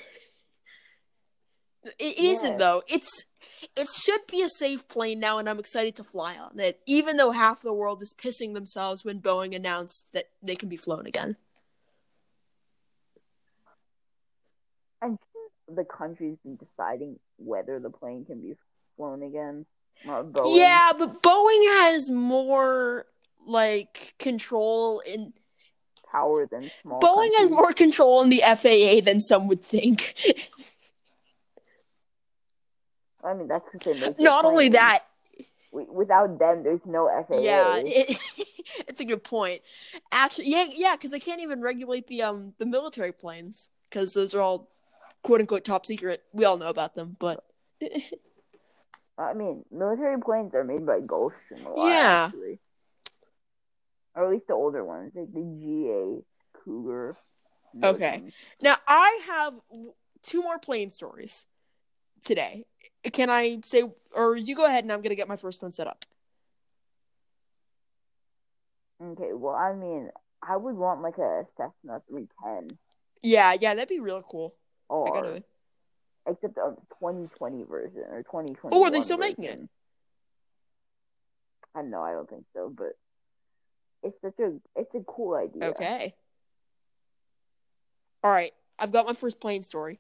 It 1.98 2.14
yes. 2.16 2.44
not 2.44 2.58
though. 2.58 2.82
It's 2.86 3.24
it 3.76 3.88
should 3.88 4.20
be 4.28 4.40
a 4.40 4.48
safe 4.48 4.86
plane 4.86 5.18
now, 5.18 5.38
and 5.38 5.48
I'm 5.48 5.58
excited 5.58 5.96
to 5.96 6.04
fly 6.04 6.36
on 6.36 6.60
it. 6.60 6.80
Even 6.86 7.16
though 7.16 7.32
half 7.32 7.60
the 7.60 7.72
world 7.72 8.02
is 8.02 8.14
pissing 8.14 8.54
themselves 8.54 9.04
when 9.04 9.20
Boeing 9.20 9.52
announced 9.54 10.10
that 10.12 10.26
they 10.40 10.54
can 10.54 10.68
be 10.68 10.76
flown 10.76 11.06
again. 11.06 11.36
And 15.00 15.18
the 15.74 15.84
country's 15.84 16.36
been 16.44 16.56
deciding 16.56 17.18
whether 17.36 17.78
the 17.80 17.90
plane 17.90 18.24
can 18.24 18.40
be 18.40 18.54
flown 18.96 19.22
again. 19.22 19.66
Boeing. 20.06 20.56
Yeah, 20.56 20.92
but 20.98 21.22
Boeing 21.22 21.82
has 21.82 22.10
more 22.10 23.06
like 23.46 24.14
control 24.18 25.00
in 25.00 25.32
power 26.10 26.46
than 26.46 26.70
small. 26.82 27.00
Boeing 27.00 27.30
countries. 27.30 27.38
has 27.38 27.50
more 27.50 27.72
control 27.72 28.22
in 28.22 28.30
the 28.30 28.42
FAA 28.44 29.00
than 29.04 29.20
some 29.20 29.48
would 29.48 29.62
think. 29.62 30.14
I 33.24 33.34
mean, 33.34 33.48
that's 33.48 33.68
because 33.72 34.00
they. 34.00 34.14
Not 34.18 34.44
only 34.44 34.68
that. 34.70 35.04
Without 35.70 36.38
them, 36.38 36.64
there's 36.64 36.84
no 36.84 37.08
FAA. 37.28 37.38
Yeah, 37.38 37.76
it, 37.78 38.18
it's 38.88 39.00
a 39.00 39.06
good 39.06 39.24
point. 39.24 39.62
Actually, 40.10 40.50
yeah, 40.50 40.66
yeah, 40.70 40.96
because 40.96 41.12
they 41.12 41.20
can't 41.20 41.40
even 41.40 41.62
regulate 41.62 42.08
the 42.08 42.22
um 42.22 42.52
the 42.58 42.66
military 42.66 43.12
planes 43.12 43.70
because 43.88 44.12
those 44.12 44.34
are 44.34 44.42
all 44.42 44.68
quote 45.22 45.40
unquote 45.40 45.64
top 45.64 45.86
secret. 45.86 46.22
We 46.32 46.44
all 46.44 46.56
know 46.56 46.68
about 46.68 46.94
them, 46.94 47.16
but 47.18 47.44
I 49.18 49.34
mean, 49.34 49.64
military 49.70 50.20
planes 50.20 50.54
are 50.54 50.64
made 50.64 50.86
by 50.86 51.00
Gulfstream 51.00 51.66
a 51.66 51.70
lot, 51.70 51.88
yeah. 51.88 52.24
actually. 52.26 52.58
Or 54.14 54.26
at 54.26 54.30
least 54.30 54.46
the 54.46 54.54
older 54.54 54.84
ones, 54.84 55.12
like 55.14 55.32
the 55.32 55.40
GA 55.40 56.22
Cougar. 56.64 57.16
Okay. 57.82 58.22
Now 58.60 58.76
I 58.86 59.20
have 59.26 59.54
two 60.22 60.42
more 60.42 60.58
plane 60.58 60.90
stories 60.90 61.46
today. 62.22 62.64
Can 63.12 63.30
I 63.30 63.60
say, 63.64 63.84
or 64.14 64.36
you 64.36 64.54
go 64.54 64.66
ahead 64.66 64.84
and 64.84 64.92
I'm 64.92 65.02
gonna 65.02 65.14
get 65.14 65.28
my 65.28 65.36
first 65.36 65.62
one 65.62 65.72
set 65.72 65.86
up. 65.86 66.04
Okay. 69.02 69.32
Well, 69.32 69.54
I 69.54 69.72
mean, 69.74 70.10
I 70.42 70.56
would 70.56 70.76
want 70.76 71.02
like 71.02 71.18
a 71.18 71.44
Cessna 71.56 72.02
310. 72.08 72.78
Yeah, 73.22 73.54
yeah, 73.58 73.74
that'd 73.74 73.88
be 73.88 74.00
real 74.00 74.22
cool. 74.22 74.54
Or 74.92 75.40
except 76.26 76.56
a 76.58 76.74
2020 77.00 77.64
version 77.64 78.04
or 78.10 78.22
2020. 78.22 78.76
Oh, 78.76 78.84
are 78.84 78.90
they 78.90 79.00
still 79.00 79.16
version. 79.16 79.36
making 79.38 79.54
it? 79.54 79.68
I 81.74 81.82
know, 81.82 82.02
I 82.02 82.12
don't 82.12 82.28
think 82.28 82.44
so, 82.54 82.72
but 82.74 82.92
it's 84.02 84.20
such 84.20 84.38
a 84.38 84.52
it's 84.76 84.94
a 84.94 85.00
cool 85.06 85.34
idea. 85.34 85.70
Okay. 85.70 86.14
All 88.22 88.30
right, 88.30 88.52
I've 88.78 88.92
got 88.92 89.06
my 89.06 89.14
first 89.14 89.40
plane 89.40 89.64
story. 89.64 89.98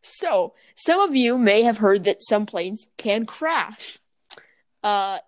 So, 0.00 0.54
some 0.76 1.00
of 1.00 1.16
you 1.16 1.36
may 1.36 1.62
have 1.62 1.78
heard 1.78 2.04
that 2.04 2.22
some 2.22 2.46
planes 2.46 2.86
can 2.96 3.26
crash. 3.26 3.98
Uh 4.82 5.18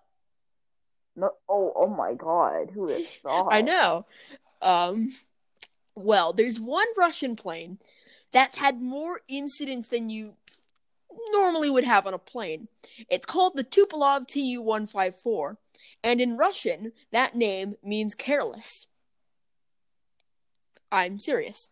no, 1.15 1.31
oh, 1.49 1.73
oh 1.75 1.87
my 1.87 2.13
god, 2.13 2.71
who 2.73 2.87
is 2.89 3.09
thought? 3.21 3.49
I 3.51 3.61
know. 3.61 4.05
Um 4.61 5.11
well, 5.95 6.31
there's 6.31 6.59
one 6.59 6.87
Russian 6.97 7.35
plane 7.35 7.79
that's 8.31 8.57
had 8.57 8.81
more 8.81 9.21
incidents 9.27 9.87
than 9.89 10.09
you 10.09 10.33
normally 11.31 11.69
would 11.69 11.83
have 11.83 12.05
on 12.05 12.13
a 12.13 12.19
plane. 12.19 12.67
It's 13.09 13.25
called 13.25 13.55
the 13.55 13.63
Tupolev 13.63 14.27
Tu 14.27 14.61
154, 14.61 15.57
and 16.03 16.21
in 16.21 16.37
Russian, 16.37 16.91
that 17.11 17.35
name 17.35 17.75
means 17.83 18.15
careless. 18.15 18.87
I'm 20.91 21.19
serious. 21.19 21.69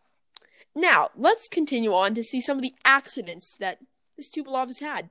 Now, 0.74 1.10
let's 1.16 1.48
continue 1.48 1.92
on 1.92 2.14
to 2.14 2.22
see 2.22 2.40
some 2.40 2.58
of 2.58 2.62
the 2.62 2.74
accidents 2.84 3.56
that 3.56 3.78
this 4.16 4.30
Tupolev 4.30 4.68
has 4.68 4.80
had. 4.80 5.10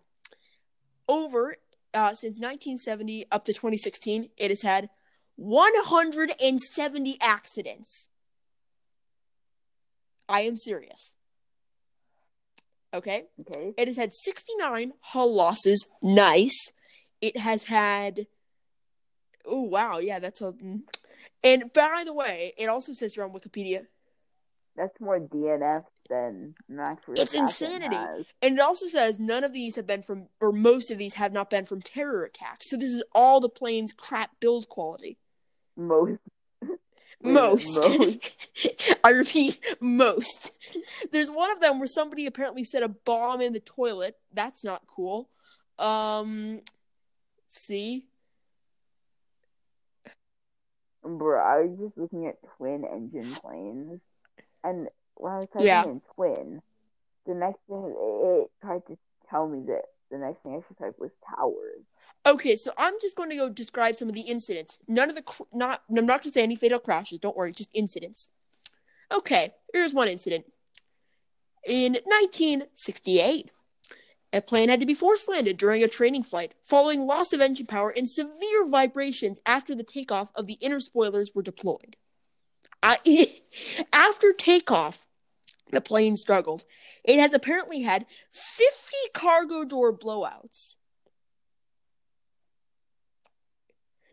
Over 1.09 1.57
uh, 1.93 2.13
since 2.13 2.39
1970 2.39 3.27
up 3.31 3.45
to 3.45 3.53
2016, 3.53 4.29
it 4.37 4.51
has 4.51 4.61
had 4.61 4.89
170 5.35 7.17
accidents. 7.21 8.09
I 10.29 10.41
am 10.41 10.57
serious. 10.57 11.13
Okay. 12.97 13.25
Okay. 13.41 13.73
It 13.77 13.87
has 13.87 13.97
had 13.97 14.13
69 14.13 14.93
hull 14.99 15.33
losses. 15.33 15.87
Nice. 16.01 16.71
It 17.21 17.37
has 17.37 17.65
had. 17.65 18.27
Oh 19.45 19.61
wow, 19.61 19.99
yeah, 19.99 20.19
that's 20.19 20.41
a. 20.41 20.51
Mm. 20.51 20.81
And 21.43 21.71
by 21.73 22.03
the 22.05 22.13
way, 22.13 22.53
it 22.57 22.67
also 22.67 22.93
says 22.93 23.15
here 23.15 23.23
on 23.23 23.31
Wikipedia. 23.31 23.85
That's 24.75 24.99
more 24.99 25.19
DNF 25.19 25.85
than 26.09 26.55
Max. 26.69 27.03
It's 27.09 27.33
insanity, 27.33 27.95
has. 27.95 28.25
and 28.41 28.55
it 28.55 28.61
also 28.61 28.87
says 28.87 29.19
none 29.19 29.43
of 29.43 29.53
these 29.53 29.75
have 29.75 29.87
been 29.87 30.03
from, 30.03 30.27
or 30.39 30.51
most 30.51 30.91
of 30.91 30.97
these 30.97 31.15
have 31.15 31.33
not 31.33 31.49
been 31.49 31.65
from 31.65 31.81
terror 31.81 32.23
attacks. 32.23 32.69
So 32.69 32.77
this 32.77 32.91
is 32.91 33.03
all 33.13 33.39
the 33.39 33.49
plane's 33.49 33.93
crap 33.93 34.31
build 34.39 34.69
quality. 34.69 35.17
Most 35.75 36.19
most. 37.21 37.77
most. 37.97 38.31
I 39.03 39.09
repeat, 39.09 39.59
most. 39.79 40.51
There's 41.11 41.31
one 41.31 41.51
of 41.51 41.59
them 41.59 41.79
where 41.79 41.87
somebody 41.87 42.25
apparently 42.25 42.63
set 42.63 42.83
a 42.83 42.87
bomb 42.87 43.41
in 43.41 43.53
the 43.53 43.59
toilet. 43.59 44.15
That's 44.33 44.63
not 44.63 44.83
cool. 44.87 45.29
Um, 45.79 46.61
see. 47.47 48.05
Bro, 51.03 51.39
I 51.39 51.61
was 51.61 51.79
just 51.79 51.97
looking 51.97 52.27
at 52.27 52.35
twin 52.57 52.83
engine 52.83 53.33
planes, 53.35 54.01
and 54.63 54.89
when 55.15 55.33
I 55.33 55.37
was 55.37 55.47
typing 55.47 55.67
yeah. 55.67 55.83
in 55.85 56.01
twin, 56.15 56.61
the 57.25 57.33
next 57.33 57.59
thing 57.67 57.95
it, 57.97 58.41
it 58.41 58.51
tried 58.61 58.85
to 58.87 58.97
tell 59.29 59.47
me 59.47 59.63
that 59.67 59.83
the 60.11 60.17
next 60.17 60.43
thing 60.43 60.55
I 60.55 60.67
should 60.67 60.77
type 60.77 60.95
was 60.99 61.11
towers. 61.35 61.85
Okay, 62.27 62.57
so 62.57 62.73
I'm 62.77 62.95
just 63.01 63.15
going 63.15 63.29
to 63.29 63.37
go 63.37 63.47
describe 63.47 63.95
some 63.95 64.09
of 64.09 64.13
the 64.13 64.21
incidents. 64.21 64.79
None 64.85 65.09
of 65.09 65.15
the 65.15 65.21
cr- 65.21 65.43
not 65.53 65.83
I'm 65.89 66.05
not 66.05 66.21
going 66.21 66.29
to 66.29 66.29
say 66.31 66.43
any 66.43 66.57
fatal 66.57 66.79
crashes. 66.79 67.19
Don't 67.19 67.37
worry, 67.37 67.53
just 67.53 67.69
incidents. 67.73 68.27
Okay, 69.09 69.53
here's 69.71 69.93
one 69.93 70.09
incident. 70.09 70.45
In 71.65 71.93
1968, 71.93 73.51
a 74.33 74.41
plane 74.41 74.67
had 74.67 74.81
to 74.81 74.85
be 74.85 74.93
force 74.93 75.29
landed 75.29 75.55
during 75.57 75.83
a 75.83 75.87
training 75.87 76.23
flight, 76.23 76.53
following 76.63 77.05
loss 77.05 77.31
of 77.31 77.39
engine 77.39 77.65
power 77.65 77.93
and 77.95 78.07
severe 78.07 78.67
vibrations 78.67 79.39
after 79.45 79.73
the 79.73 79.83
takeoff 79.83 80.29
of 80.35 80.47
the 80.47 80.55
inner 80.55 80.81
spoilers 80.81 81.31
were 81.33 81.41
deployed. 81.41 81.95
I, 82.83 82.97
after 83.93 84.33
takeoff, 84.33 85.05
the 85.71 85.81
plane 85.81 86.17
struggled. 86.17 86.65
It 87.05 87.19
has 87.19 87.33
apparently 87.33 87.83
had 87.83 88.05
50 88.31 88.95
cargo 89.13 89.63
door 89.63 89.97
blowouts. 89.97 90.76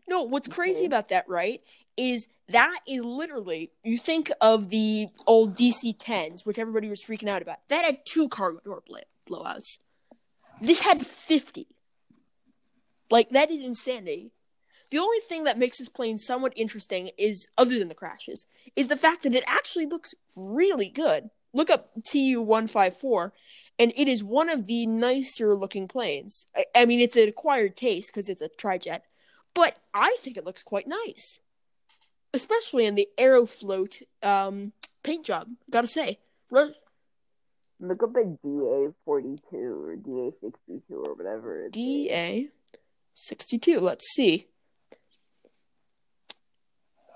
No, 0.07 0.23
what's 0.23 0.47
crazy 0.47 0.85
about 0.85 1.09
that, 1.09 1.27
right, 1.27 1.61
is 1.97 2.27
that 2.49 2.79
is 2.87 3.03
literally 3.03 3.71
you 3.83 3.97
think 3.97 4.31
of 4.39 4.69
the 4.69 5.07
old 5.25 5.55
DC 5.55 5.97
10s, 5.97 6.45
which 6.45 6.59
everybody 6.59 6.89
was 6.89 7.01
freaking 7.01 7.27
out 7.27 7.41
about. 7.41 7.67
That 7.69 7.85
had 7.85 8.05
two 8.05 8.29
cargo 8.29 8.59
door 8.63 8.83
blowouts. 9.27 9.79
This 10.61 10.81
had 10.81 11.05
50. 11.05 11.67
Like 13.09 13.29
that 13.31 13.51
is 13.51 13.63
insanity. 13.63 14.31
The 14.91 14.99
only 14.99 15.19
thing 15.19 15.43
that 15.45 15.57
makes 15.57 15.79
this 15.79 15.89
plane 15.89 16.17
somewhat 16.17 16.53
interesting 16.55 17.09
is, 17.17 17.47
other 17.57 17.77
than 17.79 17.87
the 17.87 17.95
crashes, 17.95 18.45
is 18.75 18.87
the 18.87 18.97
fact 18.97 19.23
that 19.23 19.35
it 19.35 19.43
actually 19.47 19.87
looks 19.87 20.13
really 20.35 20.89
good. 20.89 21.31
Look 21.53 21.69
up 21.69 21.91
TU 22.03 22.41
one 22.41 22.67
five 22.67 22.95
four, 22.95 23.33
and 23.79 23.91
it 23.95 24.07
is 24.07 24.23
one 24.23 24.49
of 24.49 24.67
the 24.67 24.85
nicer 24.85 25.55
looking 25.55 25.87
planes. 25.87 26.47
I, 26.55 26.65
I 26.75 26.85
mean, 26.85 26.99
it's 26.99 27.15
an 27.15 27.27
acquired 27.27 27.75
taste 27.75 28.11
because 28.11 28.29
it's 28.29 28.41
a 28.41 28.49
trijet, 28.49 29.01
but 29.55 29.77
I 29.93 30.15
think 30.19 30.37
it 30.37 30.45
looks 30.45 30.61
quite 30.61 30.87
nice, 30.87 31.39
especially 32.33 32.85
in 32.85 32.93
the 32.93 33.09
Aeroflot 33.17 34.03
um, 34.21 34.73
paint 35.01 35.25
job. 35.25 35.47
Gotta 35.71 35.87
say, 35.87 36.19
Look 37.79 38.03
up 38.03 38.15
at 38.15 38.41
DA 38.41 38.87
forty 39.03 39.37
two 39.49 39.83
or 39.83 39.95
DA 39.95 40.31
sixty 40.39 40.81
two 40.87 41.03
or 41.05 41.13
whatever. 41.15 41.69
DA 41.69 42.49
sixty 43.13 43.57
two. 43.57 43.79
Let's 43.79 44.07
see. 44.09 44.47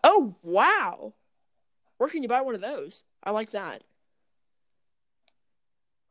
Oh 0.03 0.35
wow! 0.41 1.13
Where 1.97 2.09
can 2.09 2.23
you 2.23 2.29
buy 2.29 2.41
one 2.41 2.55
of 2.55 2.61
those? 2.61 3.03
I 3.23 3.31
like 3.31 3.51
that. 3.51 3.83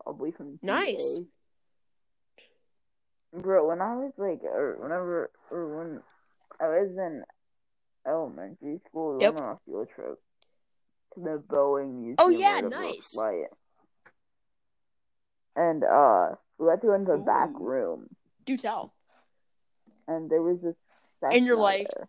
Probably 0.02 0.30
from 0.30 0.58
nice. 0.62 1.20
Bro, 3.34 3.68
when 3.68 3.82
I 3.82 3.94
was 3.96 4.12
like, 4.16 4.42
or 4.42 4.78
whenever, 4.80 5.30
or 5.50 5.78
when 5.78 6.00
I 6.60 6.66
was 6.66 6.90
in 6.96 7.22
elementary 8.06 8.80
school, 8.88 9.18
yep. 9.20 9.36
on 9.36 9.42
a 9.52 9.58
field 9.64 9.88
trip 9.94 10.18
to 11.14 11.20
the 11.20 11.42
Boeing 11.46 11.94
Museum. 12.00 12.16
Oh 12.18 12.28
yeah, 12.30 12.60
nice. 12.60 13.12
Flight. 13.12 13.46
And 15.56 15.84
uh, 15.84 16.30
we 16.58 16.66
went 16.66 16.82
to 16.82 16.92
into 16.92 17.12
the 17.12 17.18
Ooh. 17.18 17.24
back 17.24 17.50
room. 17.58 18.08
Do 18.44 18.56
tell. 18.56 18.94
And 20.06 20.30
there 20.30 20.42
was 20.42 20.58
this. 20.62 20.74
And 21.22 21.44
you're 21.44 21.56
like, 21.56 21.88
there. 21.94 22.08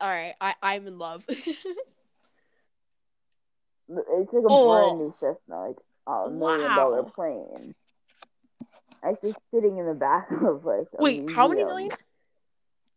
all 0.00 0.08
right, 0.08 0.34
I 0.40 0.54
I'm 0.62 0.86
in 0.86 0.98
love. 0.98 1.24
it's 1.28 1.48
like 3.88 4.44
a 4.44 4.48
Oh. 4.48 4.68
brand 4.68 4.98
new 4.98 5.14
Cessna, 5.20 5.68
like 5.68 5.76
a 6.06 6.30
million 6.30 6.74
dollar 6.74 7.02
Wow. 7.02 7.12
plane. 7.14 7.74
I 9.02 9.10
was 9.10 9.18
just 9.22 9.38
sitting 9.52 9.78
in 9.78 9.86
the 9.86 9.94
back 9.94 10.30
of 10.44 10.64
like. 10.64 10.88
Wait, 10.98 11.30
how 11.30 11.48
many 11.48 11.64
million? 11.64 11.90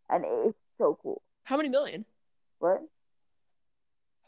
And 0.09 0.25
it's 0.25 0.57
so 0.77 0.97
cool. 1.01 1.21
How 1.43 1.57
many 1.57 1.69
million? 1.69 2.05
What? 2.59 2.81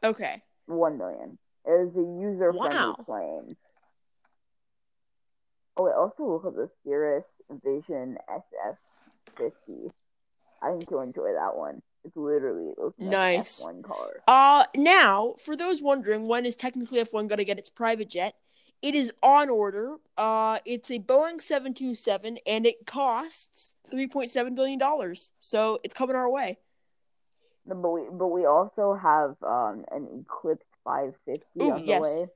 Okay. 0.04 0.41
One 0.68 0.98
million. 0.98 1.38
It 1.66 1.70
was 1.72 1.96
a 1.96 2.00
user 2.00 2.52
friendly 2.54 2.70
Wow. 2.70 2.96
plane. 3.06 3.56
Oh, 5.78 5.84
wait, 5.84 5.93
also 5.93 6.26
look 6.26 6.46
at 6.46 6.56
the 6.56 6.70
Cirrus 6.84 7.26
Vision 7.64 8.18
SF50. 8.30 9.91
I 10.62 10.72
think 10.72 10.89
you'll 10.89 11.02
enjoy 11.02 11.34
that 11.34 11.56
one. 11.56 11.82
It's 12.06 12.16
literally 12.16 12.74
like 12.78 12.93
Nice. 13.00 13.60
an 13.62 13.82
F1 13.82 13.84
car. 13.84 14.24
Uh 14.28 14.66
now, 14.76 15.36
for 15.43 15.56
those 15.56 15.82
wondering 15.82 16.28
when 16.28 16.46
is 16.46 16.56
technically 16.56 17.00
F1 17.04 17.28
going 17.28 17.38
to 17.38 17.46
get 17.46 17.58
its 17.60 17.70
private 17.70 18.10
jet, 18.10 18.36
it 18.82 18.96
is 18.96 19.12
on 19.24 19.50
order. 19.50 19.98
Uh 20.18 20.60
it's 20.66 20.90
a 20.92 21.00
Boeing 21.00 21.42
727 21.42 22.40
and 22.46 22.66
it 22.66 22.86
costs 22.86 23.76
3.7 23.92 24.56
billion 24.56 24.80
dollars. 24.80 25.32
So, 25.40 25.80
it's 25.84 25.94
coming 25.94 26.16
our 26.16 26.30
way. 26.30 26.60
But 27.66 27.78
we 27.90 28.02
but 28.12 28.28
we 28.28 28.46
also 28.46 28.94
have 28.94 29.36
um 29.44 29.86
an 29.92 30.08
Eclipse 30.26 30.66
550 30.84 31.44
Ooh, 31.62 31.72
on 31.72 31.82
the 31.82 31.88
yes. 31.88 32.02
way, 32.04 32.28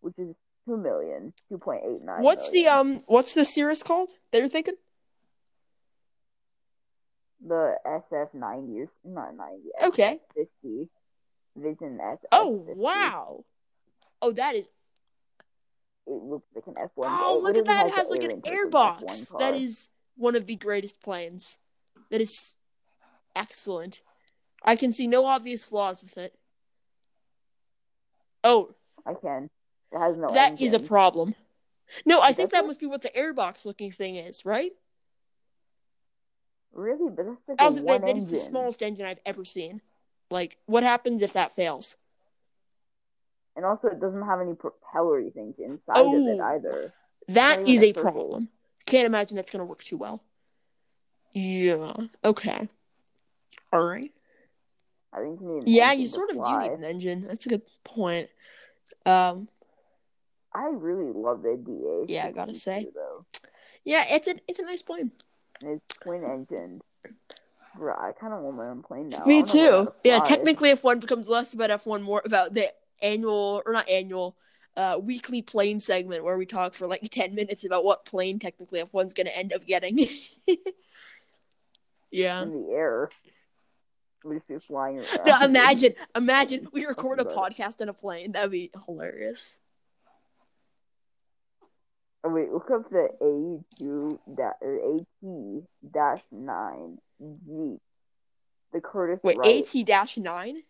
which 0.00 0.18
is 0.18 0.34
two 0.66 0.76
million, 0.76 1.34
two 1.48 1.58
point 1.58 1.82
eight 1.84 2.02
nine. 2.02 2.22
What's 2.22 2.48
the 2.50 2.66
um 2.66 3.00
what's 3.06 3.34
the 3.34 3.44
Cirrus 3.44 3.82
called? 3.82 4.12
That 4.32 4.38
you're 4.38 4.48
thinking? 4.48 4.74
the 7.44 7.74
SF90 7.84 8.78
or 8.78 8.82
s- 8.84 8.88
not 9.04 9.34
90? 9.34 9.62
Okay. 9.86 10.20
50 10.36 10.88
Vision 11.56 11.98
SF. 12.00 12.18
Oh, 12.30 12.64
wow. 12.76 13.44
Oh, 14.22 14.30
that 14.30 14.54
is 14.54 14.68
It 16.06 16.22
looks 16.22 16.46
like 16.54 16.66
an 16.66 16.74
F1. 16.74 16.90
Oh, 17.20 17.38
it 17.38 17.42
look 17.42 17.56
at 17.56 17.64
that. 17.66 17.86
It 17.86 17.94
has 17.94 18.10
like 18.10 18.22
an 18.22 18.30
intake 18.32 18.52
of 18.52 18.58
an 18.58 18.70
airbox. 18.70 19.32
F1 19.32 19.38
That 19.38 19.54
is 19.54 19.88
one 20.16 20.34
of 20.34 20.46
the 20.46 20.56
greatest 20.56 21.00
planes. 21.00 21.58
That 22.10 22.20
is 22.20 22.56
excellent. 23.36 24.00
I 24.64 24.76
can 24.76 24.92
see 24.92 25.06
no 25.06 25.24
obvious 25.24 25.64
flaws 25.64 26.02
with 26.02 26.18
it. 26.18 26.34
Oh, 28.44 28.74
I 29.06 29.14
can. 29.14 29.48
It 29.92 29.98
has 29.98 30.16
no. 30.16 30.32
that 30.32 30.60
is 30.60 30.72
a 30.72 30.80
problem. 30.80 31.34
No, 32.06 32.20
I 32.20 32.30
Is 32.30 32.36
think 32.36 32.50
that 32.50 32.62
that 32.62 32.66
must 32.66 32.80
be 32.80 32.86
what 32.86 33.02
the 33.02 33.10
airbox 33.10 33.66
looking 33.66 33.92
thing 33.92 34.16
is, 34.16 34.44
right? 34.44 34.72
Really, 36.72 37.10
but 37.10 37.26
that's 37.26 37.38
like 37.48 37.58
That, 37.58 37.64
a 37.64 37.66
was, 37.66 37.76
that, 37.76 37.84
one 37.84 38.00
that 38.02 38.16
is 38.16 38.26
the 38.26 38.36
smallest 38.36 38.82
engine 38.82 39.04
I've 39.06 39.20
ever 39.26 39.44
seen. 39.44 39.82
Like, 40.30 40.56
what 40.66 40.82
happens 40.82 41.22
if 41.22 41.34
that 41.34 41.54
fails? 41.54 41.96
And 43.56 43.64
also, 43.66 43.88
it 43.88 44.00
doesn't 44.00 44.22
have 44.22 44.40
any 44.40 44.54
propellery 44.54 45.30
things 45.30 45.56
inside 45.58 45.98
of 46.00 46.06
it 46.06 46.40
Oh. 46.40 46.44
either. 46.44 46.92
That 47.28 47.68
is 47.68 47.82
a 47.82 47.88
circle. 47.88 48.02
problem. 48.02 48.48
Can't 48.86 49.06
imagine 49.06 49.36
that's 49.36 49.50
going 49.50 49.60
to 49.60 49.66
work 49.66 49.82
too 49.84 49.96
well. 49.96 50.22
Yeah. 51.32 51.94
Okay. 52.24 52.68
All 53.72 53.84
right. 53.84 54.12
I 55.12 55.20
think 55.20 55.40
you 55.40 55.46
need. 55.56 55.68
Yeah, 55.68 55.92
you 55.92 56.06
sort 56.06 56.30
of 56.30 56.36
do 56.36 56.58
need 56.60 56.70
an 56.72 56.84
engine. 56.84 57.26
That's 57.26 57.44
a 57.46 57.50
good 57.50 57.62
point. 57.84 58.28
Um, 59.04 59.48
I 60.54 60.64
really 60.70 61.12
love 61.12 61.42
the 61.42 61.56
DA. 61.56 62.12
Yeah, 62.12 62.26
I 62.26 62.32
gotta 62.32 62.54
say. 62.54 62.88
though, 62.94 63.24
yeah, 63.84 64.04
it's 64.08 64.28
a 64.28 64.34
it's 64.48 64.58
a 64.58 64.62
nice 64.62 64.82
plane. 64.82 65.10
and 65.62 65.72
it's 65.80 65.98
twin 66.02 66.24
engined. 66.24 66.82
Bro, 67.76 67.94
I 67.94 68.12
kind 68.12 68.32
of 68.34 68.40
want 68.42 68.56
my 68.56 68.68
own 68.68 68.82
plane 68.82 69.08
now. 69.10 69.24
Me 69.26 69.42
wanna 69.42 69.52
learn 69.54 69.72
how 69.74 69.84
too. 69.86 69.92
Yeah, 70.04 70.18
technically, 70.20 70.70
if 70.70 70.82
one 70.84 70.98
becomes 70.98 71.28
less 71.28 71.52
about 71.54 71.70
F 71.70 71.86
one, 71.86 72.02
more 72.02 72.22
about 72.24 72.52
the 72.54 72.72
annual 73.02 73.62
or 73.66 73.72
not 73.72 73.88
annual, 73.88 74.36
uh, 74.76 74.98
weekly 75.02 75.42
plane 75.42 75.80
segment 75.80 76.24
where 76.24 76.38
we 76.38 76.46
talk 76.46 76.74
for 76.74 76.86
like 76.86 77.02
ten 77.10 77.34
minutes 77.34 77.64
about 77.64 77.84
what 77.84 78.04
plane 78.04 78.38
technically 78.38 78.80
F 78.80 78.92
one's 78.92 79.14
gonna 79.14 79.30
end 79.30 79.52
up 79.52 79.66
getting. 79.66 79.98
yeah. 82.10 82.42
in 82.42 82.52
the 82.52 82.72
air. 82.72 83.10
We 84.24 84.36
just 84.36 84.48
be 84.48 84.58
flying 84.58 84.98
around. 84.98 85.20
No, 85.26 85.40
imagine, 85.42 85.94
imagine 86.14 86.68
we 86.72 86.86
record 86.86 87.18
a 87.18 87.24
podcast 87.24 87.80
in 87.80 87.88
a 87.88 87.92
plane. 87.92 88.32
That'd 88.32 88.52
be 88.52 88.70
hilarious. 88.86 89.58
Oh, 92.24 92.28
wait, 92.28 92.52
look 92.52 92.70
up 92.70 92.88
the 92.88 93.08
A 93.20 93.78
two 93.78 94.20
da- 94.32 94.52
or 94.60 95.00
AT 95.00 95.92
dash 95.92 96.22
nine 96.30 96.98
Jeep. 97.20 97.80
The 98.72 98.80
Curtiss 98.80 99.22
Wait, 99.22 99.38
AT 99.44 99.86
dash 99.86 100.16
nine. 100.16 100.62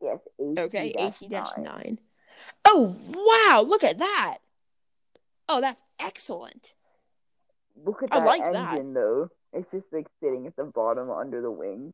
Yes, 0.00 0.20
AT 0.38 0.58
Okay, 0.58 0.92
dash 0.92 1.22
AT 1.22 1.28
dash 1.28 1.56
nine. 1.56 1.64
nine. 1.64 1.98
Oh 2.64 2.96
wow! 3.08 3.62
Look 3.62 3.84
at 3.84 3.98
that. 3.98 4.38
Oh, 5.48 5.60
that's 5.60 5.82
excellent. 5.98 6.74
Look 7.84 8.02
at 8.02 8.10
I 8.10 8.18
that 8.18 8.26
like 8.26 8.52
that. 8.52 8.72
engine 8.72 8.94
though. 8.94 9.30
It's 9.52 9.70
just 9.70 9.92
like 9.92 10.06
sitting 10.20 10.46
at 10.46 10.56
the 10.56 10.64
bottom 10.64 11.10
under 11.10 11.40
the 11.40 11.50
wing. 11.50 11.92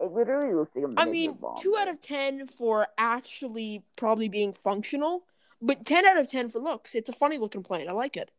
It 0.00 0.12
literally 0.12 0.54
looks 0.54 0.74
like 0.74 0.84
a 0.84 0.88
I 0.96 1.04
mean, 1.06 1.32
bomber. 1.32 1.60
two 1.60 1.76
out 1.76 1.88
of 1.88 2.00
ten 2.00 2.46
for 2.46 2.88
actually 2.98 3.84
probably 3.96 4.28
being 4.28 4.52
functional, 4.52 5.24
but 5.60 5.84
ten 5.86 6.04
out 6.06 6.18
of 6.18 6.30
ten 6.30 6.50
for 6.50 6.58
looks. 6.58 6.94
It's 6.94 7.08
a 7.08 7.12
funny 7.14 7.38
looking 7.38 7.62
plane. 7.62 7.88
I 7.88 7.92
like 7.92 8.16
it. 8.16 8.30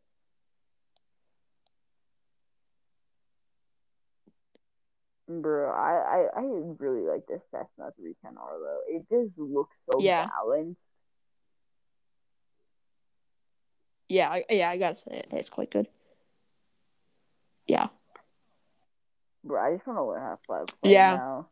Bro, 5.28 5.70
I, 5.72 6.26
I, 6.36 6.40
I 6.40 6.42
really 6.78 7.06
like 7.06 7.26
this 7.26 7.42
Cessna 7.50 7.92
310R 8.00 8.34
though. 8.34 8.80
It 8.88 9.02
just 9.10 9.38
looks 9.38 9.76
so 9.90 10.00
Yeah. 10.00 10.26
balanced. 10.26 10.80
Yeah, 14.08 14.30
I, 14.30 14.44
yeah, 14.48 14.70
I 14.70 14.78
gotta 14.78 14.96
say 14.96 15.18
it. 15.18 15.28
It's 15.32 15.50
quite 15.50 15.70
good. 15.70 15.86
Yeah. 17.66 17.88
Bro, 19.44 19.60
I 19.62 19.74
just 19.74 19.86
want 19.86 19.98
to 19.98 20.04
learn 20.04 20.22
how 20.22 20.30
to 20.36 20.38
fly 20.46 20.90
Yeah. 20.90 21.16
now. 21.16 21.48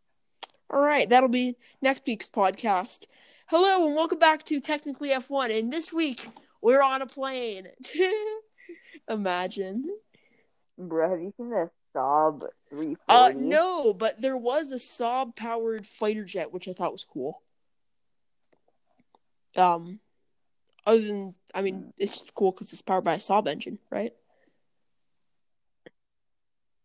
All 0.70 0.81
right, 0.81 1.07
that'll 1.09 1.29
be 1.29 1.57
next 1.83 2.05
week's 2.07 2.31
podcast. 2.31 3.05
Hello 3.49 3.87
and 3.87 3.95
welcome 3.95 4.18
back 4.18 4.43
to 4.45 4.59
Technically 4.59 5.11
F1. 5.11 5.57
And 5.57 5.70
this 5.70 5.93
week 5.93 6.31
we're 6.62 6.83
on 6.83 7.03
a 7.03 7.07
plane. 7.07 7.68
Imagine. 9.09 9.85
Bro, 10.79 11.11
have 11.11 11.20
you 11.20 11.33
seen 11.37 11.51
the 11.51 11.70
Saab 11.95 12.41
340? 12.41 12.56
Uh, 13.09 13.33
no, 13.35 13.95
but 13.95 14.21
there 14.21 14.37
was 14.37 14.73
a 14.73 14.77
Saab 14.77 15.37
powered 15.37 15.87
fighter 15.87 16.25
jet, 16.25 16.53
which 16.53 16.69
I 16.69 16.73
thought 16.73 16.93
was 16.93 17.05
cool. 17.05 17.41
Um, 19.57 20.01
other 20.85 21.01
than, 21.01 21.35
I 21.55 21.62
mean, 21.62 21.93
it's 21.97 22.12
just 22.12 22.35
cool 22.35 22.53
because 22.53 22.73
it's 22.73 22.83
powered 22.83 23.05
by 23.05 23.14
a 23.14 23.19
Saab 23.19 23.47
engine, 23.47 23.79
right? 23.91 24.12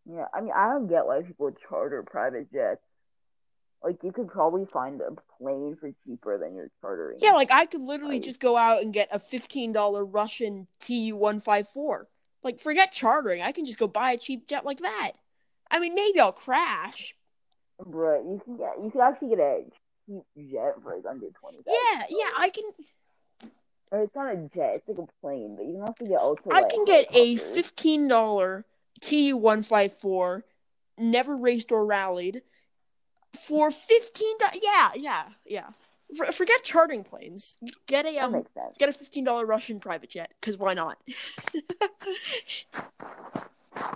Yeah, 0.10 0.26
I 0.34 0.42
mean, 0.42 0.52
I 0.56 0.70
don't 0.70 0.88
get 0.88 1.06
why 1.06 1.22
people 1.22 1.52
charter 1.70 2.04
private 2.04 2.52
jets. 2.52 2.82
Like, 3.84 3.98
you 4.04 4.12
could 4.12 4.28
probably 4.28 4.66
find 4.66 5.02
a 5.02 5.10
plane 5.40 5.76
for 5.80 5.92
cheaper 6.06 6.38
than 6.38 6.56
you're 6.56 6.70
chartering. 6.82 7.18
Yeah, 7.20 7.32
like 7.32 7.52
I 7.52 7.66
could 7.66 7.82
literally 7.82 8.20
just 8.20 8.40
go 8.40 8.56
out 8.56 8.84
and 8.84 8.94
get 8.94 9.10
a 9.12 9.20
fifteen 9.20 9.74
dollar 9.74 10.06
Russian 10.06 10.68
Tu 10.80 11.16
one 11.16 11.40
five 11.40 11.68
four. 11.68 12.08
Like, 12.44 12.60
forget 12.60 12.92
chartering. 12.92 13.42
I 13.42 13.52
can 13.52 13.66
just 13.66 13.80
go 13.80 13.88
buy 13.88 14.12
a 14.12 14.18
cheap 14.18 14.48
jet 14.48 14.66
like 14.66 14.80
that. 14.80 15.14
I 15.72 15.80
mean, 15.80 15.96
maybe 15.96 16.20
I'll 16.20 16.34
crash. 16.34 17.16
Bro, 17.84 18.24
you 18.30 18.42
can 18.44 18.58
get 18.58 18.74
you 18.84 18.92
can 18.92 19.02
actually 19.02 19.30
get 19.30 19.40
a 19.40 19.64
cheap 20.06 20.24
jet 20.52 20.76
for 20.84 20.96
like 20.96 21.06
under 21.10 21.28
twenty. 21.32 21.60
Yeah, 21.66 22.04
yeah, 22.10 22.30
I 22.38 22.50
can. 22.50 22.66
Or 23.90 24.04
it's 24.04 24.16
not 24.16 24.34
a 24.34 24.38
jet; 24.54 24.76
it's 24.76 24.88
like 24.88 24.98
a 25.00 25.08
plane. 25.22 25.56
But 25.56 25.66
you 25.66 25.74
can 25.74 25.82
also 25.82 26.06
get 26.06 26.20
ultra. 26.20 26.56
I 26.56 26.64
can 26.64 26.86
get 26.86 27.08
a 27.16 27.38
fifteen 27.38 28.08
dollar 28.08 28.66
Tu 29.02 29.36
one 29.36 29.64
five 29.64 29.94
four, 29.94 30.46
never 30.98 31.36
raced 31.36 31.72
or 31.72 31.86
rallied, 31.86 32.44
for 33.48 33.72
fifteen. 33.72 34.36
Yeah, 34.62 34.92
yeah, 34.96 35.24
yeah. 35.46 35.70
For, 36.16 36.32
forget 36.32 36.64
chartering 36.64 37.04
planes. 37.04 37.58
Get 37.88 38.06
a 38.06 38.18
um, 38.20 38.46
get 38.78 38.90
a 38.90 38.94
fifteen 38.94 39.24
dollar 39.24 39.46
Russian 39.46 39.80
private 39.80 40.10
jet 40.12 40.34
because 40.40 40.58
why 40.58 40.74
not? 40.76 41.00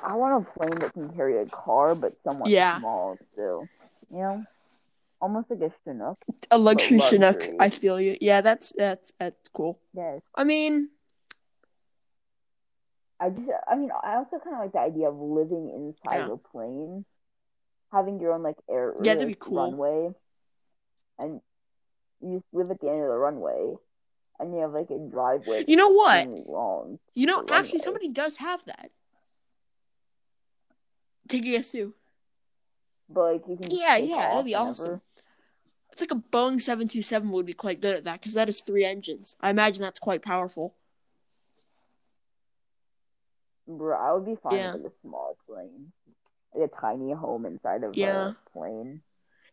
I 0.04 0.16
want 0.16 0.48
a 0.48 0.60
plane 0.60 0.80
that 0.80 0.94
can 0.94 1.10
carry 1.10 1.38
a 1.38 1.46
car, 1.46 1.96
but 1.96 2.20
somewhat 2.20 2.50
yeah. 2.50 2.80
small 2.80 3.18
still. 3.34 3.68
You 4.12 4.18
know, 4.20 4.46
almost 5.22 5.50
like 5.50 5.60
a 5.62 5.72
Chinook. 5.84 6.18
A 6.52 6.58
luxury 6.58 7.00
Chinook. 7.00 7.44
I 7.60 7.70
feel 7.70 8.00
you. 8.00 8.18
Yeah, 8.22 8.42
that's 8.42 8.74
that's 8.78 9.14
that's 9.20 9.50
cool. 9.50 9.80
Yes. 9.94 10.22
I 10.36 10.44
mean, 10.44 10.90
I 13.20 13.30
just, 13.30 13.50
I 13.68 13.76
mean, 13.76 13.90
I 14.04 14.16
also 14.16 14.40
kind 14.40 14.56
of 14.56 14.62
like 14.62 14.74
the 14.74 14.80
idea 14.80 15.10
of 15.10 15.18
living 15.18 15.72
inside 15.74 16.28
yeah. 16.28 16.34
a 16.34 16.38
plane, 16.38 17.06
having 17.92 18.20
your 18.20 18.34
own 18.34 18.44
like 18.44 18.58
air, 18.70 18.94
yeah, 19.02 19.14
that'd 19.14 19.28
be 19.28 19.36
cool. 19.36 19.58
runway, 19.58 20.14
and 21.18 21.42
you 22.22 22.38
just 22.38 22.54
live 22.54 22.72
at 22.72 22.80
the 22.82 22.88
end 22.88 23.02
of 23.02 23.08
the 23.08 23.18
runway, 23.18 23.74
and 24.40 24.54
you 24.54 24.62
have 24.62 24.74
like 24.74 24.90
a 24.90 24.98
driveway. 24.98 25.66
You 25.68 25.78
know 25.78 25.90
what? 25.90 26.28
Long. 26.48 27.00
You 27.14 27.28
know, 27.28 27.40
actually, 27.42 27.54
runway. 27.56 27.78
somebody 27.80 28.10
does 28.10 28.38
have 28.38 28.64
that. 28.66 28.92
Take 31.28 31.44
a 31.44 31.52
guess 31.52 31.72
who? 31.72 31.94
But 33.10 33.34
like 33.34 33.42
you 33.48 33.58
can. 33.58 33.72
Yeah, 33.72 33.98
yeah, 33.98 34.30
that'd 34.30 34.46
be 34.46 34.52
whenever. 34.52 34.70
awesome. 34.70 35.02
I 35.92 35.96
think 35.96 36.12
a 36.12 36.16
Boeing 36.16 36.60
seven 36.60 36.88
two 36.88 37.02
seven 37.02 37.32
would 37.32 37.46
be 37.46 37.54
quite 37.54 37.82
good 37.82 37.96
at 37.96 38.04
that 38.04 38.20
because 38.20 38.34
that 38.34 38.50
is 38.50 38.62
three 38.62 38.84
engines. 38.84 39.38
I 39.42 39.50
imagine 39.50 39.82
that's 39.82 40.00
quite 40.00 40.22
powerful. 40.22 40.76
Bro, 43.68 43.98
I 43.98 44.14
would 44.14 44.26
be 44.26 44.36
fine 44.36 44.56
yeah. 44.56 44.74
with 44.74 44.86
a 44.86 44.96
small 45.02 45.38
plane, 45.48 45.92
like 46.54 46.70
a 46.70 46.82
tiny 46.82 47.14
home 47.14 47.46
inside 47.46 47.84
of 47.84 47.96
yeah. 47.96 48.32
a 48.32 48.50
plane. 48.52 49.02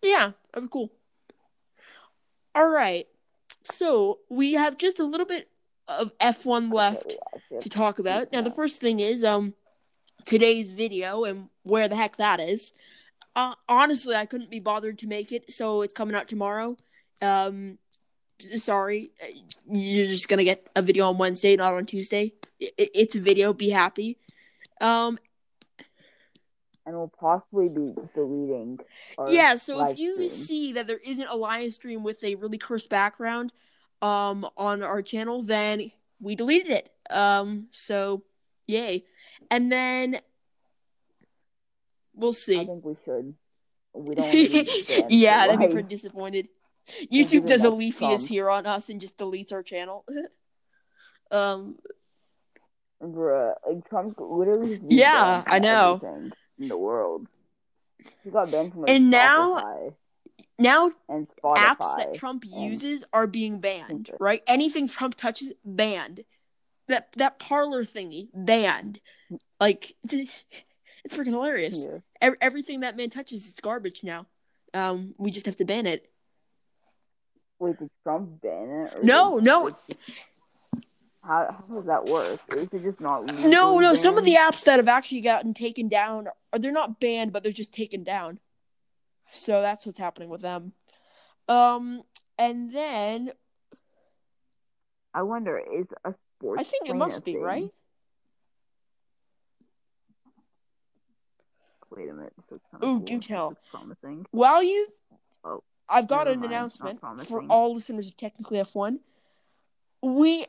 Yeah, 0.03 0.33
that'd 0.53 0.69
be 0.69 0.73
cool. 0.73 0.93
All 2.55 2.69
right, 2.69 3.07
so 3.63 4.19
we 4.29 4.55
have 4.55 4.77
just 4.77 4.99
a 4.99 5.05
little 5.05 5.27
bit 5.27 5.49
of 5.89 6.13
F 6.21 6.45
one 6.45 6.71
left 6.71 7.17
okay, 7.35 7.61
to 7.61 7.69
talk 7.69 7.99
about. 7.99 8.33
Now, 8.33 8.43
the 8.43 8.51
first 8.51 8.81
thing 8.81 9.01
is 9.01 9.25
um 9.25 9.55
today's 10.25 10.71
video 10.71 11.25
and 11.25 11.49
where 11.63 11.89
the 11.89 11.97
heck 11.97 12.17
that 12.17 12.41
is. 12.41 12.73
Uh, 13.35 13.55
honestly, 13.69 14.15
I 14.15 14.27
couldn't 14.27 14.51
be 14.51 14.61
bothered 14.61 14.99
to 14.99 15.07
make 15.07 15.33
it, 15.33 15.53
so 15.53 15.83
it's 15.83 15.93
coming 15.93 16.15
out 16.15 16.29
tomorrow. 16.29 16.77
Um, 17.23 17.79
sorry, 18.57 19.13
you're 19.71 20.09
just 20.09 20.29
gonna 20.29 20.45
get 20.45 20.69
a 20.77 20.83
video 20.83 21.09
on 21.09 21.19
Wednesday, 21.19 21.57
not 21.57 21.75
on 21.75 21.87
Tuesday. 21.87 22.35
It, 22.61 22.75
it's 22.77 23.17
a 23.17 23.21
video. 23.21 23.53
Be 23.53 23.71
happy. 23.71 24.19
Um, 24.81 25.19
and 26.85 26.97
we'll 26.97 27.13
possibly 27.19 27.69
be 27.69 27.95
deleting. 28.15 28.81
yeah, 29.29 29.55
so 29.55 29.87
if 29.87 29.99
you 29.99 30.15
stream. 30.15 30.29
see 30.29 30.73
that 30.73 30.89
there 30.89 30.99
isn't 30.99 31.29
a 31.29 31.37
live 31.37 31.73
stream 31.73 32.03
with 32.03 32.23
a 32.25 32.35
really 32.35 32.59
cursed 32.59 32.91
background, 32.91 33.53
um, 34.03 34.47
on 34.57 34.83
our 34.83 35.01
channel, 35.01 35.43
then 35.43 35.93
we 36.21 36.35
deleted 36.35 36.73
it. 36.73 36.93
Um, 37.09 37.69
so 37.71 38.25
yay, 38.73 39.05
and 39.51 39.71
then 39.71 40.19
we'll 42.15 42.33
see. 42.33 42.61
I 42.61 42.67
think 42.67 42.85
we 42.85 42.97
should. 43.05 43.35
We 43.95 44.15
don't. 44.15 45.11
yeah, 45.11 45.47
that'd 45.47 45.61
be 45.61 45.69
pretty 45.69 45.89
disappointed. 45.89 46.49
YouTube 47.13 47.47
does 47.47 47.65
a 47.65 47.71
Leafeus 47.71 48.27
here 48.27 48.51
on 48.51 48.67
us 48.67 48.89
and 48.89 49.01
just 49.01 49.19
deletes 49.19 49.53
our 49.53 49.63
channel. 49.63 50.05
um, 51.31 51.77
bruh, 53.03 53.55
like 53.67 53.89
Trump 53.89 54.17
literally. 54.19 54.81
Yeah, 54.89 55.43
I 55.47 55.59
know. 55.59 56.01
In 56.59 56.69
the 56.69 56.77
world, 56.77 57.27
he 58.25 58.31
got 58.31 58.51
banned 58.51 58.73
from. 58.73 58.83
Like, 58.83 58.91
and 58.91 59.11
now, 59.11 59.93
now 60.59 60.93
and 61.09 61.29
apps 61.45 61.97
that 61.97 62.15
Trump 62.15 62.45
uses 62.47 63.05
are 63.13 63.27
being 63.27 63.61
banned. 63.61 64.11
Right, 64.19 64.43
anything 64.47 64.89
Trump 64.89 65.15
touches, 65.15 65.53
banned. 65.65 66.25
That 66.89 67.13
that 67.13 67.39
Parler 67.39 67.85
thingy, 67.85 68.29
banned. 68.35 69.01
Like 69.61 69.95
it's, 70.05 70.33
it's 71.05 71.15
freaking 71.15 71.27
hilarious. 71.29 71.87
Yeah. 72.21 72.31
everything 72.41 72.81
that 72.81 72.97
man 72.97 73.11
touches 73.11 73.47
is 73.47 73.55
garbage 73.61 74.03
now. 74.03 74.27
Um, 74.75 75.15
we 75.19 75.31
just 75.31 75.47
have 75.47 75.57
to 75.57 75.65
ban 75.65 75.87
it. 75.87 76.11
Wait, 77.59 77.79
did 77.79 77.91
Trump 78.03 78.41
ban 78.43 78.89
it? 78.93 79.05
no, 79.05 79.39
no. 79.39 79.77
How, 81.23 81.65
how 81.69 81.75
does 81.75 81.87
that 81.87 82.05
work? 82.07 82.41
Is 82.53 82.65
it 82.65 82.83
just 82.83 83.01
not? 83.01 83.27
No, 83.27 83.79
no. 83.79 83.81
Banned? 83.81 83.99
Some 83.99 84.19
of 84.19 84.25
the 84.25 84.35
apps 84.35 84.65
that 84.65 84.79
have 84.79 84.89
actually 84.89 85.21
gotten 85.21 85.55
taken 85.55 85.89
down, 85.89 86.27
or 86.53 86.59
they're 86.59 86.73
not 86.73 86.99
banned, 86.99 87.33
but 87.33 87.45
they're 87.45 87.53
just 87.53 87.73
taken 87.73 88.03
down. 88.03 88.41
So 89.31 89.63
that's 89.63 89.87
what's 89.87 89.99
happening 89.99 90.29
with 90.29 90.43
them. 90.43 90.73
Um, 91.49 92.03
and 92.39 92.73
then 92.73 93.33
I 95.15 95.23
wonder, 95.23 95.59
is 95.59 95.87
a 96.05 96.15
sports? 96.43 96.61
I 96.61 96.65
think 96.65 96.89
it 96.89 96.97
must 96.97 97.25
be 97.25 97.35
thing? 97.35 97.43
right. 97.43 97.71
Wait 101.91 102.09
a 102.09 102.15
minute. 102.15 102.33
Ooh, 102.53 102.79
cool. 102.79 102.99
do 103.01 103.19
tell. 103.19 103.57
Promising. 103.71 104.27
While 104.31 104.63
you 104.63 104.87
oh. 105.45 105.63
I've 105.89 106.09
got 106.09 106.27
an 106.27 106.43
announcement 106.43 107.01
for 107.27 107.43
all 107.45 107.75
listeners 107.75 108.09
of 108.09 108.17
Technically 108.17 108.59
F1. 108.59 108.99
We 110.03 110.47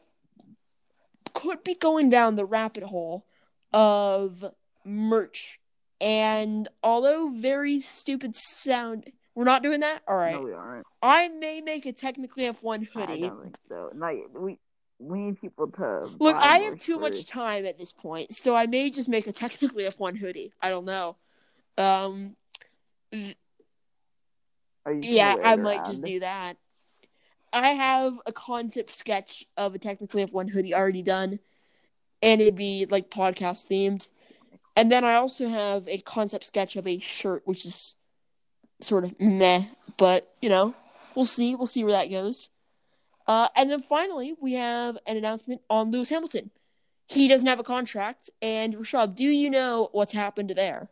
could 1.34 1.64
be 1.64 1.76
going 1.76 2.10
down 2.10 2.36
the 2.36 2.46
rabbit 2.46 2.84
hole 2.84 3.26
of 3.74 4.44
merch. 4.86 5.60
And 6.00 6.68
although 6.82 7.30
very 7.30 7.80
stupid 7.80 8.36
sound, 8.36 9.12
we're 9.36 9.44
not 9.44 9.64
doing 9.64 9.82
that. 9.82 10.02
All 10.08 10.16
right. 10.16 10.36
No, 10.36 10.42
we 10.42 10.54
aren't. 10.54 10.86
I 11.02 11.28
may 11.28 11.62
make 11.62 11.86
a 11.86 11.94
technically 11.94 12.44
F1 12.44 12.88
hoodie. 12.94 13.26
I 13.26 13.28
don't 13.28 13.44
think 13.44 13.58
so. 13.68 13.92
Not, 13.94 14.14
we 14.40 14.60
we 15.04 15.20
need 15.20 15.42
people 15.42 15.68
to 15.68 16.10
look. 16.20 16.38
I 16.38 16.60
have 16.60 16.80
too 16.80 16.98
much 16.98 17.26
time 17.26 17.66
at 17.66 17.78
this 17.78 17.92
point, 17.92 18.34
so 18.34 18.56
I 18.56 18.66
may 18.66 18.90
just 18.90 19.10
make 19.10 19.28
a 19.28 19.32
technically 19.32 19.84
F1 19.84 20.18
hoodie. 20.18 20.54
I 20.62 20.70
don't 20.70 20.86
know. 20.86 21.18
Um, 21.78 22.36
yeah, 23.12 23.34
I 25.44 25.56
might 25.56 25.80
around? 25.80 25.92
just 25.92 26.04
do 26.04 26.20
that. 26.22 26.58
I 27.52 27.70
have 27.70 28.18
a 28.26 28.32
concept 28.32 28.92
sketch 28.92 29.46
of 29.58 29.76
a 29.76 29.80
technically 29.80 30.26
F1 30.26 30.50
hoodie 30.50 30.74
already 30.74 31.04
done, 31.04 31.40
and 32.22 32.42
it'd 32.42 32.56
be 32.56 32.88
like 32.90 33.10
podcast 33.10 33.68
themed. 33.68 34.08
And 34.76 34.92
then 34.92 35.04
I 35.04 35.16
also 35.16 35.50
have 35.50 35.88
a 35.88 36.00
concept 36.00 36.48
sketch 36.48 36.76
of 36.76 36.88
a 36.88 37.00
shirt, 37.00 37.44
which 37.46 37.66
is 37.66 37.96
sort 38.82 39.04
of 39.04 39.20
meh, 39.20 39.66
but 39.98 40.34
you 40.42 40.50
know, 40.50 40.74
we'll 41.16 41.26
see. 41.26 41.56
We'll 41.56 41.68
see 41.68 41.84
where 41.84 41.94
that 41.94 42.10
goes. 42.10 42.50
Uh, 43.26 43.48
and 43.56 43.70
then 43.70 43.82
finally, 43.82 44.36
we 44.40 44.54
have 44.54 44.98
an 45.08 45.18
announcement 45.18 45.62
on 45.70 45.92
Lewis 45.92 46.10
Hamilton. 46.10 46.52
He 47.08 47.28
doesn't 47.28 47.48
have 47.48 47.60
a 47.60 47.64
contract, 47.64 48.30
and 48.42 48.76
Rashad, 48.76 49.16
do 49.16 49.26
you 49.26 49.50
know 49.50 49.90
what's 49.92 50.14
happened 50.14 50.54
there? 50.56 50.90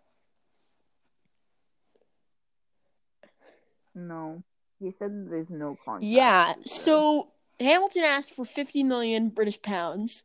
No. 3.96 4.44
He 4.80 4.94
said 4.98 5.30
there's 5.30 5.50
no 5.50 5.78
contract. 5.86 6.04
Yeah. 6.04 6.54
So 6.66 7.30
Hamilton 7.60 8.04
asked 8.04 8.34
for 8.34 8.46
50 8.46 8.84
million 8.84 9.30
British 9.30 9.62
pounds 9.62 10.24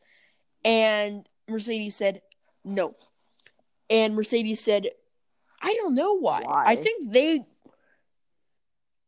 and 0.65 1.27
Mercedes 1.49 1.97
said 1.97 2.23
no. 2.65 2.97
And 3.91 4.15
Mercedes 4.15 4.61
said 4.61 4.89
I 5.61 5.75
don't 5.75 5.95
know 5.95 6.19
why. 6.19 6.43
why? 6.43 6.65
I 6.67 6.77
think 6.77 7.13
they 7.13 7.47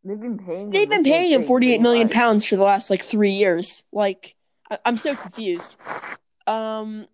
They've 0.09 0.19
been 0.19 0.39
paying. 0.39 0.71
They've 0.71 0.89
been 0.89 1.05
paying 1.05 1.33
him 1.33 1.43
forty-eight 1.43 1.83
million 1.83 2.09
pounds 2.09 2.43
for 2.45 2.57
the 2.57 2.63
last 2.63 2.89
like 2.89 3.03
three 3.03 3.33
years. 3.33 3.85
Like, 3.93 4.37
I- 4.71 4.79
am 4.87 4.97
so 4.97 5.15
confused. 5.15 5.77
Um, 6.47 7.07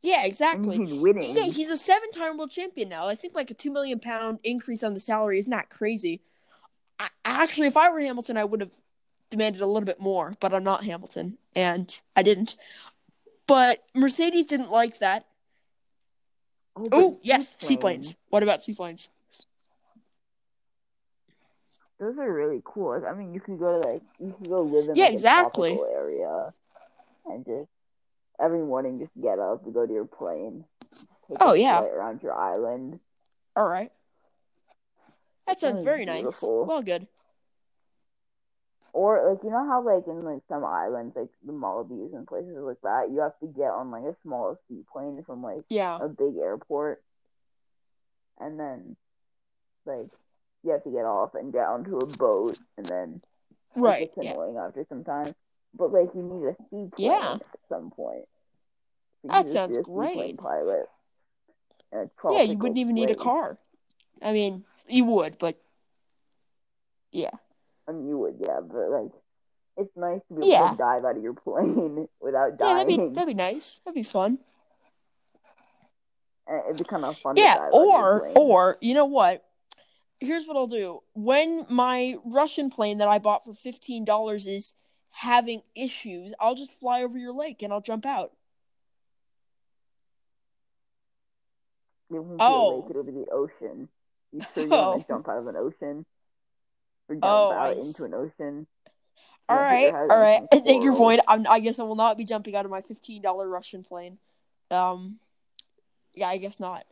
yeah, 0.00 0.24
exactly. 0.24 0.78
he's 0.78 1.00
winning. 1.00 1.36
Yeah, 1.36 1.42
he's 1.42 1.68
a 1.68 1.76
seven-time 1.76 2.38
world 2.38 2.50
champion 2.50 2.88
now. 2.88 3.08
I 3.08 3.14
think 3.14 3.34
like 3.34 3.50
a 3.50 3.54
two 3.54 3.70
million 3.70 4.00
pound 4.00 4.38
increase 4.42 4.82
on 4.82 4.94
the 4.94 5.00
salary 5.00 5.38
is 5.38 5.46
not 5.46 5.68
crazy. 5.68 6.22
I, 6.98 7.08
actually, 7.26 7.66
if 7.66 7.76
I 7.76 7.90
were 7.90 8.00
Hamilton, 8.00 8.38
I 8.38 8.44
would 8.44 8.62
have 8.62 8.70
demanded 9.28 9.60
a 9.60 9.66
little 9.66 9.84
bit 9.84 10.00
more, 10.00 10.34
but 10.40 10.54
I'm 10.54 10.64
not 10.64 10.84
Hamilton, 10.84 11.36
and 11.54 11.94
I 12.16 12.22
didn't. 12.22 12.56
But 13.46 13.84
Mercedes 13.94 14.46
didn't 14.46 14.70
like 14.70 14.98
that. 15.00 15.26
Oh, 16.74 17.00
Ooh, 17.00 17.20
yes, 17.22 17.54
seaplanes. 17.58 18.16
What 18.30 18.42
about 18.42 18.62
seaplanes? 18.62 19.08
Those 22.02 22.18
are 22.18 22.32
really 22.32 22.60
cool. 22.64 23.00
I 23.08 23.14
mean, 23.14 23.32
you 23.32 23.38
could 23.38 23.60
go 23.60 23.80
to 23.80 23.88
like 23.88 24.02
you 24.18 24.34
could 24.36 24.48
go 24.48 24.62
live 24.62 24.88
in 24.88 24.96
yeah, 24.96 25.04
like, 25.04 25.12
exactly 25.12 25.78
area, 25.94 26.52
and 27.26 27.44
just 27.46 27.70
every 28.40 28.58
morning 28.58 28.98
just 28.98 29.12
get 29.22 29.38
up 29.38 29.64
to 29.64 29.70
go 29.70 29.86
to 29.86 29.92
your 29.92 30.06
plane. 30.06 30.64
oh 31.38 31.52
yeah, 31.52 31.80
around 31.80 32.20
your 32.20 32.34
island. 32.34 32.98
All 33.54 33.68
right. 33.68 33.92
That 35.46 35.60
sounds 35.60 35.76
Sounds 35.76 35.84
very 35.84 36.04
nice. 36.04 36.42
Well, 36.42 36.82
good. 36.82 37.06
Or 38.92 39.30
like 39.30 39.44
you 39.44 39.50
know 39.50 39.64
how 39.64 39.86
like 39.86 40.08
in 40.08 40.24
like 40.24 40.42
some 40.48 40.64
islands 40.64 41.14
like 41.14 41.28
the 41.46 41.52
Maldives 41.52 42.14
and 42.14 42.26
places 42.26 42.56
like 42.56 42.80
that, 42.82 43.10
you 43.12 43.20
have 43.20 43.38
to 43.38 43.46
get 43.46 43.70
on 43.70 43.92
like 43.92 44.04
a 44.12 44.16
small 44.22 44.58
seaplane 44.66 45.22
from 45.24 45.40
like 45.40 45.62
Yeah. 45.68 45.98
a 46.00 46.08
big 46.08 46.36
airport, 46.36 47.00
and 48.40 48.58
then 48.58 48.96
like 49.86 50.10
you 50.64 50.70
have 50.72 50.84
to 50.84 50.90
get 50.90 51.04
off 51.04 51.34
and 51.34 51.52
get 51.52 51.66
onto 51.66 51.98
a 51.98 52.06
boat, 52.06 52.58
and 52.76 52.86
then 52.86 53.20
Right. 53.74 54.10
Yeah. 54.20 54.32
annoying 54.32 54.56
after 54.58 54.84
some 54.88 55.02
time. 55.04 55.26
But 55.74 55.92
like 55.92 56.14
you 56.14 56.22
need 56.22 56.46
a 56.48 56.56
seaplane 56.70 56.90
Yeah. 57.10 57.34
at 57.40 57.58
some 57.68 57.90
point. 57.90 58.26
So 59.22 59.28
That 59.28 59.48
sounds 59.48 59.76
be 59.76 59.80
a 59.80 59.84
seaplane 59.84 60.16
great. 60.16 60.36
Pilot. 60.38 60.88
Yeah, 61.92 62.42
you 62.42 62.56
wouldn't 62.58 62.78
even 62.78 62.94
need 62.94 63.10
a 63.10 63.14
car. 63.14 63.58
I 64.20 64.32
mean, 64.32 64.64
you 64.88 65.04
would, 65.04 65.38
but 65.38 65.56
yeah. 67.10 67.30
I 67.88 67.92
mean, 67.92 68.06
you 68.08 68.18
would, 68.18 68.36
yeah, 68.38 68.60
but 68.60 68.88
like, 68.90 69.10
it's 69.76 69.94
nice 69.96 70.20
to 70.28 70.34
be 70.34 70.40
able 70.40 70.48
Yeah. 70.48 70.70
to 70.72 70.76
dive 70.76 71.04
out 71.04 71.16
of 71.16 71.22
your 71.22 71.34
plane 71.44 72.08
without 72.20 72.56
dying. 72.58 72.70
Yeah, 72.78 72.84
that'd 72.84 72.88
be 72.88 73.08
that'd 73.14 73.26
be 73.26 73.34
nice. 73.34 73.80
That'd 73.84 73.94
be 73.94 74.02
fun. 74.02 74.38
And 76.46 76.62
it'd 76.66 76.78
be 76.78 76.84
kind 76.84 77.04
of 77.04 77.16
fun. 77.18 77.34
to 77.36 77.40
Yeah, 77.40 77.54
dive 77.56 77.62
out 77.62 77.74
of 77.74 77.88
your 77.88 78.28
or 78.28 78.28
or 78.36 78.78
you 78.80 78.94
know 78.94 79.06
what? 79.06 79.44
Here's 80.22 80.46
what 80.46 80.56
I'll 80.56 80.68
do. 80.68 81.00
When 81.14 81.66
my 81.68 82.14
Russian 82.24 82.70
plane 82.70 82.98
that 82.98 83.08
I 83.08 83.18
bought 83.18 83.44
for 83.44 83.52
fifteen 83.52 84.04
dollars 84.04 84.46
is 84.46 84.76
having 85.10 85.62
issues, 85.74 86.32
I'll 86.38 86.54
just 86.54 86.70
fly 86.78 87.02
over 87.02 87.18
your 87.18 87.32
lake 87.32 87.62
and 87.62 87.72
I'll 87.72 87.80
jump 87.80 88.06
out. 88.06 88.30
It 92.10 92.14
won't 92.22 92.38
be 92.38 92.44
Oh. 92.44 92.70
a 92.70 92.76
lake, 92.76 92.90
it'll 92.90 93.02
be 93.02 93.12
the 93.12 93.30
ocean. 93.32 93.88
You 94.32 94.42
sure 94.54 94.64
you 94.64 94.72
Oh. 94.72 94.90
want 94.90 95.02
to 95.02 95.08
jump 95.08 95.28
out 95.28 95.38
of 95.38 95.46
an 95.48 95.56
ocean? 95.56 96.06
Or 97.08 97.14
jump 97.16 97.24
Oh, 97.24 97.50
out 97.50 97.66
I 97.68 97.72
into 97.72 98.04
an 98.04 98.14
ocean? 98.14 98.66
All 99.48 99.56
right, 99.56 99.92
all 99.92 100.06
right. 100.06 100.42
I 100.52 100.60
take 100.60 100.82
your 100.82 100.96
point. 100.96 101.20
I'm, 101.26 101.46
I 101.48 101.58
guess 101.58 101.80
I 101.80 101.82
will 101.82 101.96
not 101.96 102.16
be 102.16 102.24
jumping 102.24 102.54
out 102.54 102.64
of 102.64 102.70
my 102.70 102.80
fifteen 102.80 103.22
dollar 103.22 103.48
Russian 103.48 103.82
plane. 103.82 104.18
Um, 104.70 105.18
yeah, 106.14 106.28
I 106.28 106.36
guess 106.36 106.60
not. 106.60 106.86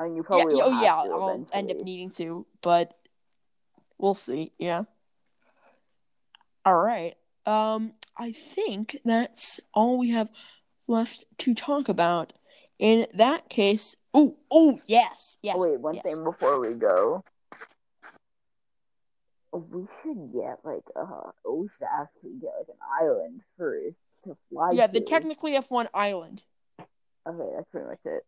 I 0.00 0.04
mean, 0.04 0.16
you 0.16 0.22
probably 0.22 0.56
yeah, 0.56 0.64
will 0.64 0.72
oh 0.72 0.82
yeah, 0.82 0.94
I'll 0.94 1.46
end 1.52 1.70
up 1.70 1.76
needing 1.82 2.10
to, 2.12 2.46
but 2.62 2.96
we'll 3.98 4.14
see. 4.14 4.52
Yeah. 4.58 4.84
All 6.64 6.80
right. 6.80 7.16
Um, 7.44 7.92
I 8.16 8.32
think 8.32 8.98
that's 9.04 9.60
all 9.74 9.98
we 9.98 10.10
have 10.10 10.30
left 10.88 11.24
to 11.38 11.54
talk 11.54 11.90
about. 11.90 12.32
In 12.78 13.06
that 13.12 13.50
case, 13.50 13.96
oh, 14.14 14.38
oh, 14.50 14.80
yes, 14.86 15.36
yes. 15.42 15.56
Oh, 15.58 15.68
wait, 15.68 15.80
one 15.80 15.94
yes. 15.94 16.04
thing 16.04 16.24
before 16.24 16.60
we 16.60 16.74
go. 16.74 17.22
We 19.52 19.86
should 20.02 20.32
get 20.32 20.60
like 20.64 20.84
uh, 20.96 21.32
we 21.46 21.68
should 21.76 21.88
actually 21.92 22.38
get 22.40 22.52
like 22.58 22.68
an 22.68 23.02
island 23.02 23.40
first 23.58 23.96
to 24.24 24.36
fly 24.48 24.70
Yeah, 24.72 24.86
to. 24.86 24.92
the 24.94 25.00
technically 25.00 25.58
F1 25.58 25.88
island. 25.92 26.42
Okay, 26.78 27.50
that's 27.54 27.68
pretty 27.70 27.88
much 27.88 27.98
it. 28.06 28.24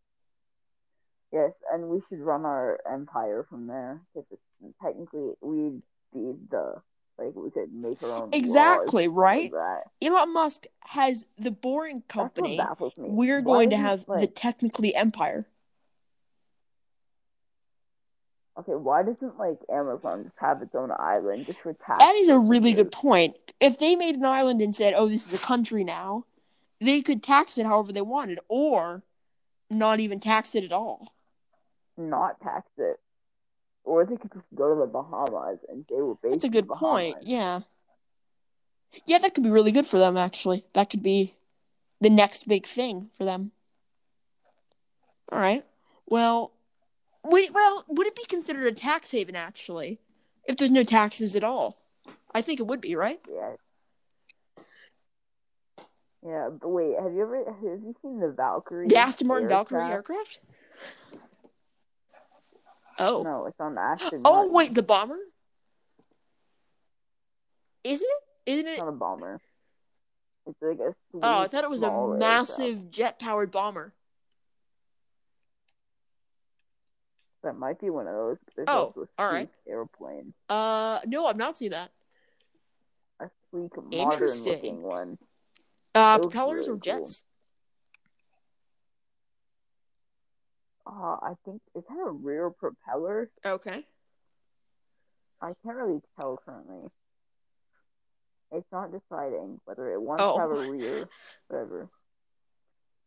Yes, 1.33 1.53
and 1.73 1.89
we 1.89 1.99
should 2.07 2.19
run 2.19 2.45
our 2.45 2.79
empire 2.89 3.43
from 3.49 3.65
there 3.65 4.01
because 4.13 4.37
technically 4.79 5.31
we'd 5.41 5.81
be 6.13 6.33
the 6.51 6.75
like 7.17 7.35
we 7.35 7.49
could 7.49 7.73
make 7.73 8.03
our 8.03 8.11
own 8.11 8.29
Exactly, 8.31 9.07
right? 9.07 9.51
Elon 9.99 10.31
Musk 10.31 10.65
has 10.81 11.25
the 11.39 11.49
boring 11.49 12.03
company. 12.07 12.61
We're 12.97 13.41
Why 13.41 13.53
going 13.53 13.69
to 13.71 13.77
have 13.77 14.05
the 14.05 14.27
technically 14.27 14.93
empire. 14.93 15.47
okay. 18.59 18.73
Why 18.73 19.01
doesn't 19.01 19.39
like 19.39 19.57
Amazon 19.71 20.25
just 20.25 20.35
have 20.37 20.61
its 20.61 20.75
own 20.75 20.91
island 20.91 21.47
just 21.47 21.61
for 21.61 21.73
tax? 21.73 21.97
That 21.97 22.13
is 22.15 22.29
a 22.29 22.37
really 22.37 22.73
good 22.73 22.91
point. 22.91 23.35
If 23.59 23.79
they 23.79 23.95
made 23.95 24.15
an 24.17 24.25
island 24.25 24.61
and 24.61 24.75
said, 24.75 24.93
"Oh, 24.95 25.07
this 25.07 25.25
is 25.25 25.33
a 25.33 25.39
country 25.39 25.83
now," 25.83 26.25
they 26.79 27.01
could 27.01 27.23
tax 27.23 27.57
it 27.57 27.65
however 27.65 27.91
they 27.91 28.01
wanted, 28.01 28.39
or 28.47 29.01
not 29.71 29.99
even 29.99 30.19
tax 30.19 30.53
it 30.53 30.63
at 30.63 30.71
all. 30.71 31.13
Not 31.97 32.41
tax 32.41 32.67
it, 32.77 32.99
or 33.83 34.05
they 34.05 34.15
could 34.15 34.33
just 34.33 34.45
go 34.55 34.73
to 34.73 34.79
the 34.79 34.87
Bahamas 34.87 35.59
and 35.69 35.85
they 35.89 35.95
based 35.95 36.31
That's 36.31 36.43
a 36.45 36.49
good 36.49 36.67
point. 36.67 37.17
Yeah, 37.21 37.61
yeah, 39.05 39.19
that 39.19 39.33
could 39.33 39.43
be 39.43 39.49
really 39.49 39.71
good 39.71 39.85
for 39.85 39.97
them. 39.97 40.17
Actually, 40.17 40.65
that 40.73 40.89
could 40.89 41.03
be 41.03 41.35
the 42.01 42.09
next 42.09 42.47
big 42.47 42.65
thing 42.65 43.09
for 43.17 43.25
them. 43.25 43.51
All 45.31 45.39
right. 45.39 45.65
Well, 46.07 46.51
would 47.23 47.53
well 47.53 47.85
would 47.87 48.07
it 48.07 48.15
be 48.15 48.25
considered 48.25 48.65
a 48.65 48.71
tax 48.71 49.11
haven 49.11 49.35
actually, 49.35 49.99
if 50.45 50.57
there's 50.57 50.71
no 50.71 50.83
taxes 50.83 51.35
at 51.35 51.43
all? 51.43 51.77
I 52.33 52.41
think 52.41 52.59
it 52.59 52.67
would 52.67 52.81
be, 52.81 52.95
right? 52.95 53.19
Yeah. 53.29 53.53
Yeah, 56.25 56.49
but 56.49 56.69
wait, 56.69 56.95
have 57.01 57.13
you 57.13 57.21
ever 57.21 57.43
have 57.45 57.61
you 57.61 57.95
seen 58.01 58.19
the 58.19 58.29
Valkyrie? 58.29 58.87
The 58.87 58.95
Aston 58.95 59.27
Martin 59.27 59.49
Valkyrie 59.49 59.91
aircraft? 59.91 60.39
Oh. 62.99 63.23
No, 63.23 63.45
it's 63.47 63.59
on 63.59 63.75
the 63.75 63.81
Aston 63.81 64.21
Oh 64.25 64.33
Martin. 64.33 64.53
wait, 64.53 64.73
the 64.73 64.83
bomber? 64.83 65.17
Isn't 67.83 68.07
it? 68.45 68.51
Isn't 68.51 68.67
it? 68.67 68.71
It's 68.71 68.79
it? 68.81 68.83
not 68.85 68.89
a 68.89 68.93
bomber. 68.93 69.41
It's 70.45 70.57
like 70.61 70.79
a 70.79 70.93
Oh, 71.21 71.39
I 71.39 71.47
thought 71.47 71.63
it 71.63 71.69
was 71.69 71.83
a 71.83 72.07
massive 72.17 72.91
jet-powered 72.91 73.51
bomber. 73.51 73.93
That 77.43 77.57
might 77.57 77.79
be 77.79 77.89
one 77.89 78.07
of 78.07 78.13
those. 78.13 78.37
There's 78.55 78.67
Oh, 78.69 78.93
also 78.95 79.07
a 79.17 79.21
all 79.21 79.47
airplane. 79.67 80.33
Uh, 80.47 80.99
no, 81.05 81.25
I've 81.25 81.35
not 81.37 81.57
seen 81.57 81.71
that. 81.71 81.91
A 83.19 83.29
sleek, 83.51 83.71
Interesting. 83.91 84.53
modern-looking 84.53 84.81
one. 84.81 85.17
Uh, 85.93 86.19
propellers 86.19 86.67
really 86.67 86.77
or 86.77 86.81
jets? 86.81 87.25
Uh, 90.85 91.17
I 91.21 91.33
think 91.45 91.61
is 91.75 91.83
that 91.87 91.97
a 91.97 92.11
rear 92.11 92.49
propeller? 92.49 93.29
Okay. 93.45 93.85
I 95.41 95.53
can't 95.63 95.77
really 95.77 96.01
tell 96.19 96.39
currently. 96.45 96.89
It's 98.51 98.71
not 98.71 98.91
deciding 98.91 99.59
whether 99.65 99.91
it 99.93 100.01
wants 100.01 100.23
Oh. 100.23 100.35
to 100.35 100.41
have 100.41 100.51
a 100.51 100.71
rear, 100.71 101.09
whatever. 101.47 101.89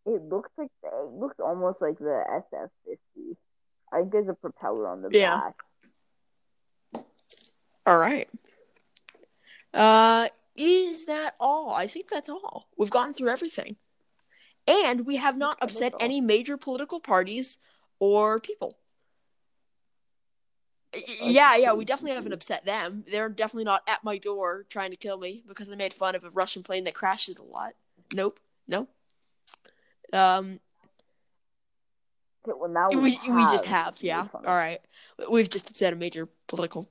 It 0.07 0.23
looks 0.23 0.51
like 0.57 0.71
it 0.83 1.11
looks 1.13 1.37
almost 1.41 1.81
like 1.81 1.99
the 1.99 2.23
SF 2.31 2.71
fifty. 2.85 3.37
I 3.93 3.99
think 4.01 4.13
there's 4.13 4.29
a 4.29 4.35
propeller 4.35 4.89
on 4.89 5.03
the 5.03 5.11
Yeah. 5.13 5.41
back. 5.41 7.05
All 7.87 7.99
right. 7.99 8.29
Uh, 9.73 10.29
is 10.57 11.05
that 11.07 11.35
all? 11.39 11.71
I 11.73 11.87
think 11.87 12.09
that's 12.09 12.29
all. 12.29 12.67
We've 12.79 12.91
gone 12.91 13.13
through 13.13 13.29
everything, 13.29 13.77
and 14.67 15.07
we 15.07 15.17
have 15.17 15.37
not 15.37 15.59
upset 15.61 15.95
any 16.01 16.21
major 16.21 16.57
political 16.57 17.01
parties 17.01 17.59
or 17.99 18.41
people. 18.41 18.77
Yeah, 21.23 21.57
yeah, 21.57 21.73
we 21.75 21.85
definitely 21.85 22.15
haven't 22.15 22.33
upset 22.33 22.65
them. 22.65 23.05
They're 23.11 23.29
definitely 23.29 23.65
not 23.65 23.83
at 23.87 24.03
my 24.03 24.19
door 24.19 24.65
trying 24.71 24.91
to 24.91 24.97
kill 24.97 25.19
me 25.19 25.43
because 25.47 25.71
I 25.71 25.75
made 25.75 25.93
fun 25.93 26.15
of 26.15 26.25
a 26.25 26.31
Russian 26.31 26.63
plane 26.63 26.85
that 26.85 26.95
crashes 26.95 27.37
a 27.37 27.43
lot. 27.43 27.75
Nope, 28.15 28.41
nope. 28.67 28.89
Um, 30.13 30.61
well 32.47 32.71
now 32.71 32.89
we 32.91 32.97
we, 32.97 33.21
we 33.29 33.43
just 33.43 33.67
have, 33.67 33.99
yeah. 34.01 34.29
All 34.33 34.43
right, 34.43 34.81
we've 35.31 35.51
just 35.51 35.69
upset 35.69 35.93
a 35.93 35.97
major 35.97 36.29
political 36.47 36.87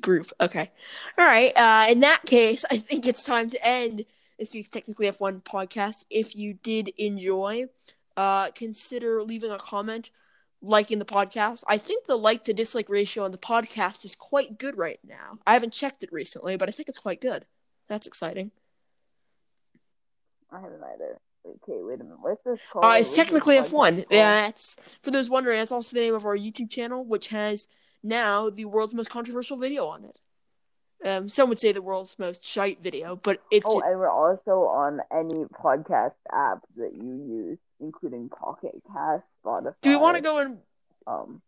group. 0.00 0.32
Okay, 0.40 0.70
all 1.18 1.26
right. 1.26 1.52
Uh, 1.56 1.86
in 1.90 2.00
that 2.00 2.24
case, 2.26 2.64
I 2.70 2.78
think 2.78 3.06
it's 3.06 3.22
time 3.22 3.48
to 3.50 3.64
end 3.64 4.06
this 4.38 4.54
week's 4.54 4.68
Technically 4.68 5.10
F1 5.10 5.42
podcast. 5.42 6.04
If 6.10 6.36
you 6.36 6.54
did 6.54 6.88
enjoy, 6.96 7.66
uh, 8.16 8.50
consider 8.50 9.22
leaving 9.22 9.50
a 9.50 9.58
comment, 9.58 10.10
liking 10.62 10.98
the 10.98 11.04
podcast. 11.04 11.64
I 11.68 11.78
think 11.78 12.06
the 12.06 12.16
like 12.16 12.44
to 12.44 12.52
dislike 12.52 12.88
ratio 12.88 13.24
on 13.24 13.32
the 13.32 13.38
podcast 13.38 14.04
is 14.04 14.14
quite 14.14 14.58
good 14.58 14.76
right 14.76 15.00
now. 15.06 15.38
I 15.46 15.54
haven't 15.54 15.72
checked 15.72 16.02
it 16.02 16.12
recently, 16.12 16.56
but 16.56 16.68
I 16.68 16.72
think 16.72 16.88
it's 16.88 16.98
quite 16.98 17.20
good. 17.20 17.46
That's 17.88 18.06
exciting. 18.06 18.50
I 20.50 20.60
haven't 20.60 20.82
either. 20.82 21.18
Okay, 21.46 21.80
wait 21.82 22.00
a 22.00 22.04
minute. 22.04 22.18
What's 22.20 22.42
this 22.44 22.60
called? 22.72 22.84
Uh, 22.84 22.96
it's 22.98 23.14
technically 23.14 23.56
F1. 23.56 23.70
called? 23.70 24.04
That's 24.10 24.76
for 25.02 25.10
those 25.10 25.30
wondering. 25.30 25.58
That's 25.58 25.72
also 25.72 25.94
the 25.94 26.02
name 26.02 26.14
of 26.14 26.26
our 26.26 26.36
YouTube 26.36 26.70
channel, 26.70 27.04
which 27.04 27.28
has 27.28 27.68
now 28.02 28.50
the 28.50 28.64
world's 28.64 28.94
most 28.94 29.10
controversial 29.10 29.56
video 29.56 29.86
on 29.86 30.04
it. 30.04 30.18
Um, 31.04 31.28
some 31.28 31.48
would 31.50 31.60
say 31.60 31.72
the 31.72 31.82
world's 31.82 32.18
most 32.18 32.46
shite 32.46 32.82
video, 32.82 33.16
but 33.16 33.40
it's 33.50 33.66
Oh, 33.68 33.80
and 33.80 33.98
we're 33.98 34.08
also 34.10 34.62
on 34.68 35.00
any 35.12 35.44
podcast 35.44 36.14
app 36.32 36.60
that 36.76 36.94
you 36.94 37.22
use, 37.28 37.58
including 37.80 38.28
Pocket 38.30 38.82
Cast, 38.92 39.26
Spotify. 39.44 39.74
do 39.82 39.90
we 39.90 39.96
want 39.96 40.16
to 40.16 40.22
go 40.22 40.38
and 40.38 40.58
Um, 41.06 41.42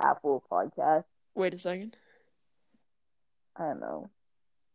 Apple 0.00 0.42
Podcast. 0.50 1.04
wait 1.34 1.52
a 1.54 1.58
second? 1.58 1.96
I 3.56 3.64
don't 3.68 3.80
know. 3.80 4.10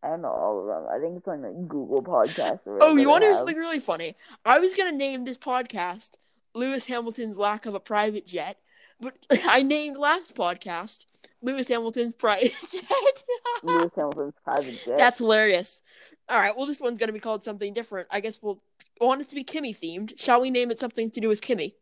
I 0.01 0.09
don't 0.09 0.21
know 0.21 0.29
all 0.29 0.59
of 0.61 0.67
them. 0.67 0.85
I 0.89 0.99
think 0.99 1.17
it's 1.17 1.27
on 1.27 1.41
like 1.41 1.67
Google 1.67 2.01
Podcasts. 2.01 2.65
Or 2.65 2.77
Oh, 2.81 2.95
you 2.95 3.09
want 3.09 3.23
to 3.23 3.25
hear 3.27 3.33
something 3.35 3.57
really 3.57 3.79
funny? 3.81 4.15
I 4.45 4.59
was 4.59 4.73
gonna 4.75 4.93
name 4.93 5.25
this 5.25 5.37
podcast 5.37 6.13
Lewis 6.53 6.85
Hamilton's 6.85 7.37
lack 7.37 7.65
of 7.65 7.73
a 7.75 7.79
private 7.81 8.25
jet, 8.25 8.57
but 8.99 9.15
I 9.45 9.61
named 9.61 9.97
last 9.97 10.35
podcast 10.35 11.05
Lewis 11.41 11.67
Hamilton's 11.67 12.13
private 12.15 12.53
jet. 12.71 13.23
Lewis 13.63 13.91
Hamilton's 13.95 14.33
private 14.43 14.81
jet. 14.85 14.97
That's 14.97 15.19
hilarious. 15.19 15.81
All 16.27 16.39
right, 16.39 16.55
well, 16.55 16.67
this 16.67 16.79
one's 16.79 16.99
going 16.99 17.07
to 17.07 17.13
be 17.13 17.19
called 17.19 17.43
something 17.43 17.73
different. 17.73 18.07
I 18.11 18.19
guess 18.19 18.39
we'll 18.41 18.61
want 19.01 19.21
it 19.21 19.29
to 19.29 19.35
be 19.35 19.43
Kimi 19.43 19.73
themed. 19.73 20.19
Shall 20.19 20.41
we 20.41 20.51
name 20.51 20.69
it 20.69 20.77
something 20.77 21.09
to 21.11 21.19
do 21.19 21.27
with 21.27 21.41
Kimi? 21.41 21.75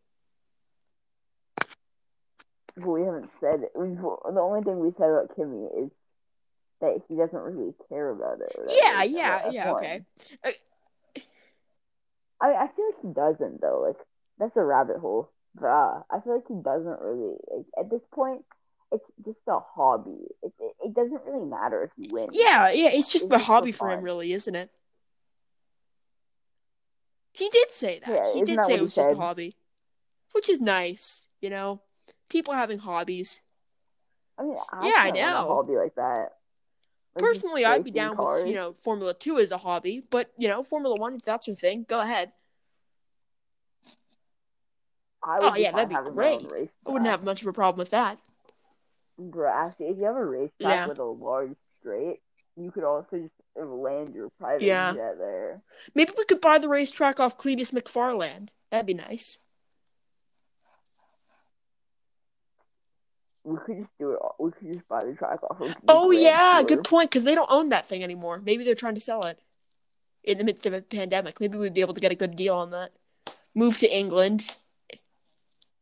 we 2.86 3.01
haven't 3.01 3.32
said 3.39 3.61
it. 3.63 3.72
We've, 3.76 3.97
the 3.97 4.39
only 4.39 4.61
thing 4.61 4.80
we 4.80 4.91
said 4.91 5.09
about 5.09 5.36
Kimi 5.36 5.65
is 5.84 5.91
that 6.80 7.01
he 7.07 7.15
doesn't 7.15 7.39
really 7.39 7.74
care 7.89 8.11
about 8.11 8.39
it. 8.39 8.55
Yeah, 8.70 9.03
yeah, 9.03 9.49
yeah. 9.49 9.72
Okay. 9.74 10.05
I 12.39 12.53
I 12.53 12.68
feel 12.76 12.86
like 12.86 13.01
he 13.01 13.07
doesn't 13.13 13.61
though. 13.61 13.84
Like 13.88 13.97
that's 14.38 14.55
a 14.55 14.63
rabbit 14.63 14.97
hole. 14.97 15.32
But, 15.60 15.68
uh, 15.68 16.01
I 16.12 16.20
feel 16.22 16.36
like 16.36 16.47
he 16.47 16.55
doesn't 16.55 17.01
really. 17.01 17.36
Like, 17.51 17.66
at 17.80 17.89
this 17.89 18.01
point, 18.12 18.43
it's 18.91 19.05
just 19.26 19.39
a 19.47 19.60
hobby. 19.60 20.18
It, 20.43 20.53
it, 20.60 20.76
it 20.86 20.93
doesn't 20.93 21.22
really 21.26 21.45
matter 21.45 21.84
if 21.84 21.91
you 21.97 22.10
win. 22.12 22.30
Yeah, 22.32 22.72
yeah. 22.72 22.89
It's 22.89 23.12
just 23.12 23.26
it's 23.26 23.34
a 23.34 23.38
just 23.38 23.45
hobby 23.45 23.72
for 23.72 23.89
him, 23.91 24.03
really, 24.03 24.34
isn't 24.34 24.55
it? 24.55 24.70
He 27.32 27.49
did 27.49 27.72
say 27.72 28.01
that. 28.05 28.10
Yeah, 28.10 28.34
he 28.34 28.43
did 28.43 28.64
say 28.64 28.76
it 28.76 28.82
was 28.82 28.95
just 28.95 29.10
a 29.10 29.16
hobby, 29.16 29.55
which 30.32 30.49
is 30.49 30.60
nice. 30.60 31.28
You 31.39 31.49
know, 31.49 31.82
people 32.30 32.53
having 32.53 32.80
hobbies. 32.80 33.41
I 34.39 34.43
mean, 34.43 34.58
I 34.72 34.88
yeah, 34.88 34.95
I 34.97 35.12
know. 35.12 35.36
A 35.36 35.47
hobby 35.47 35.76
like 35.76 35.95
that. 35.95 36.34
Like 37.16 37.24
Personally, 37.24 37.66
I'd 37.66 37.84
be 37.84 37.91
down 37.91 38.16
cars. 38.16 38.43
with 38.43 38.51
you 38.51 38.55
know 38.55 38.74
Formula 38.74 39.14
Two 39.14 39.38
as 39.38 39.51
a 39.51 39.58
hobby, 39.58 40.03
but 40.10 40.32
you 40.38 40.47
know 40.47 40.64
Formula 40.64 40.95
One, 40.95 41.16
if 41.16 41.24
that's 41.24 41.47
your 41.47 41.55
thing, 41.55 41.86
go 41.88 41.99
ahead. 41.99 42.32
Oh 45.26 45.55
yeah, 45.55 45.72
that'd 45.72 45.89
be 45.89 46.11
great. 46.11 46.41
I 46.86 46.91
wouldn't 46.91 47.09
have 47.09 47.24
much 47.24 47.41
of 47.41 47.47
a 47.47 47.53
problem 47.53 47.80
with 47.80 47.89
that. 47.91 48.20
Actually, 49.20 49.88
if 49.88 49.97
you 49.97 50.03
have 50.03 50.15
a 50.15 50.26
racetrack 50.26 50.51
yeah. 50.59 50.88
with 50.88 50.99
a 50.99 51.03
large 51.03 51.55
straight, 51.80 52.20
you 52.55 52.72
could 52.72 52.84
also 52.84 53.18
just 53.18 53.34
land 53.55 54.13
your 54.13 54.30
private 54.39 54.61
yeah. 54.61 54.93
jet 54.93 55.18
there. 55.18 55.61
Maybe 55.95 56.11
we 56.18 56.26
could 56.26 56.41
buy 56.41 56.59
the 56.59 56.70
racetrack 56.70 57.20
off 57.20 57.38
Cleetus 57.38 57.72
McFarland. 57.72 58.49
That'd 58.70 58.86
be 58.86 58.93
nice. 58.93 59.39
We 63.43 63.57
could 63.65 63.78
just 63.78 63.89
do 63.99 64.11
it. 64.11 64.20
We 64.39 64.51
could 64.51 64.74
just 64.74 64.88
buy 64.88 65.05
the 65.05 65.13
track 65.13 65.39
off. 65.49 65.61
Of 65.61 65.76
oh 65.88 66.11
yeah, 66.11 66.61
good 66.63 66.84
point. 66.84 67.09
Because 67.09 67.24
they 67.24 67.34
don't 67.34 67.49
own 67.51 67.70
that 67.70 67.88
thing 67.88 68.03
anymore. 68.03 68.41
Maybe 68.45 68.63
they're 68.63 68.76
trying 68.76 68.95
to 68.95 69.01
sell 69.01 69.24
it 69.26 69.39
in 70.24 70.38
the 70.38 70.43
midst 70.43 70.65
of 70.65 70.74
a 70.74 70.82
pandemic. 70.82 71.39
Maybe 71.39 71.57
we'd 71.57 71.74
be 71.74 71.82
able 71.82 71.93
to 71.93 72.01
get 72.01 72.11
a 72.11 72.15
good 72.15 72.36
deal 72.36 72.55
on 72.55 72.72
that. 72.72 72.91
Move 73.55 73.78
to 73.80 73.88
England. 73.88 74.53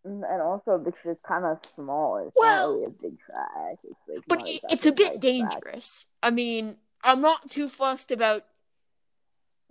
Mm, 0.06 0.22
and 0.30 0.42
also 0.42 0.78
because 0.78 1.00
it's 1.06 1.22
kind 1.28 1.46
of 1.46 1.60
small. 1.76 2.18
It's 2.18 2.36
well, 2.36 2.70
not 2.70 2.74
really 2.74 2.86
a 2.86 2.90
big 2.90 3.20
track. 3.20 3.78
It's 3.84 4.00
like 4.08 4.24
but 4.28 4.48
it's 4.72 4.86
a 4.86 4.92
bit 4.92 5.20
dangerous. 5.20 6.06
Track. 6.22 6.32
I 6.32 6.34
mean, 6.34 6.78
I'm 7.04 7.22
not 7.22 7.50
too 7.50 7.70
fussed 7.70 8.12
about. 8.12 8.44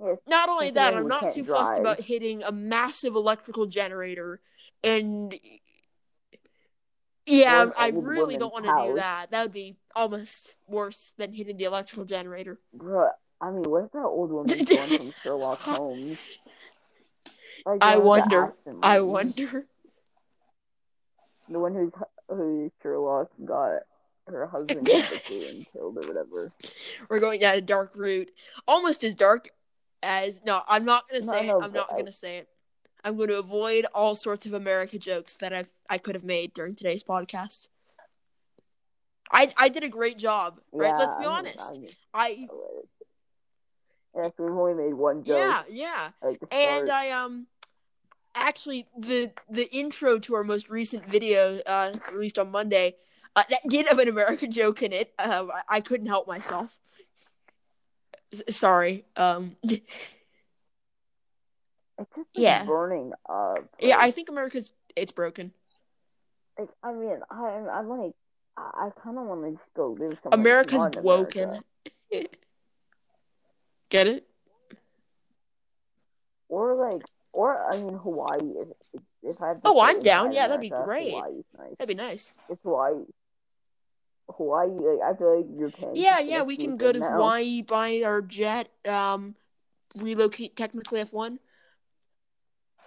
Yes, 0.02 0.18
not 0.26 0.48
only 0.48 0.70
that, 0.70 0.94
I'm 0.94 1.06
not 1.06 1.32
too 1.32 1.42
drive. 1.42 1.68
fussed 1.68 1.78
about 1.78 2.00
hitting 2.00 2.42
a 2.42 2.50
massive 2.50 3.14
electrical 3.14 3.66
generator 3.66 4.40
and 4.82 5.38
yeah, 7.26 7.70
I 7.76 7.88
really 7.88 8.36
don't 8.36 8.52
want 8.52 8.66
to 8.66 8.88
do 8.88 8.96
that. 8.96 9.30
That 9.30 9.42
would 9.42 9.52
be 9.52 9.76
almost 9.96 10.54
worse 10.68 11.14
than 11.16 11.32
hitting 11.32 11.56
the 11.56 11.64
electrical 11.64 12.04
generator. 12.04 12.58
Bro, 12.72 13.08
I 13.40 13.50
mean, 13.50 13.62
what's 13.64 13.92
that 13.92 14.04
old 14.04 14.30
woman 14.32 14.64
from 14.66 15.14
Sherlock 15.22 15.60
Holmes? 15.60 16.18
Like, 17.64 17.82
I 17.82 17.96
wonder. 17.96 18.54
I 18.82 19.00
wonder. 19.00 19.66
The 21.48 21.58
one 21.58 21.74
who's 21.74 21.92
who 22.28 22.70
Sherlock 22.82 23.30
got 23.44 23.80
her 24.26 24.46
husband 24.46 24.88
and 25.30 25.66
killed 25.72 25.98
or 25.98 26.06
whatever. 26.06 26.52
We're 27.08 27.20
going 27.20 27.40
down 27.40 27.56
a 27.56 27.60
dark 27.60 27.92
route, 27.94 28.30
almost 28.66 29.04
as 29.04 29.14
dark 29.14 29.50
as 30.02 30.42
no. 30.44 30.62
I'm 30.66 30.84
not 30.84 31.08
gonna 31.08 31.22
say 31.22 31.46
no, 31.46 31.60
it. 31.60 31.64
I'm 31.64 31.72
not 31.72 31.92
I... 31.92 31.98
gonna 31.98 32.12
say 32.12 32.38
it. 32.38 32.48
I'm 33.04 33.16
going 33.16 33.28
to 33.28 33.38
avoid 33.38 33.84
all 33.94 34.14
sorts 34.14 34.46
of 34.46 34.54
America 34.54 34.98
jokes 34.98 35.36
that 35.36 35.52
I've 35.52 35.72
I 35.90 35.98
could 35.98 36.14
have 36.14 36.24
made 36.24 36.54
during 36.54 36.74
today's 36.74 37.04
podcast. 37.04 37.68
I 39.30 39.52
I 39.56 39.68
did 39.68 39.84
a 39.84 39.88
great 39.88 40.16
job, 40.16 40.60
right? 40.72 40.88
Yeah, 40.88 40.96
Let's 40.96 41.16
be 41.16 41.24
honest. 41.26 41.72
I, 41.72 41.78
mean, 41.78 41.88
I 42.14 42.48
yes, 44.16 44.32
we've 44.38 44.50
only 44.50 44.74
made 44.74 44.94
one 44.94 45.22
joke. 45.22 45.36
Yeah, 45.38 46.10
yeah. 46.22 46.32
And 46.50 46.90
I 46.90 47.10
um 47.10 47.46
actually 48.34 48.86
the 48.96 49.32
the 49.48 49.72
intro 49.74 50.18
to 50.18 50.34
our 50.34 50.44
most 50.44 50.68
recent 50.68 51.04
video 51.06 51.58
uh 51.66 51.94
released 52.12 52.38
on 52.38 52.50
Monday 52.50 52.96
uh, 53.36 53.42
that 53.50 53.60
did 53.68 53.86
have 53.86 53.98
an 53.98 54.08
American 54.08 54.50
joke 54.60 54.82
in 54.82 54.92
it. 54.92 55.12
Uh, 55.18 55.46
I, 55.68 55.80
couldn't 55.80 56.06
help 56.06 56.28
myself. 56.28 56.78
S- 58.32 58.56
sorry. 58.56 59.04
Um 59.16 59.56
It's 61.96 62.08
yeah. 62.34 62.64
burning 62.64 63.12
up. 63.28 63.56
Like, 63.58 63.66
yeah, 63.78 63.98
I 64.00 64.10
think 64.10 64.28
America's 64.28 64.72
it's 64.96 65.12
broken. 65.12 65.52
Like, 66.58 66.68
I 66.82 66.92
mean, 66.92 67.20
I'm, 67.30 67.68
I'm 67.68 67.88
like, 67.88 68.12
I, 68.56 68.86
I 68.86 68.90
kind 69.02 69.18
of 69.18 69.26
want 69.26 69.44
to 69.44 69.50
just 69.52 69.74
go 69.74 69.96
live 69.98 70.18
somewhere. 70.20 70.40
America's 70.40 70.88
broken. 70.88 71.62
America. 72.12 72.28
Get 73.90 74.06
it? 74.08 74.26
Or 76.48 76.74
like, 76.74 77.02
or 77.34 77.70
I 77.72 77.76
mean, 77.76 77.94
Hawaii. 77.94 78.38
If, 78.94 79.02
if 79.22 79.42
I 79.42 79.54
oh, 79.64 79.80
I'm 79.80 80.00
down. 80.00 80.32
Yeah, 80.32 80.48
that'd 80.48 80.60
be 80.60 80.70
great. 80.70 81.12
Nice. 81.12 81.74
That'd 81.78 81.88
be 81.88 81.94
nice. 81.94 82.32
It's 82.48 82.62
Hawaii. 82.62 83.04
Hawaii. 84.30 84.68
Like, 84.68 85.00
I 85.02 85.16
feel 85.16 85.36
like 85.36 85.46
you're 85.58 85.70
paying. 85.70 85.96
Yeah, 85.96 86.20
yeah, 86.20 86.42
we 86.42 86.56
can 86.56 86.76
go 86.76 86.92
to 86.92 86.98
now. 86.98 87.10
Hawaii, 87.10 87.62
buy 87.62 88.02
our 88.02 88.22
jet, 88.22 88.68
um, 88.86 89.34
relocate 89.96 90.56
technically 90.56 91.00
F 91.00 91.12
one. 91.12 91.38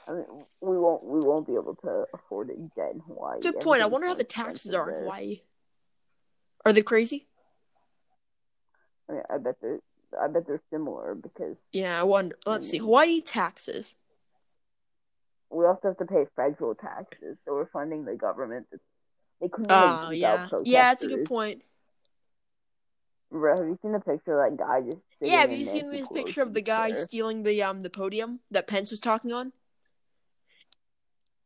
I 0.08 0.14
mean, 0.14 0.26
we 0.62 0.78
won't 0.78 1.04
we 1.04 1.20
won't 1.20 1.46
be 1.46 1.54
able 1.54 1.76
to 1.84 2.06
afford 2.14 2.50
a 2.50 2.56
jet 2.76 2.94
in 2.94 3.02
Hawaii. 3.02 3.42
Good 3.42 3.60
point. 3.60 3.82
I 3.82 3.88
wonder 3.88 4.08
how 4.08 4.14
the 4.14 4.24
taxes 4.24 4.74
are 4.74 4.90
in 4.90 5.04
Hawaii. 5.04 5.42
Are 6.66 6.74
they 6.74 6.82
crazy? 6.82 7.28
I 9.10 9.14
mean, 9.14 9.22
I 9.30 9.38
bet 9.38 9.56
they're 9.62 9.80
I 10.22 10.28
bet 10.28 10.48
they're 10.48 10.62
similar 10.72 11.14
because 11.14 11.58
yeah. 11.74 12.00
I 12.00 12.04
wonder. 12.04 12.38
Let's 12.46 12.70
see 12.70 12.78
Hawaii 12.78 13.22
taxes. 13.22 13.96
We 15.50 15.66
also 15.66 15.90
have 15.90 15.98
to 15.98 16.06
pay 16.06 16.26
federal 16.36 16.76
taxes, 16.76 17.38
so 17.46 17.54
we're 17.54 17.70
funding 17.70 18.06
the 18.06 18.16
government. 18.16 18.68
They 19.42 19.48
couldn't. 19.48 19.72
Oh 19.72 20.12
yeah, 20.12 20.48
yeah. 20.64 20.82
That's 20.82 21.04
a 21.04 21.08
good 21.08 21.26
point. 21.26 21.64
Bro, 23.32 23.58
have 23.58 23.68
you 23.68 23.76
seen 23.82 23.92
the 23.92 24.00
picture 24.00 24.40
of 24.40 24.52
that 24.52 24.66
guy 24.66 24.82
just? 24.82 25.02
Yeah, 25.22 25.42
have 25.42 25.52
you 25.52 25.66
seen 25.66 25.90
this 25.90 26.08
picture 26.08 26.42
of 26.42 26.54
the 26.54 26.62
guy 26.62 26.94
stealing 26.94 27.44
the 27.44 27.62
um 27.64 27.82
the 27.82 27.90
podium 27.90 28.40
that 28.52 28.68
Pence 28.68 28.92
was 28.92 29.00
talking 29.00 29.32
on? 29.32 29.54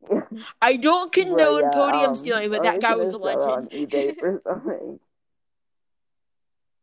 I 0.61 0.77
don't 0.77 1.11
condone 1.11 1.63
yeah, 1.63 1.69
podium 1.71 2.09
um, 2.09 2.15
stealing, 2.15 2.49
but 2.49 2.63
that 2.63 2.81
guy 2.81 2.95
was 2.95 3.13
a 3.13 3.17
legend. 3.17 3.69
eBay 3.71 4.15
for 4.19 4.41
something. 4.43 4.99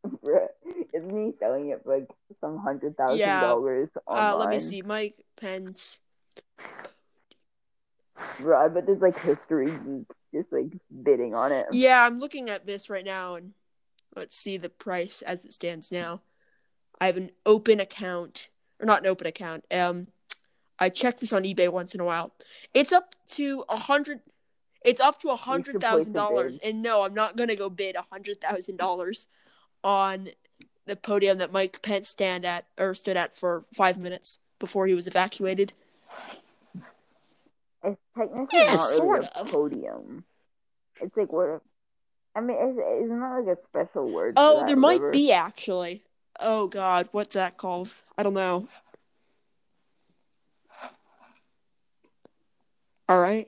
Isn't 0.93 1.25
he 1.25 1.31
selling 1.37 1.69
it 1.69 1.81
for 1.83 1.97
like 1.97 2.09
some 2.39 2.57
hundred 2.57 2.97
thousand 2.97 3.19
yeah. 3.19 3.41
dollars? 3.41 3.89
Uh, 4.07 4.35
let 4.37 4.49
me 4.49 4.59
see, 4.59 4.81
Mike 4.81 5.15
Pence. 5.35 5.99
I 8.45 8.67
bet 8.67 8.85
there's 8.85 9.01
like 9.01 9.19
history 9.19 9.71
just 10.33 10.51
like 10.51 10.67
bidding 11.03 11.33
on 11.33 11.51
it. 11.51 11.67
Yeah, 11.71 12.05
I'm 12.05 12.19
looking 12.19 12.49
at 12.49 12.65
this 12.65 12.89
right 12.89 13.05
now, 13.05 13.35
and 13.35 13.53
let's 14.15 14.37
see 14.37 14.57
the 14.57 14.69
price 14.69 15.21
as 15.21 15.45
it 15.45 15.53
stands 15.53 15.91
now. 15.91 16.21
I 17.01 17.07
have 17.07 17.17
an 17.17 17.31
open 17.45 17.79
account, 17.79 18.49
or 18.79 18.85
not 18.85 19.01
an 19.01 19.07
open 19.07 19.27
account. 19.27 19.65
Um, 19.71 20.07
I 20.77 20.89
check 20.89 21.19
this 21.19 21.33
on 21.33 21.43
eBay 21.43 21.69
once 21.69 21.93
in 21.93 22.01
a 22.01 22.05
while. 22.05 22.33
It's 22.73 22.93
up 22.93 23.15
to 23.29 23.63
a 23.69 23.77
hundred. 23.77 24.21
It's 24.83 25.01
up 25.01 25.19
to 25.21 25.29
a 25.29 25.35
hundred 25.35 25.81
thousand 25.81 26.13
dollars, 26.13 26.57
and 26.59 26.81
no, 26.81 27.03
I'm 27.03 27.13
not 27.13 27.35
gonna 27.35 27.55
go 27.55 27.69
bid 27.69 27.95
a 27.95 28.05
hundred 28.11 28.39
thousand 28.41 28.77
dollars 28.77 29.27
on 29.83 30.29
the 30.85 30.95
podium 30.95 31.37
that 31.37 31.51
Mike 31.51 31.81
Pence 31.81 32.09
stand 32.09 32.45
at 32.45 32.65
or 32.77 32.93
stood 32.93 33.17
at 33.17 33.35
for 33.35 33.65
five 33.73 33.97
minutes 33.97 34.39
before 34.57 34.87
he 34.87 34.93
was 34.93 35.07
evacuated. 35.07 35.73
It's 37.83 37.99
technically 38.17 38.59
yeah, 38.59 38.75
not 38.75 38.79
sort 38.79 39.19
really 39.19 39.29
a 39.35 39.39
of. 39.41 39.51
podium. 39.51 40.23
It's 41.01 41.15
like 41.15 41.31
what? 41.31 41.61
I 42.35 42.41
mean, 42.41 42.57
isn't 42.57 43.21
like 43.21 43.57
a 43.57 43.61
special 43.69 44.11
word? 44.11 44.35
Oh, 44.37 44.65
there 44.65 44.75
might 44.75 45.11
be 45.11 45.31
actually. 45.31 46.03
Oh 46.39 46.67
God, 46.67 47.09
what's 47.11 47.35
that 47.35 47.57
called? 47.57 47.93
I 48.17 48.23
don't 48.23 48.33
know. 48.33 48.67
All 53.07 53.19
right. 53.19 53.47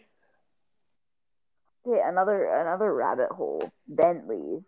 Okay, 1.86 2.02
another 2.04 2.46
another 2.46 2.94
rabbit 2.94 3.32
hole. 3.32 3.72
Bentleys. 3.88 4.62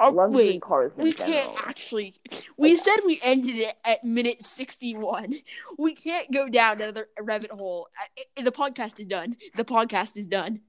Oh, 0.00 0.28
wait, 0.28 0.62
cars 0.62 0.92
we 0.96 1.12
general. 1.12 1.32
can't 1.32 1.68
actually. 1.68 2.14
We 2.56 2.76
said 2.76 2.98
we 3.04 3.18
ended 3.22 3.56
it 3.56 3.76
at 3.84 4.04
minute 4.04 4.42
61. 4.42 5.34
We 5.76 5.94
can't 5.94 6.30
go 6.32 6.48
down 6.48 6.80
another 6.80 7.08
rabbit 7.20 7.50
hole. 7.50 7.88
The 8.36 8.52
podcast 8.52 9.00
is 9.00 9.06
done. 9.06 9.36
The 9.56 9.64
podcast 9.64 10.16
is 10.16 10.28
done. 10.28 10.60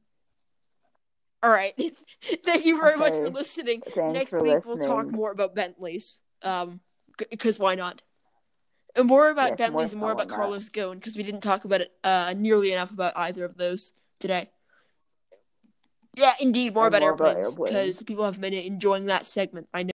All 1.44 1.52
right. 1.52 1.74
Thank 2.44 2.66
you 2.66 2.80
very 2.80 2.94
okay. 2.94 3.00
much 3.00 3.14
for 3.14 3.30
listening. 3.30 3.82
Thanks 3.82 4.14
Next 4.14 4.30
for 4.32 4.42
week 4.42 4.56
listening. 4.56 4.78
we'll 4.78 4.88
talk 4.88 5.12
more 5.12 5.32
about 5.32 5.56
Bentleys. 5.56 6.22
Um, 6.42 6.80
because 7.18 7.60
why 7.60 7.76
not? 7.76 8.02
And 8.96 9.08
more 9.08 9.30
about 9.30 9.50
yes, 9.52 9.58
Bentleys 9.58 9.96
more 9.96 10.10
and 10.10 10.18
more 10.18 10.24
about 10.24 10.36
Carlos 10.36 10.70
Ghosn 10.70 10.96
because 10.96 11.16
we 11.16 11.24
didn't 11.24 11.42
talk 11.42 11.64
about 11.66 11.82
it 11.82 11.92
uh 12.04 12.34
nearly 12.36 12.74
enough 12.74 12.92
about 12.92 13.14
either 13.16 13.46
of 13.46 13.58
those 13.58 13.92
today. 14.20 14.50
Yeah, 16.16 16.34
indeed, 16.42 16.74
more, 16.74 16.88
about, 16.88 17.02
more 17.02 17.12
airplanes, 17.12 17.56
because 17.56 18.04
people 18.04 18.26
have 18.26 18.42
been 18.42 18.54
enjoying 18.54 19.06
that 19.06 19.26
segment. 19.26 19.68
I 19.74 19.84
know. 19.84 19.92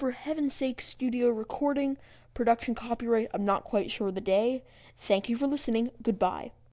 For 0.00 0.12
Heaven's 0.12 0.54
Sake 0.54 0.80
studio 0.80 1.28
recording. 1.28 1.98
Production 2.32 2.74
copyright, 2.74 3.28
I'm 3.34 3.44
not 3.44 3.64
quite 3.64 3.90
sure 3.90 4.10
the 4.10 4.22
day. 4.22 4.62
Thank 4.96 5.28
you 5.28 5.36
for 5.36 5.46
listening. 5.46 5.90
Goodbye. 6.02 6.52